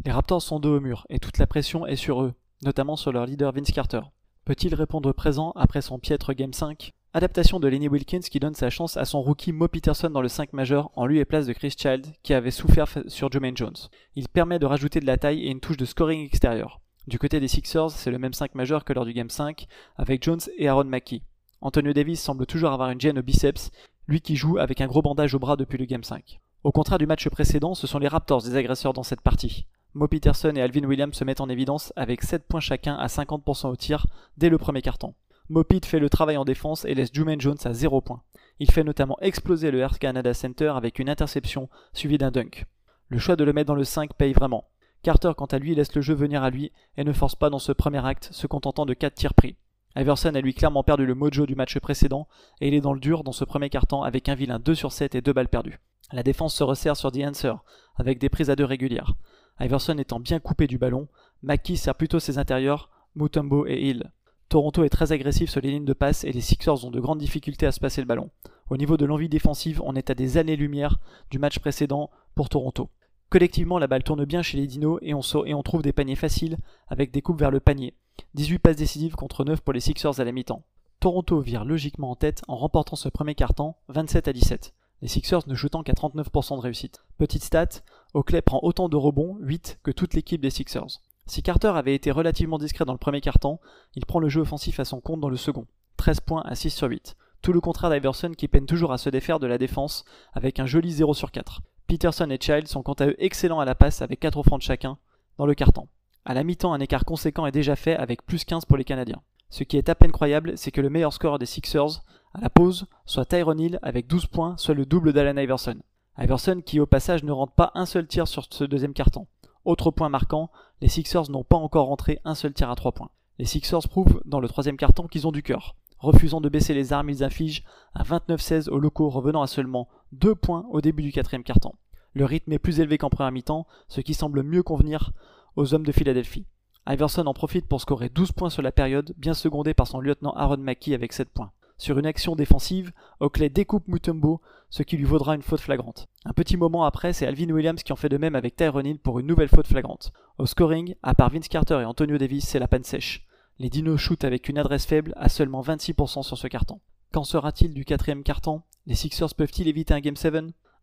[0.04, 3.12] Les Raptors sont dos au mur et toute la pression est sur eux, notamment sur
[3.12, 4.00] leur leader Vince Carter.
[4.44, 8.70] Peut-il répondre présent après son piètre Game 5 Adaptation de Lenny Wilkins qui donne sa
[8.70, 11.52] chance à son rookie Mo Peterson dans le 5 majeur en lui et place de
[11.52, 13.76] Chris Child qui avait souffert sur Jermaine Jones.
[14.16, 16.80] Il permet de rajouter de la taille et une touche de scoring extérieur.
[17.06, 20.22] Du côté des Sixers, c'est le même 5 majeur que lors du Game 5 avec
[20.22, 21.20] Jones et Aaron Mackey.
[21.60, 23.70] Antonio Davis semble toujours avoir une gêne au biceps,
[24.08, 26.40] lui qui joue avec un gros bandage au bras depuis le Game 5.
[26.64, 29.66] Au contraire du match précédent, ce sont les Raptors des agresseurs dans cette partie.
[29.92, 33.68] Mo Peterson et Alvin Williams se mettent en évidence avec 7 points chacun à 50%
[33.68, 34.06] au tir
[34.38, 35.12] dès le premier carton.
[35.49, 38.22] Mopit fait le travail en défense et laisse Jumaine Jones à 0 points.
[38.59, 42.66] Il fait notamment exploser le Air Canada Center avec une interception suivie d'un dunk.
[43.09, 44.68] Le choix de le mettre dans le 5 paye vraiment.
[45.03, 47.59] Carter, quant à lui, laisse le jeu venir à lui et ne force pas dans
[47.59, 49.57] ce premier acte, se contentant de 4 tirs pris.
[49.97, 52.28] Iverson a lui clairement perdu le mojo du match précédent
[52.61, 54.93] et il est dans le dur dans ce premier carton avec un vilain 2 sur
[54.93, 55.80] 7 et 2 balles perdues.
[56.12, 57.55] La défense se resserre sur The Answer
[57.97, 59.14] avec des prises à deux régulières.
[59.61, 61.09] Iverson étant bien coupé du ballon,
[61.43, 64.12] Mackie sert plutôt ses intérieurs, Mutombo et Hill.
[64.53, 67.20] Toronto est très agressif sur les lignes de passe et les Sixers ont de grandes
[67.20, 68.28] difficultés à se passer le ballon.
[68.68, 70.98] Au niveau de l'envie défensive, on est à des années-lumière
[71.30, 72.90] du match précédent pour Toronto.
[73.30, 77.12] Collectivement, la balle tourne bien chez les Dinos et on, trouve des paniers faciles avec
[77.12, 77.94] des coupes vers le panier.
[78.34, 80.64] 18 passes décisives contre 9 pour les Sixers à la mi-temps.
[81.00, 84.74] Toronto vire logiquement en tête en remportant ce premier quart-temps 27 à 17.
[85.00, 87.03] Les Sixers ne shootant qu'à 39% de réussite.
[87.16, 87.68] Petite stat,
[88.12, 91.00] Oakley prend autant de rebonds, 8, que toute l'équipe des Sixers.
[91.33, 93.59] Si Carter avait été relativement discret dans le premier quart-temps,
[93.95, 95.66] il prend le jeu offensif à son compte dans le second.
[95.97, 97.16] 13 points à 6 sur 8.
[97.41, 100.05] Tout le contraire d'Iverson qui peine toujours à se défaire de la défense
[100.35, 101.62] avec un joli 0 sur 4.
[101.87, 104.99] Peterson et Child sont quant à eux excellents à la passe avec 4 offrandes chacun
[105.39, 105.89] dans le quart-temps.
[106.26, 109.22] À la mi-temps, un écart conséquent est déjà fait avec plus 15 pour les Canadiens.
[109.49, 112.03] Ce qui est à peine croyable, c'est que le meilleur score des Sixers,
[112.35, 115.78] à la pause, soit Tyron Hill avec 12 points, soit le double d'Alan Iverson.
[116.18, 119.26] Iverson qui au passage ne rentre pas un seul tir sur ce deuxième carton.
[119.64, 120.50] Autre point marquant,
[120.80, 123.10] les Sixers n'ont pas encore rentré un seul tir à 3 points.
[123.38, 125.76] Les Sixers prouvent dans le troisième carton qu'ils ont du cœur.
[125.98, 127.62] Refusant de baisser les armes, ils infligent
[127.94, 131.72] un 29-16 aux locaux, revenant à seulement 2 points au début du quatrième carton.
[132.14, 135.12] Le rythme est plus élevé qu'en première mi-temps, ce qui semble mieux convenir
[135.54, 136.46] aux hommes de Philadelphie.
[136.88, 140.32] Iverson en profite pour scorer 12 points sur la période, bien secondé par son lieutenant
[140.32, 141.52] Aaron Mackey avec 7 points.
[141.78, 146.08] Sur une action défensive, Oakley découpe Mutombo, ce qui lui vaudra une faute flagrante.
[146.24, 148.98] Un petit moment après, c'est Alvin Williams qui en fait de même avec Tyrone Hill
[148.98, 150.12] pour une nouvelle faute flagrante.
[150.38, 153.26] Au scoring, à part Vince Carter et Antonio Davis, c'est la panne sèche.
[153.58, 156.80] Les Dinos shootent avec une adresse faible à seulement 26% sur ce carton.
[157.12, 158.62] Qu'en sera-t-il du quatrième carton?
[158.86, 160.34] Les Sixers peuvent-ils éviter un Game 7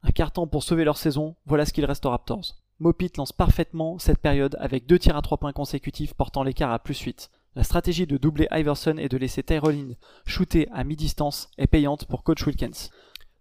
[0.03, 2.55] Un carton pour sauver leur saison, voilà ce qu'il reste aux Raptors.
[2.79, 6.79] Mopit lance parfaitement cette période avec deux tirs à 3 points consécutifs portant l'écart à
[6.79, 7.29] plus 8.
[7.55, 9.93] La stratégie de doubler Iverson et de laisser Tyrolin
[10.25, 12.89] shooter à mi-distance est payante pour Coach Wilkins.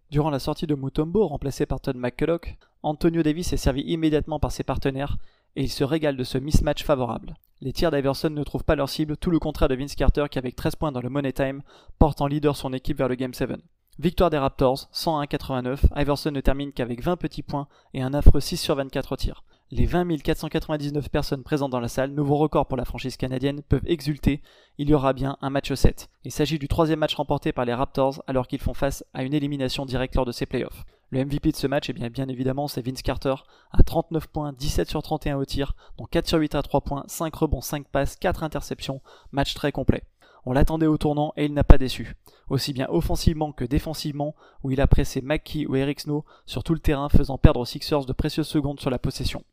[0.09, 4.51] Durant la sortie de Mutombo, remplacé par Todd McCulloch, Antonio Davis est servi immédiatement par
[4.51, 5.17] ses partenaires
[5.55, 7.35] et il se régale de ce mismatch favorable.
[7.61, 10.39] Les tirs d'Iverson ne trouvent pas leur cible, tout le contraire de Vince Carter qui
[10.39, 11.61] avec 13 points dans le Money Time
[11.99, 13.51] porte en leader son équipe vers le Game 7.
[13.99, 18.57] Victoire des Raptors, 101-89, Iverson ne termine qu'avec 20 petits points et un affreux 6
[18.57, 19.43] sur 24 au tir.
[19.71, 23.85] Les 20 499 personnes présentes dans la salle, nouveau record pour la franchise canadienne, peuvent
[23.85, 24.41] exulter,
[24.79, 26.09] il y aura bien un match 7.
[26.23, 29.35] Il s'agit du troisième match remporté par les Raptors alors qu'ils font face à une
[29.35, 30.85] élimination directe lors de ces playoffs.
[31.11, 33.35] Le MVP de ce match, eh bien, bien évidemment, c'est Vince Carter,
[33.71, 37.03] à 39 points, 17 sur 31 au tir, dont 4 sur 8 à 3 points,
[37.05, 39.01] 5 rebonds, 5 passes, 4 interceptions,
[39.31, 40.01] match très complet.
[40.45, 42.15] On l'attendait au tournant et il n'a pas déçu.
[42.49, 46.73] Aussi bien offensivement que défensivement, où il a pressé Mackie ou Eric Snow sur tout
[46.73, 49.43] le terrain, faisant perdre aux Sixers de précieuses secondes sur la possession.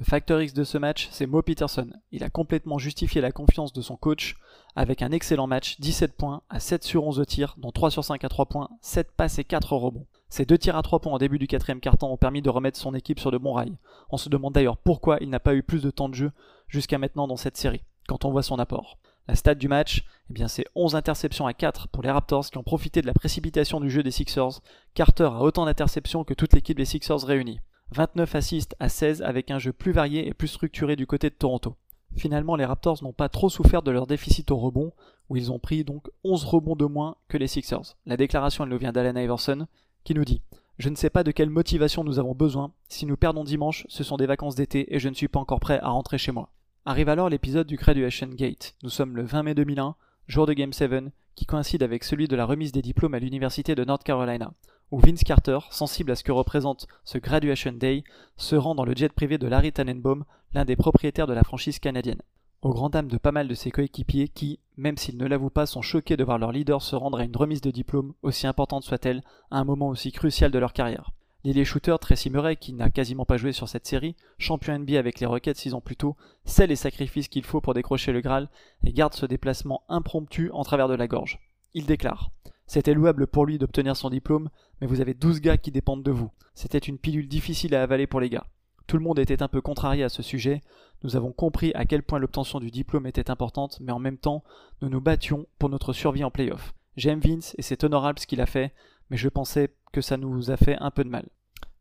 [0.00, 1.90] Le facteur X de ce match, c'est Mo Peterson.
[2.10, 4.34] Il a complètement justifié la confiance de son coach
[4.74, 8.02] avec un excellent match, 17 points à 7 sur 11 de tirs, dont 3 sur
[8.02, 10.06] 5 à 3 points, 7 passes et 4 rebonds.
[10.30, 12.78] Ces deux tirs à 3 points au début du quatrième quart-temps ont permis de remettre
[12.78, 13.76] son équipe sur de bons rails.
[14.08, 16.32] On se demande d'ailleurs pourquoi il n'a pas eu plus de temps de jeu
[16.66, 18.96] jusqu'à maintenant dans cette série, quand on voit son apport.
[19.28, 22.56] La stat du match, eh bien c'est 11 interceptions à 4 pour les Raptors qui
[22.56, 24.62] ont profité de la précipitation du jeu des Sixers.
[24.94, 27.60] Carter a autant d'interceptions que toute l'équipe des Sixers réunie.
[27.92, 31.34] 29 assists à 16 avec un jeu plus varié et plus structuré du côté de
[31.34, 31.74] Toronto.
[32.16, 34.92] Finalement, les Raptors n'ont pas trop souffert de leur déficit au rebond,
[35.28, 37.96] où ils ont pris donc 11 rebonds de moins que les Sixers.
[38.06, 39.66] La déclaration, nous vient d'Allen Iverson,
[40.04, 40.40] qui nous dit
[40.78, 42.72] Je ne sais pas de quelle motivation nous avons besoin.
[42.88, 45.60] Si nous perdons dimanche, ce sont des vacances d'été et je ne suis pas encore
[45.60, 46.50] prêt à rentrer chez moi.
[46.84, 48.74] Arrive alors l'épisode du Graduation Gate.
[48.82, 49.96] Nous sommes le 20 mai 2001,
[50.28, 53.74] jour de Game 7, qui coïncide avec celui de la remise des diplômes à l'université
[53.74, 54.52] de North Carolina
[54.90, 58.04] où Vince Carter, sensible à ce que représente ce Graduation Day,
[58.36, 61.78] se rend dans le jet privé de Larry Tannenbaum, l'un des propriétaires de la franchise
[61.78, 62.22] canadienne.
[62.62, 65.64] Au grand dam de pas mal de ses coéquipiers qui, même s'ils ne l'avouent pas,
[65.64, 68.84] sont choqués de voir leur leader se rendre à une remise de diplôme, aussi importante
[68.84, 71.12] soit-elle, à un moment aussi crucial de leur carrière.
[71.42, 75.20] L'île shooter Tracy Murray, qui n'a quasiment pas joué sur cette série, champion NBA avec
[75.20, 78.50] les Rockets six ans plus tôt, sait les sacrifices qu'il faut pour décrocher le Graal
[78.84, 81.38] et garde ce déplacement impromptu en travers de la gorge.
[81.72, 82.30] Il déclare
[82.70, 84.48] c'était louable pour lui d'obtenir son diplôme,
[84.80, 86.30] mais vous avez 12 gars qui dépendent de vous.
[86.54, 88.46] C'était une pilule difficile à avaler pour les gars.
[88.86, 90.60] Tout le monde était un peu contrarié à ce sujet.
[91.02, 94.44] Nous avons compris à quel point l'obtention du diplôme était importante, mais en même temps,
[94.82, 96.72] nous nous battions pour notre survie en playoff.
[96.96, 98.72] J'aime Vince et c'est honorable ce qu'il a fait,
[99.10, 101.28] mais je pensais que ça nous a fait un peu de mal.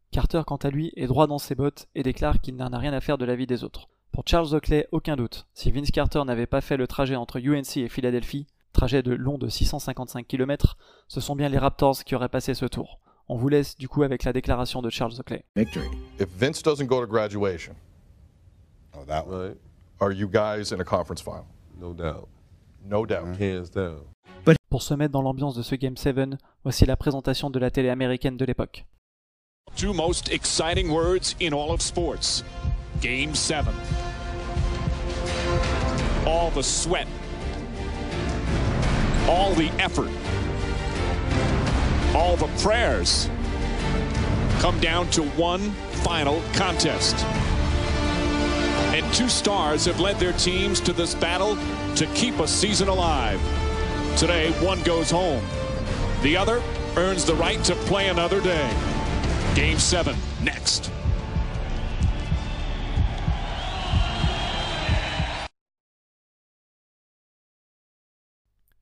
[0.10, 2.94] Carter, quant à lui, est droit dans ses bottes et déclare qu'il n'en a rien
[2.94, 3.90] à faire de la vie des autres.
[4.12, 5.46] Pour Charles Oakley, aucun doute.
[5.54, 8.48] Si Vince Carter n'avait pas fait le trajet entre UNC et Philadelphie,
[8.80, 10.78] trajet de long de 655 km,
[11.10, 13.02] ce sont bien les Raptors qui auraient passé ce tour.
[13.28, 15.44] On vous laisse du coup avec la déclaration de Charles Oakley.
[15.58, 15.90] Victory.
[16.18, 17.76] If Vince doesn't go to graduation,
[18.96, 19.58] oh, that right.
[20.00, 21.46] are you guys in a conference final?
[21.78, 22.30] No doubt.
[22.86, 23.38] No doubt.
[23.38, 24.00] Hands down.
[24.70, 27.90] Pour se mettre dans l'ambiance de ce Game 7, voici la présentation de la télé
[27.90, 28.86] américaine de l'époque.
[29.76, 32.46] Two most exciting words in all of sports.
[33.02, 33.66] Game 7.
[36.26, 37.08] All the sweat
[39.30, 40.10] all the effort,
[42.16, 43.30] all the prayers
[44.60, 45.72] come down to one
[46.04, 47.16] final contest.
[48.94, 51.56] And two stars have led their teams to this battle
[51.96, 53.40] to keep a season alive.
[54.18, 55.46] Today, one goes home.
[56.24, 56.62] The other
[56.98, 58.70] earns the right to play another day.
[59.54, 60.92] Game seven, next.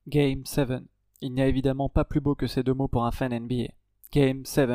[0.08, 0.72] Game 7.
[1.20, 3.72] Il n'y a évidemment pas plus beau que ces deux mots pour un fan NBA.
[4.10, 4.70] Game 7.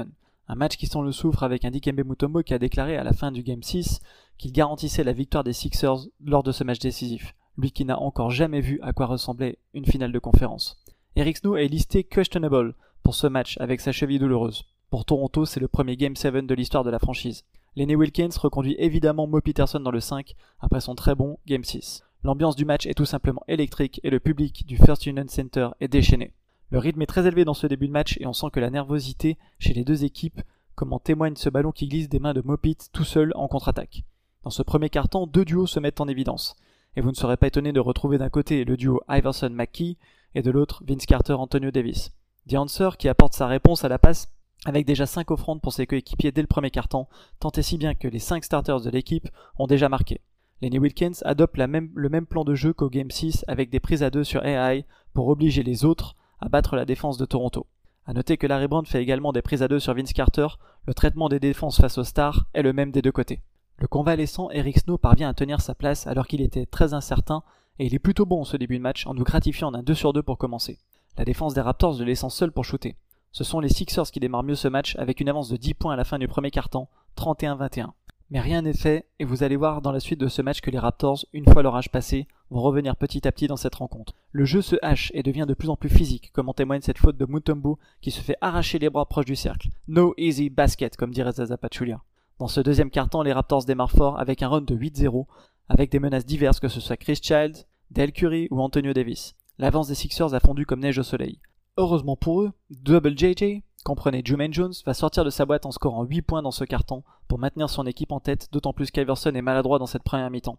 [0.48, 3.14] Un match qui sent le souffre avec un Dikembe Mutombo qui a déclaré à la
[3.14, 4.00] fin du Game 6
[4.38, 7.34] qu'il garantissait la victoire des Sixers lors de ce match décisif.
[7.58, 10.84] Lui qui n'a encore jamais vu à quoi ressemblait une finale de conférence.
[11.16, 14.66] Eric Snow est listé questionable pour ce match avec sa cheville douloureuse.
[14.92, 17.44] Pour Toronto, c'est le premier Game 7 de l'histoire de la franchise.
[17.76, 22.04] Lenny Wilkins reconduit évidemment Mo Peterson dans le 5 après son très bon Game 6.
[22.26, 25.90] L'ambiance du match est tout simplement électrique et le public du First Union Center est
[25.90, 26.32] déchaîné.
[26.70, 28.70] Le rythme est très élevé dans ce début de match et on sent que la
[28.70, 30.42] nervosité chez les deux équipes,
[30.76, 34.06] comme en témoigne ce ballon qui glisse des mains de Mopit tout seul en contre-attaque.
[34.44, 36.56] Dans ce premier carton, deux duos se mettent en évidence.
[36.96, 39.98] Et vous ne serez pas étonné de retrouver d'un côté le duo Iverson-McKee
[40.34, 42.14] et de l'autre Vince Carter-Antonio Davis.
[42.50, 44.32] The Answer qui apporte sa réponse à la passe
[44.66, 47.08] avec déjà 5 offrandes pour ses coéquipiers dès le premier carton,
[47.42, 49.28] tant et si bien que les 5 starters de l'équipe
[49.60, 50.22] ont déjà marqué.
[50.64, 54.10] Lenny Wilkins adopte le même plan de jeu qu'au Game 6 avec des prises à
[54.10, 57.68] deux sur AI pour obliger les autres à battre la défense de Toronto.
[58.06, 60.48] A noter que Larry Brown fait également des prises à deux sur Vince Carter,
[60.86, 63.42] le traitement des défenses face aux stars est le même des deux côtés.
[63.78, 67.44] Le convalescent Eric Snow parvient à tenir sa place alors qu'il était très incertain
[67.78, 70.14] et il est plutôt bon ce début de match en nous gratifiant d'un 2 sur
[70.14, 70.80] 2 pour commencer.
[71.18, 72.96] La défense des Raptors le laissant seul pour shooter.
[73.34, 75.94] Ce sont les Sixers qui démarrent mieux ce match avec une avance de 10 points
[75.94, 76.88] à la fin du premier quart-temps,
[77.18, 77.90] 31-21.
[78.30, 80.72] Mais rien n'est fait, et vous allez voir dans la suite de ce match que
[80.72, 84.14] les Raptors, une fois leur âge passé, vont revenir petit à petit dans cette rencontre.
[84.32, 86.98] Le jeu se hache et devient de plus en plus physique, comme en témoigne cette
[86.98, 89.70] faute de Mutombo qui se fait arracher les bras proches du cercle.
[89.88, 92.02] No easy basket, comme dirait Zaza Pachulia.
[92.40, 95.26] Dans ce deuxième quart-temps, les Raptors démarrent fort avec un run de 8-0,
[95.70, 99.36] avec des menaces diverses que ce soit Chris Childs, Del Curry ou Antonio Davis.
[99.60, 101.40] L'avance des Sixers a fondu comme neige au soleil.
[101.78, 106.04] Heureusement pour eux, Double JJ, comprenez Jumaine Jones, va sortir de sa boîte en scorant
[106.04, 109.42] 8 points dans ce carton pour maintenir son équipe en tête, d'autant plus qu'Iverson est
[109.42, 110.58] maladroit dans cette première mi-temps.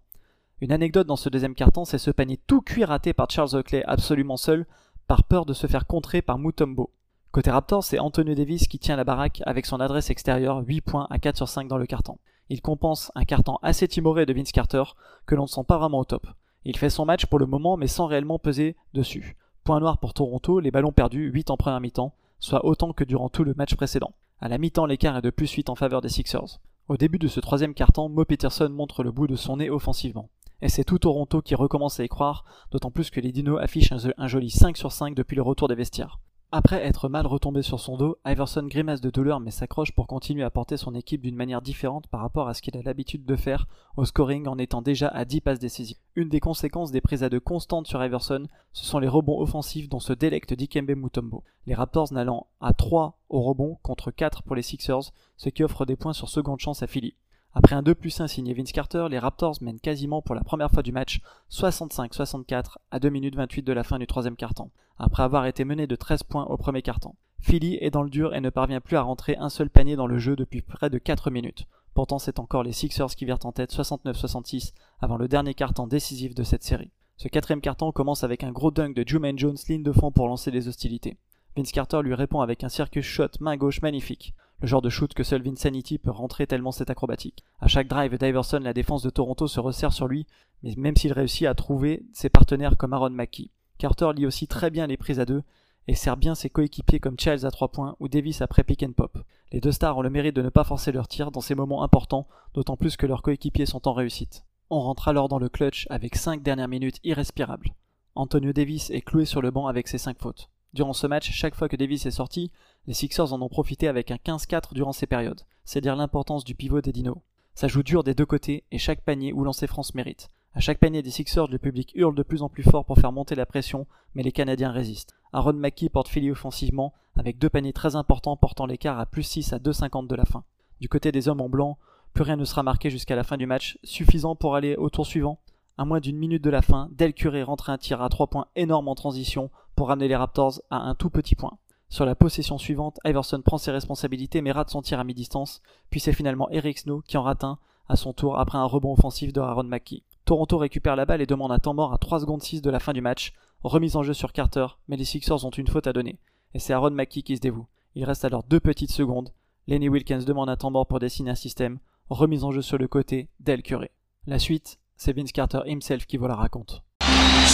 [0.60, 3.82] Une anecdote dans ce deuxième carton, c'est ce panier tout cuit raté par Charles Oakley
[3.86, 4.66] absolument seul,
[5.06, 6.90] par peur de se faire contrer par Mutombo.
[7.32, 11.06] Côté Raptors, c'est Antonio Davis qui tient la baraque avec son adresse extérieure, 8 points
[11.10, 12.18] à 4 sur 5 dans le carton.
[12.48, 14.84] Il compense un carton assez timoré de Vince Carter
[15.26, 16.26] que l'on ne sent pas vraiment au top.
[16.64, 19.36] Il fait son match pour le moment mais sans réellement peser dessus.
[19.64, 22.14] Point noir pour Toronto, les ballons perdus, 8 en première mi-temps,
[22.44, 24.12] soit autant que durant tout le match précédent.
[24.38, 26.60] À la mi-temps, l'écart est de plus 8 en faveur des Sixers.
[26.88, 30.28] Au début de ce troisième quart-temps, Mo Peterson montre le bout de son nez offensivement.
[30.60, 33.94] Et c'est tout Toronto qui recommence à y croire, d'autant plus que les Dinos affichent
[34.18, 36.20] un, joli 5 sur 5 depuis le retour des vestiaires.
[36.52, 40.44] Après être mal retombé sur son dos, Iverson grimace de douleur mais s'accroche pour continuer
[40.44, 43.34] à porter son équipe d'une manière différente par rapport à ce qu'il a l'habitude de
[43.34, 43.66] faire
[43.96, 45.96] au scoring en étant déjà à 10 passes décisives.
[46.14, 49.88] Une des conséquences des prises à deux constantes sur Iverson, ce sont les rebonds offensifs
[49.88, 51.42] dont se délecte Dikembe Mutombo.
[51.66, 55.84] Les Raptors n'allant à 3 au rebond contre 4 pour les Sixers, ce qui offre
[55.86, 57.16] des points sur seconde chance à Philly.
[57.56, 60.72] Après un 2 plus 1 signé Vince Carter, les Raptors mènent quasiment pour la première
[60.72, 61.20] fois du match
[61.52, 65.86] 65-64 à 2 minutes 28 de la fin du troisième quart-temps, après avoir été mené
[65.86, 67.14] de 13 points au premier quart-temps.
[67.38, 70.08] Philly est dans le dur et ne parvient plus à rentrer un seul panier dans
[70.08, 71.66] le jeu depuis près de 4 minutes.
[71.94, 76.34] Pourtant, c'est encore les Sixers qui virent en tête 69-66 avant le dernier quart-temps décisif
[76.34, 76.90] de cette série.
[77.16, 80.26] Ce quatrième quart-temps commence avec un gros dunk de Jumaine Jones ligne de fond pour
[80.26, 81.18] lancer les hostilités.
[81.56, 85.12] Vince Carter lui répond avec un circus shot main gauche magnifique le genre de shoot
[85.12, 87.44] que seul Vinsanity peut rentrer tellement c'est acrobatique.
[87.60, 90.26] À chaque drive d'Iverson, la défense de Toronto se resserre sur lui,
[90.62, 93.50] mais même s'il réussit à trouver ses partenaires comme Aaron Mackey.
[93.76, 95.42] Carter lit aussi très bien les prises à deux
[95.86, 98.92] et sert bien ses coéquipiers comme Childs à 3 points ou Davis après pick and
[98.92, 99.18] pop.
[99.52, 101.82] Les deux stars ont le mérite de ne pas forcer leur tir dans ces moments
[101.82, 104.44] importants, d'autant plus que leurs coéquipiers sont en réussite.
[104.70, 107.74] On rentre alors dans le clutch avec 5 dernières minutes irrespirables.
[108.14, 110.48] Antonio Davis est cloué sur le banc avec ses 5 fautes.
[110.74, 112.50] Durant ce match, chaque fois que Davis est sorti,
[112.88, 116.56] les Sixers en ont profité avec un 15-4 durant ces périodes, c'est dire l'importance du
[116.56, 117.18] pivot des Dinos.
[117.54, 120.30] Ça joue dur des deux côtés et chaque panier ou lancer France mérite.
[120.52, 123.12] À chaque panier des Sixers, le public hurle de plus en plus fort pour faire
[123.12, 123.86] monter la pression,
[124.16, 125.14] mais les Canadiens résistent.
[125.32, 129.52] Aaron Mackey porte Philly offensivement, avec deux paniers très importants portant l'écart à plus 6
[129.52, 130.42] à 2,50 de la fin.
[130.80, 131.78] Du côté des hommes en blanc,
[132.14, 135.06] plus rien ne sera marqué jusqu'à la fin du match, suffisant pour aller au tour
[135.06, 135.38] suivant?
[135.76, 138.46] À moins d'une minute de la fin, Del Curé rentre un tir à 3 points
[138.54, 141.58] énorme en transition pour ramener les Raptors à un tout petit point.
[141.88, 146.00] Sur la possession suivante, Iverson prend ses responsabilités mais rate son tir à mi-distance, puis
[146.00, 149.32] c'est finalement Eric Snow qui en rate un à son tour après un rebond offensif
[149.32, 150.02] de Aaron Mackey.
[150.24, 152.80] Toronto récupère la balle et demande un temps mort à 3 secondes 6 de la
[152.80, 153.32] fin du match,
[153.62, 156.18] remise en jeu sur Carter, mais les Sixers ont une faute à donner,
[156.54, 157.66] et c'est Aaron Mackey qui se dévoue.
[157.94, 159.32] Il reste alors deux petites secondes,
[159.66, 161.78] Lenny Wilkins demande un temps mort pour dessiner un système,
[162.10, 163.90] remise en jeu sur le côté, Del Curé.
[164.26, 166.82] La suite, c'est Vince Carter himself qui vous la raconte.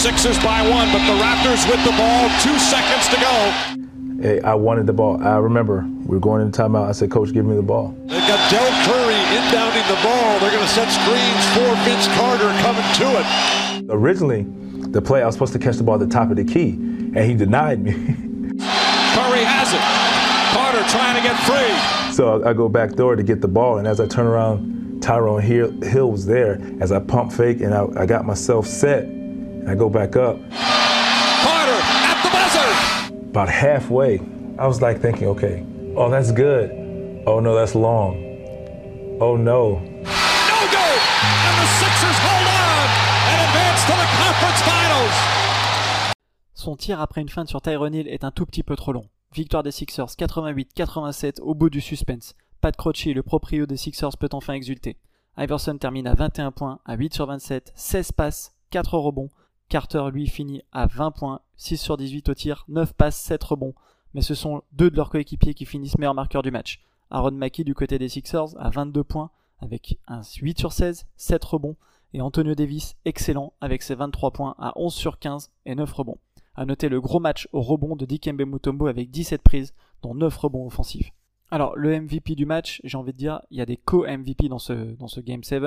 [0.01, 4.19] Sixers by one, but the Raptors with the ball, two seconds to go.
[4.19, 5.21] Hey, I wanted the ball.
[5.21, 6.89] I remember we were going into timeout.
[6.89, 7.95] I said, Coach, give me the ball.
[8.07, 10.39] They've got Del Curry inbounding the ball.
[10.39, 13.91] They're going to set screens for Vince Carter coming to it.
[13.91, 14.47] Originally,
[14.89, 16.71] the play, I was supposed to catch the ball at the top of the key,
[16.71, 17.91] and he denied me.
[17.93, 19.85] Curry has it.
[20.57, 22.15] Carter trying to get free.
[22.15, 25.43] So I go back door to get the ball, and as I turn around, Tyrone
[25.43, 29.20] Hill, was there as I pump fake and I, I got myself set.
[29.71, 30.35] I go back up.
[30.51, 33.29] Carter at the buzzer.
[33.29, 34.19] About halfway,
[34.59, 35.63] I was like thinking, okay,
[35.95, 36.69] oh, that's good.
[37.25, 38.17] Oh, no, that's long.
[39.21, 39.79] Oh, no.
[39.79, 40.99] No good.
[41.47, 42.87] And the Sixers hold on
[43.31, 46.15] and advance to the conference finals.
[46.53, 49.05] Son tir après une feinte sur Tyrone Hill est un tout petit peu trop long.
[49.33, 52.35] Victoire des Sixers 88-87 au bout du suspense.
[52.59, 54.97] Pat Croce, le proprio des Sixers, peut enfin exulter.
[55.37, 59.29] Iverson termine à 21 points, à 8 sur 27, 16 passes, 4 rebonds.
[59.71, 63.73] Carter, lui, finit à 20 points, 6 sur 18 au tir, 9 passes, 7 rebonds.
[64.13, 66.81] Mais ce sont deux de leurs coéquipiers qui finissent meilleurs marqueurs du match.
[67.09, 69.31] Aaron Mackey du côté des Sixers à 22 points,
[69.61, 71.77] avec un 8 sur 16, 7 rebonds.
[72.13, 76.17] Et Antonio Davis, excellent, avec ses 23 points à 11 sur 15 et 9 rebonds.
[76.53, 80.35] À noter le gros match au rebond de Dikembe Mutombo avec 17 prises, dont 9
[80.35, 81.13] rebonds offensifs.
[81.49, 84.59] Alors, le MVP du match, j'ai envie de dire, il y a des co-MVP dans
[84.59, 85.63] ce, dans ce Game 7.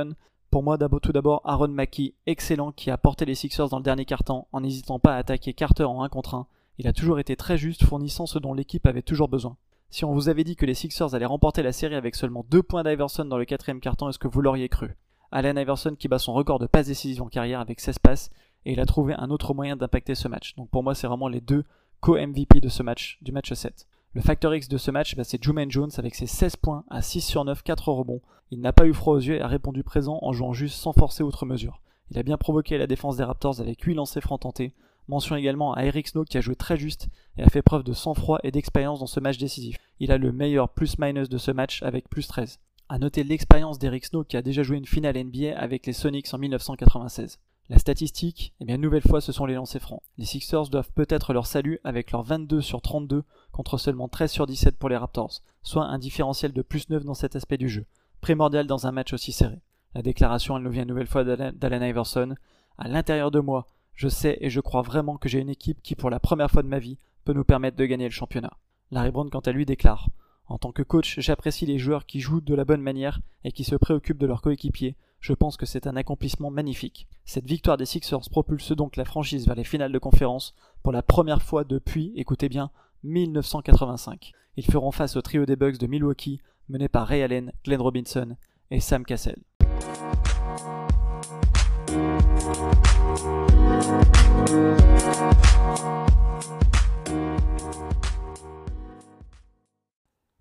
[0.55, 4.05] Pour moi, tout d'abord, Aaron Mackey, excellent, qui a porté les Sixers dans le dernier
[4.05, 6.47] quart-temps en n'hésitant pas à attaquer Carter en 1 contre 1.
[6.79, 9.57] Il a toujours été très juste, fournissant ce dont l'équipe avait toujours besoin.
[9.91, 12.63] Si on vous avait dit que les Sixers allaient remporter la série avec seulement 2
[12.63, 14.97] points d'Iverson dans le quatrième quart-temps, est-ce que vous l'auriez cru?
[15.33, 18.31] Allen Iverson qui bat son record de passes décisives en carrière avec 16 passes,
[18.65, 20.55] et il a trouvé un autre moyen d'impacter ce match.
[20.55, 21.65] Donc pour moi, c'est vraiment les deux
[21.99, 23.89] co-MVP de ce match, du match 7.
[24.15, 27.03] Le facteur X de ce match, bah, c'est Jumaine Jones avec ses 16 points à
[27.03, 28.21] 6 sur 9, 4 rebonds.
[28.53, 30.93] Il n'a pas eu froid aux yeux et a répondu présent en jouant juste sans
[30.93, 31.81] forcer outre mesure.
[32.13, 34.73] Il a bien provoqué la défense des Raptors avec 8 lancers francs tentés.
[35.09, 37.09] Mention également à Eric Snow qui a joué très juste
[37.39, 39.79] et a fait preuve de sang-froid et d'expérience dans ce match décisif.
[39.99, 42.61] Il a le meilleur plus-minus de ce match avec plus 13.
[42.89, 46.33] A noter l'expérience d'Eric Snow qui a déjà joué une finale NBA avec les Sonics
[46.33, 47.41] en 1996.
[47.71, 50.03] La statistique, eh bien, nouvelle fois, ce sont les lancers francs.
[50.19, 54.47] Les Sixers doivent peut-être leur salut avec leur 22 sur 32 contre seulement 13 sur
[54.47, 57.87] 17 pour les Raptors, soit un différentiel de plus 9 dans cet aspect du jeu.
[58.21, 59.61] primordial dans un match aussi serré.
[59.95, 62.35] La déclaration, elle nous vient une nouvelle fois d'Allen Iverson.
[62.79, 65.95] À l'intérieur de moi, je sais et je crois vraiment que j'ai une équipe qui,
[65.95, 68.53] pour la première fois de ma vie, peut nous permettre de gagner le championnat.
[68.91, 70.09] Larry Brown, quant à lui, déclare
[70.49, 73.65] En tant que coach, j'apprécie les joueurs qui jouent de la bonne manière et qui
[73.65, 74.97] se préoccupent de leurs coéquipiers.
[75.25, 77.09] Je pense que c'est un accomplissement magnifique.
[77.25, 81.01] Cette victoire des Sixers propulse donc la franchise vers les finales de conférence pour la
[81.03, 82.71] première fois depuis, écoutez bien,
[83.05, 84.33] 1985.
[84.59, 88.37] Ils feront face au trio des Bucks de Milwaukee, mené par Ray Allen, Glenn Robinson
[88.71, 89.41] et Sam Cassell.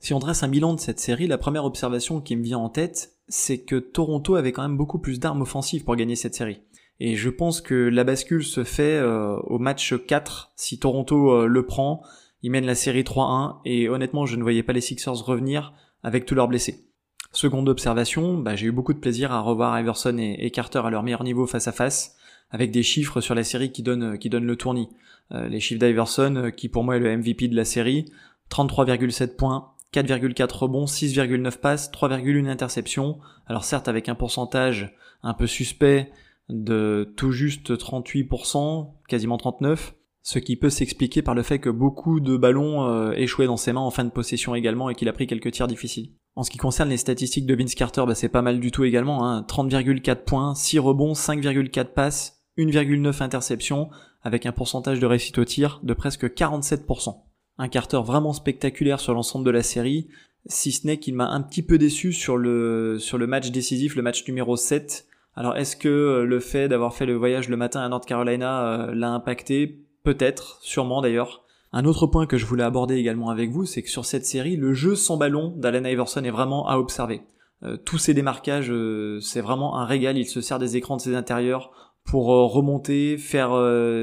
[0.03, 2.67] Si on dresse un bilan de cette série, la première observation qui me vient en
[2.67, 6.59] tête, c'est que Toronto avait quand même beaucoup plus d'armes offensives pour gagner cette série.
[6.99, 11.47] Et je pense que la bascule se fait euh, au match 4 si Toronto euh,
[11.47, 12.03] le prend.
[12.41, 15.73] Ils mènent la série 3-1 et honnêtement je ne voyais pas les Sixers revenir
[16.03, 16.89] avec tous leurs blessés.
[17.31, 21.03] Seconde observation, bah, j'ai eu beaucoup de plaisir à revoir Iverson et, Carter à leur
[21.03, 22.17] meilleur niveau face à face,
[22.51, 24.89] avec des chiffres sur la série qui donnent, donnent le tournis.
[25.31, 28.11] Euh, les chiffres d'Iverson, qui pour moi est le MVP de la série,
[28.51, 33.19] 33,7 points, 4,4 rebonds, 6,9 passes, 3,1 interceptions.
[33.47, 36.11] Alors certes avec un pourcentage un peu suspect
[36.49, 42.19] de tout juste 38%, quasiment 39%, ce qui peut s'expliquer par le fait que beaucoup
[42.19, 45.13] de ballons euh, échouaient dans ses mains en fin de possession également et qu'il a
[45.13, 46.11] pris quelques tirs difficiles.
[46.35, 48.85] En ce qui concerne les statistiques de Vince Carter, bah, c'est pas mal du tout
[48.85, 49.45] également, hein.
[49.47, 53.89] 30,4 points, 6 rebonds, 5,4 passes, 1,9 interceptions,
[54.23, 57.15] avec un pourcentage de réussite au tir de presque 47%.
[57.57, 60.07] Un Carter vraiment spectaculaire sur l'ensemble de la série,
[60.47, 63.95] si ce n'est qu'il m'a un petit peu déçu sur le, sur le match décisif,
[63.95, 65.05] le match numéro 7.
[65.35, 68.95] Alors est-ce que le fait d'avoir fait le voyage le matin à North Carolina euh,
[68.95, 69.85] l'a impacté?
[70.03, 71.43] Peut-être, sûrement d'ailleurs.
[71.71, 74.57] Un autre point que je voulais aborder également avec vous, c'est que sur cette série,
[74.57, 77.21] le jeu sans ballon d'Allen Iverson est vraiment à observer.
[77.63, 80.17] Euh, tous ces démarquages, euh, c'est vraiment un régal.
[80.17, 81.71] Il se sert des écrans de ses intérieurs
[82.05, 83.51] pour euh, remonter, faire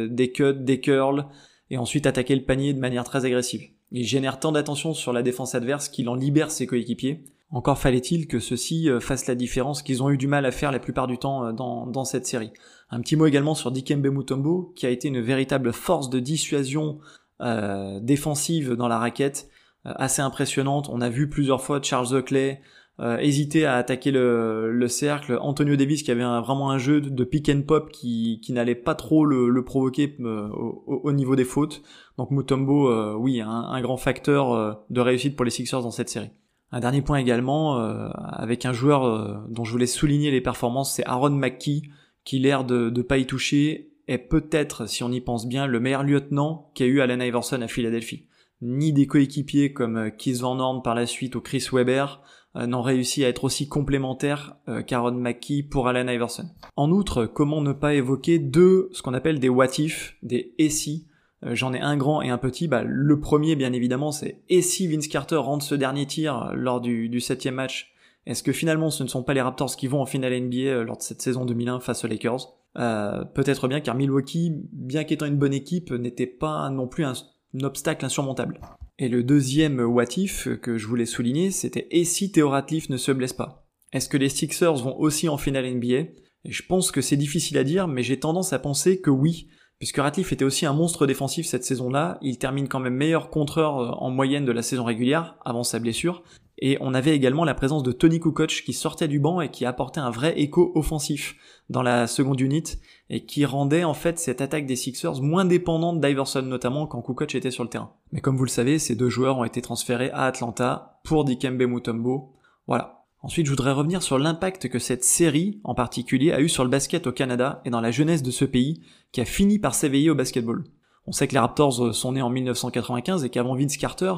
[0.09, 1.27] des cuts, des curls,
[1.71, 3.69] et ensuite attaquer le panier de manière très agressive.
[3.93, 7.25] Il génère tant d'attention sur la défense adverse qu'il en libère ses coéquipiers.
[7.51, 10.79] Encore fallait-il que ceux-ci fassent la différence qu'ils ont eu du mal à faire la
[10.79, 12.53] plupart du temps dans, dans cette série.
[12.91, 17.01] Un petit mot également sur Dikembe Mutombo, qui a été une véritable force de dissuasion
[17.41, 19.49] euh, défensive dans la raquette,
[19.87, 20.91] euh, assez impressionnante.
[20.91, 22.61] On a vu plusieurs fois Charles Oakley
[23.01, 25.39] euh, hésiter à attaquer le, cercle.
[25.41, 29.25] Antonio Davis qui avait vraiment un jeu de pick and pop qui, n'allait pas trop
[29.25, 31.83] le, provoquer au, niveau des fautes.
[32.19, 36.31] Donc Mutombo, oui, un, un, grand facteur de réussite pour les Sixers dans cette série.
[36.73, 41.31] Un dernier point également, avec un joueur dont je voulais souligner les performances, c'est Aaron
[41.31, 41.83] McKee,
[42.25, 45.81] qui l'air de ne pas y toucher est peut-être, si on y pense bien, le
[45.81, 48.27] meilleur lieutenant qu'a eu Allen Iverson à Philadelphie.
[48.61, 52.07] Ni des coéquipiers comme euh, Keith Van Horn par la suite ou Chris Webber euh,
[52.55, 56.49] n'ont réussi à être aussi complémentaires euh, qu'Aaron McKee pour Allen Iverson.
[56.77, 60.71] En outre, comment ne pas évoquer deux, ce qu'on appelle des what if, des et
[60.71, 61.07] si,
[61.43, 62.69] J'en ai un grand et un petit.
[62.69, 66.83] Bah, le premier, bien évidemment, c'est et si Vince Carter rentre ce dernier tir lors
[66.83, 67.95] du, du septième match
[68.27, 70.85] est-ce que finalement ce ne sont pas les Raptors qui vont en finale NBA euh,
[70.85, 72.55] lors de cette saison 2001 face aux Lakers?
[72.79, 77.15] Euh, Peut-être bien car Milwaukee, bien qu'étant une bonne équipe, n'était pas non plus un,
[77.63, 78.61] obstacle insurmontable.
[79.03, 82.99] Et le deuxième what if que je voulais souligner, c'était et si Theo Ratliff ne
[82.99, 83.67] se blesse pas?
[83.95, 86.11] Est-ce que les Sixers vont aussi en finale NBA
[86.45, 89.49] et je pense que c'est difficile à dire, mais j'ai tendance à penser que oui,
[89.79, 93.79] puisque Ratliff était aussi un monstre défensif cette saison-là, il termine quand même meilleur contreur
[93.79, 96.23] euh, en moyenne de la saison régulière, avant sa blessure,
[96.61, 99.65] et on avait également la présence de Tony Kukoc qui sortait du banc et qui
[99.65, 101.37] apportait un vrai écho offensif
[101.71, 102.65] dans la seconde unit
[103.09, 107.35] et qui rendait en fait cette attaque des Sixers moins dépendante d'Iverson notamment quand Kukoc
[107.35, 107.93] était sur le terrain.
[108.13, 111.63] Mais comme vous le savez, ces deux joueurs ont été transférés à Atlanta pour Dikembe
[111.63, 112.35] Mutombo.
[112.67, 113.07] Voilà.
[113.23, 116.71] Ensuite, je voudrais revenir sur l'impact que cette série, en particulier, a eu sur le
[116.71, 118.81] basket au Canada et dans la jeunesse de ce pays,
[119.13, 120.65] qui a fini par s'éveiller au basketball.
[121.11, 124.13] On sait que les Raptors euh, sont nés en 1995 et qu'avant Vince Carter,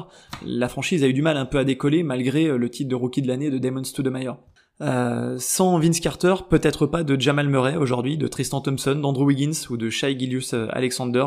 [0.45, 2.93] la franchise a eu du mal un peu à décoller malgré euh, le titre de
[2.93, 4.37] rookie de l'année de Damon Stoudemire.
[4.79, 9.71] Euh, sans Vince Carter, peut-être pas de Jamal Murray aujourd'hui, de Tristan Thompson, d'Andrew Wiggins
[9.71, 11.25] ou de Shai Gilius Alexander.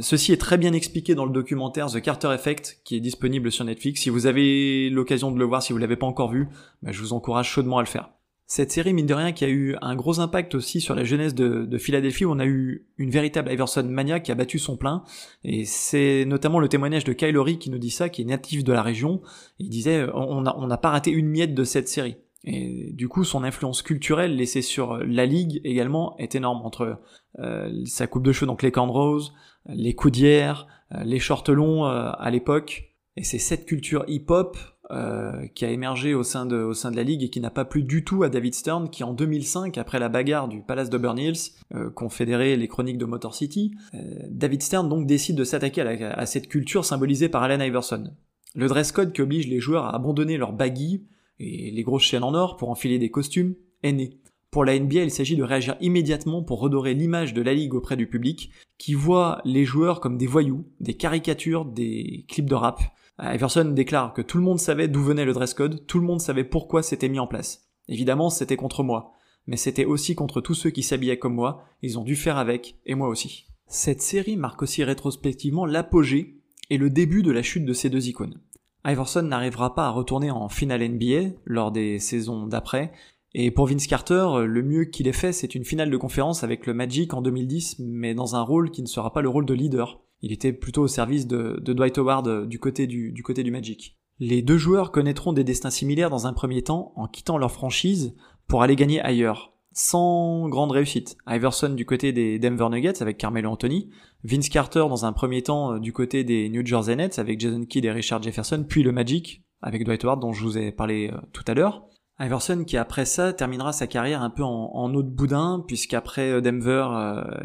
[0.00, 3.64] ceci est très bien expliqué dans le documentaire The Carter Effect qui est disponible sur
[3.64, 4.00] Netflix.
[4.00, 6.48] Si vous avez l'occasion de le voir, si vous l'avez pas encore vu,
[6.82, 8.10] bah, je vous encourage chaudement à le faire.
[8.54, 11.34] Cette série, mine de rien, qui a eu un gros impact aussi sur la jeunesse
[11.34, 15.04] de, Philadelphie, où on a eu une véritable Iverson mania qui a battu son plein.
[15.42, 18.74] Et c'est notamment le témoignage de Kyle qui nous dit ça, qui est natif de
[18.74, 19.22] la région.
[19.58, 22.16] Il disait, on n'a pas raté une miette de cette série.
[22.44, 27.00] Et du coup, son influence culturelle laissée sur la ligue également est énorme entre
[27.38, 29.30] euh, sa coupe de cheveux, donc les cornrows,
[29.64, 32.92] les coudières, euh, les shorts longs euh, à l'époque.
[33.16, 34.58] Et c'est cette culture hip-hop
[34.92, 37.50] euh, qui a émergé au sein, de, au sein de la ligue et qui n'a
[37.50, 40.90] pas plu du tout à David Stern, qui en 2005, après la bagarre du Palace
[40.90, 43.98] de Hills, euh, confédéré les chroniques de Motor City, euh,
[44.28, 48.12] David Stern donc décide de s'attaquer à, à, cette culture symbolisée par Allen Iverson.
[48.54, 51.06] Le dress code qui oblige les joueurs à abandonner leurs baggy
[51.38, 54.18] et les grosses chaînes en or pour enfiler des costumes est né.
[54.52, 57.96] Pour la NBA, il s'agit de réagir immédiatement pour redorer l'image de la ligue auprès
[57.96, 62.82] du public, qui voit les joueurs comme des voyous, des caricatures, des clips de rap.
[63.22, 66.20] Iverson déclare que tout le monde savait d'où venait le dress code, tout le monde
[66.20, 67.68] savait pourquoi c'était mis en place.
[67.88, 69.12] Évidemment, c'était contre moi,
[69.46, 72.76] mais c'était aussi contre tous ceux qui s'habillaient comme moi, ils ont dû faire avec,
[72.84, 73.46] et moi aussi.
[73.68, 78.08] Cette série marque aussi rétrospectivement l'apogée et le début de la chute de ces deux
[78.08, 78.40] icônes.
[78.84, 82.92] Iverson n'arrivera pas à retourner en finale NBA lors des saisons d'après,
[83.34, 86.66] et pour Vince Carter, le mieux qu'il ait fait, c'est une finale de conférence avec
[86.66, 89.54] le Magic en 2010, mais dans un rôle qui ne sera pas le rôle de
[89.54, 90.00] leader.
[90.22, 93.12] Il était plutôt au service de, Dwight Howard euh, du côté du,
[93.50, 93.98] Magic.
[94.20, 98.14] Les deux joueurs connaîtront des destins similaires dans un premier temps en quittant leur franchise
[98.46, 101.16] pour aller gagner ailleurs, sans grande réussite.
[101.26, 103.90] Iverson du côté des Denver Nuggets avec Carmelo Anthony,
[104.22, 107.64] Vince Carter dans un premier temps euh, du côté des New Jersey Nets avec Jason
[107.64, 111.10] Kidd et Richard Jefferson, puis le Magic avec Dwight Howard dont je vous ai parlé
[111.12, 111.84] euh, tout à l'heure.
[112.20, 116.40] Iverson qui après ça terminera sa carrière un peu en, en eau de boudin, puisqu'après
[116.40, 116.86] Denver,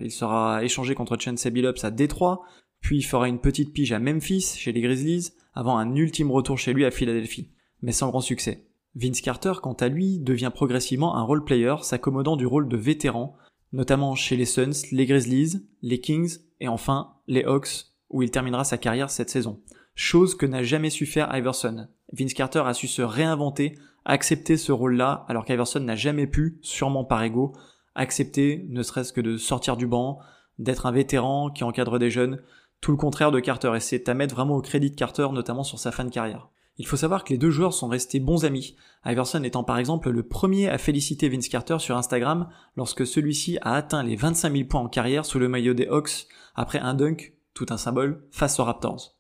[0.04, 2.44] il sera échangé contre Chance Billups à Détroit,
[2.82, 6.58] puis il fera une petite pige à Memphis, chez les Grizzlies, avant un ultime retour
[6.58, 7.52] chez lui à Philadelphie,
[7.82, 8.68] mais sans grand succès.
[8.96, 13.36] Vince Carter, quant à lui, devient progressivement un role player, s'accommodant du rôle de vétéran,
[13.74, 18.64] notamment chez les Suns, les Grizzlies, les Kings et enfin les Hawks, où il terminera
[18.64, 19.62] sa carrière cette saison.
[19.94, 21.88] Chose que n'a jamais su faire Iverson.
[22.14, 23.76] Vince Carter a su se réinventer
[24.08, 27.54] accepter ce rôle-là, alors qu'Iverson n'a jamais pu, sûrement par ego,
[27.94, 30.20] accepter ne serait-ce que de sortir du banc,
[30.60, 32.42] d'être un vétéran qui encadre des jeunes,
[32.82, 35.64] tout le contraire de Carter, et c'est à mettre vraiment au crédit de Carter, notamment
[35.64, 36.50] sur sa fin de carrière.
[36.78, 38.76] Il faut savoir que les deux joueurs sont restés bons amis,
[39.06, 43.74] Iverson étant par exemple le premier à féliciter Vince Carter sur Instagram lorsque celui-ci a
[43.74, 47.34] atteint les 25 000 points en carrière sous le maillot des Hawks après un dunk,
[47.54, 49.16] tout un symbole, face aux Raptors.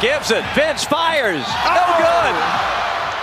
[0.00, 2.34] Gibson, Vince fires, no good.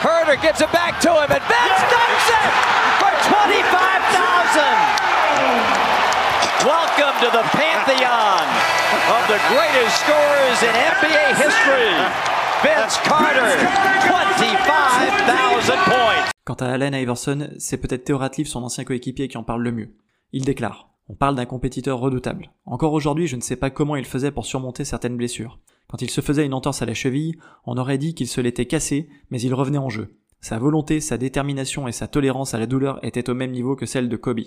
[0.02, 2.52] Herder gets it back to him, and Vince dunks it
[3.00, 5.95] for 25,000.
[6.64, 8.48] Welcome to the pantheon
[9.12, 11.92] of the greatest scorers in NBA history.
[12.64, 13.58] Vince Carter,
[14.08, 16.32] 25,000 points.
[16.46, 19.74] Quant à Allen Iverson, c'est peut-être Theo Ratliff, son ancien coéquipier, qui en parle le
[19.74, 19.96] mieux.
[20.32, 22.52] Il déclare On parle d'un compétiteur redoutable.
[22.66, 25.60] Encore aujourd'hui, je ne sais pas comment il faisait pour surmonter certaines blessures.
[25.88, 28.66] Quand il se faisait une entorse à la cheville, on aurait dit qu'il se l'était
[28.66, 30.18] cassé, mais il revenait en jeu.
[30.42, 33.86] Sa volonté, sa détermination et sa tolérance à la douleur étaient au même niveau que
[33.86, 34.42] celle de Kobe.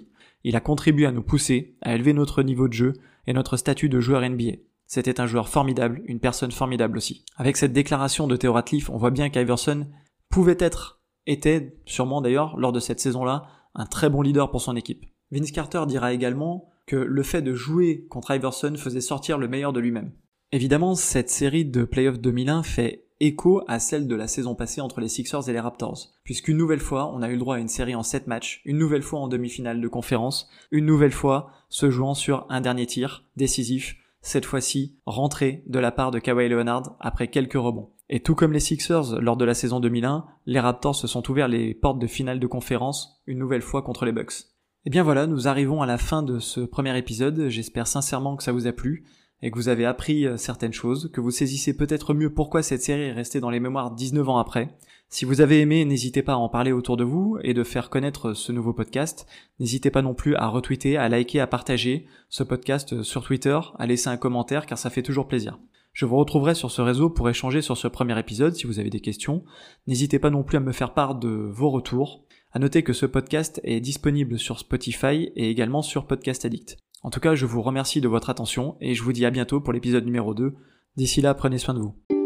[0.44, 2.92] Il a contribué à nous pousser, à élever notre niveau de jeu
[3.26, 4.58] et notre statut de joueur NBA.
[4.86, 7.24] C'était un joueur formidable, une personne formidable aussi.
[7.36, 9.86] Avec cette déclaration de Theo Ratliff, on voit bien qu'Iverson
[10.30, 14.76] pouvait être, était sûrement d'ailleurs lors de cette saison-là, un très bon leader pour son
[14.76, 15.04] équipe.
[15.30, 19.74] Vince Carter dira également que le fait de jouer contre Iverson faisait sortir le meilleur
[19.74, 20.12] de lui-même.
[20.50, 25.00] Évidemment, cette série de playoffs 2001 fait écho à celle de la saison passée entre
[25.02, 27.68] les Sixers et les Raptors, puisqu'une nouvelle fois, on a eu le droit à une
[27.68, 31.90] série en 7 matchs, une nouvelle fois en demi-finale de conférence, une nouvelle fois se
[31.90, 36.96] jouant sur un dernier tir décisif, cette fois-ci rentré de la part de Kawhi Leonard
[36.98, 37.90] après quelques rebonds.
[38.08, 41.48] Et tout comme les Sixers lors de la saison 2001, les Raptors se sont ouverts
[41.48, 44.32] les portes de finale de conférence une nouvelle fois contre les Bucks.
[44.32, 48.36] Et eh bien voilà, nous arrivons à la fin de ce premier épisode, j'espère sincèrement
[48.36, 49.04] que ça vous a plu
[49.42, 52.82] et que vous avez appris euh, certaines choses, que vous saisissez peut-être mieux pourquoi cette
[52.82, 54.76] série est restée dans les mémoires 19 ans après.
[55.10, 57.88] Si vous avez aimé, n'hésitez pas à en parler autour de vous et de faire
[57.88, 59.26] connaître ce nouveau podcast.
[59.58, 63.86] N'hésitez pas non plus à retweeter, à liker, à partager ce podcast sur Twitter, à
[63.86, 65.58] laisser un commentaire car ça fait toujours plaisir.
[65.94, 68.90] Je vous retrouverai sur ce réseau pour échanger sur ce premier épisode si vous avez
[68.90, 69.44] des questions.
[69.86, 72.24] N'hésitez pas non plus à me faire part de vos retours.
[72.52, 76.78] À noter que ce podcast est disponible sur Spotify et également sur Podcast Addict.
[77.02, 79.60] En tout cas, je vous remercie de votre attention et je vous dis à bientôt
[79.60, 80.54] pour l'épisode numéro 2.
[80.96, 82.17] D'ici là, prenez soin de vous.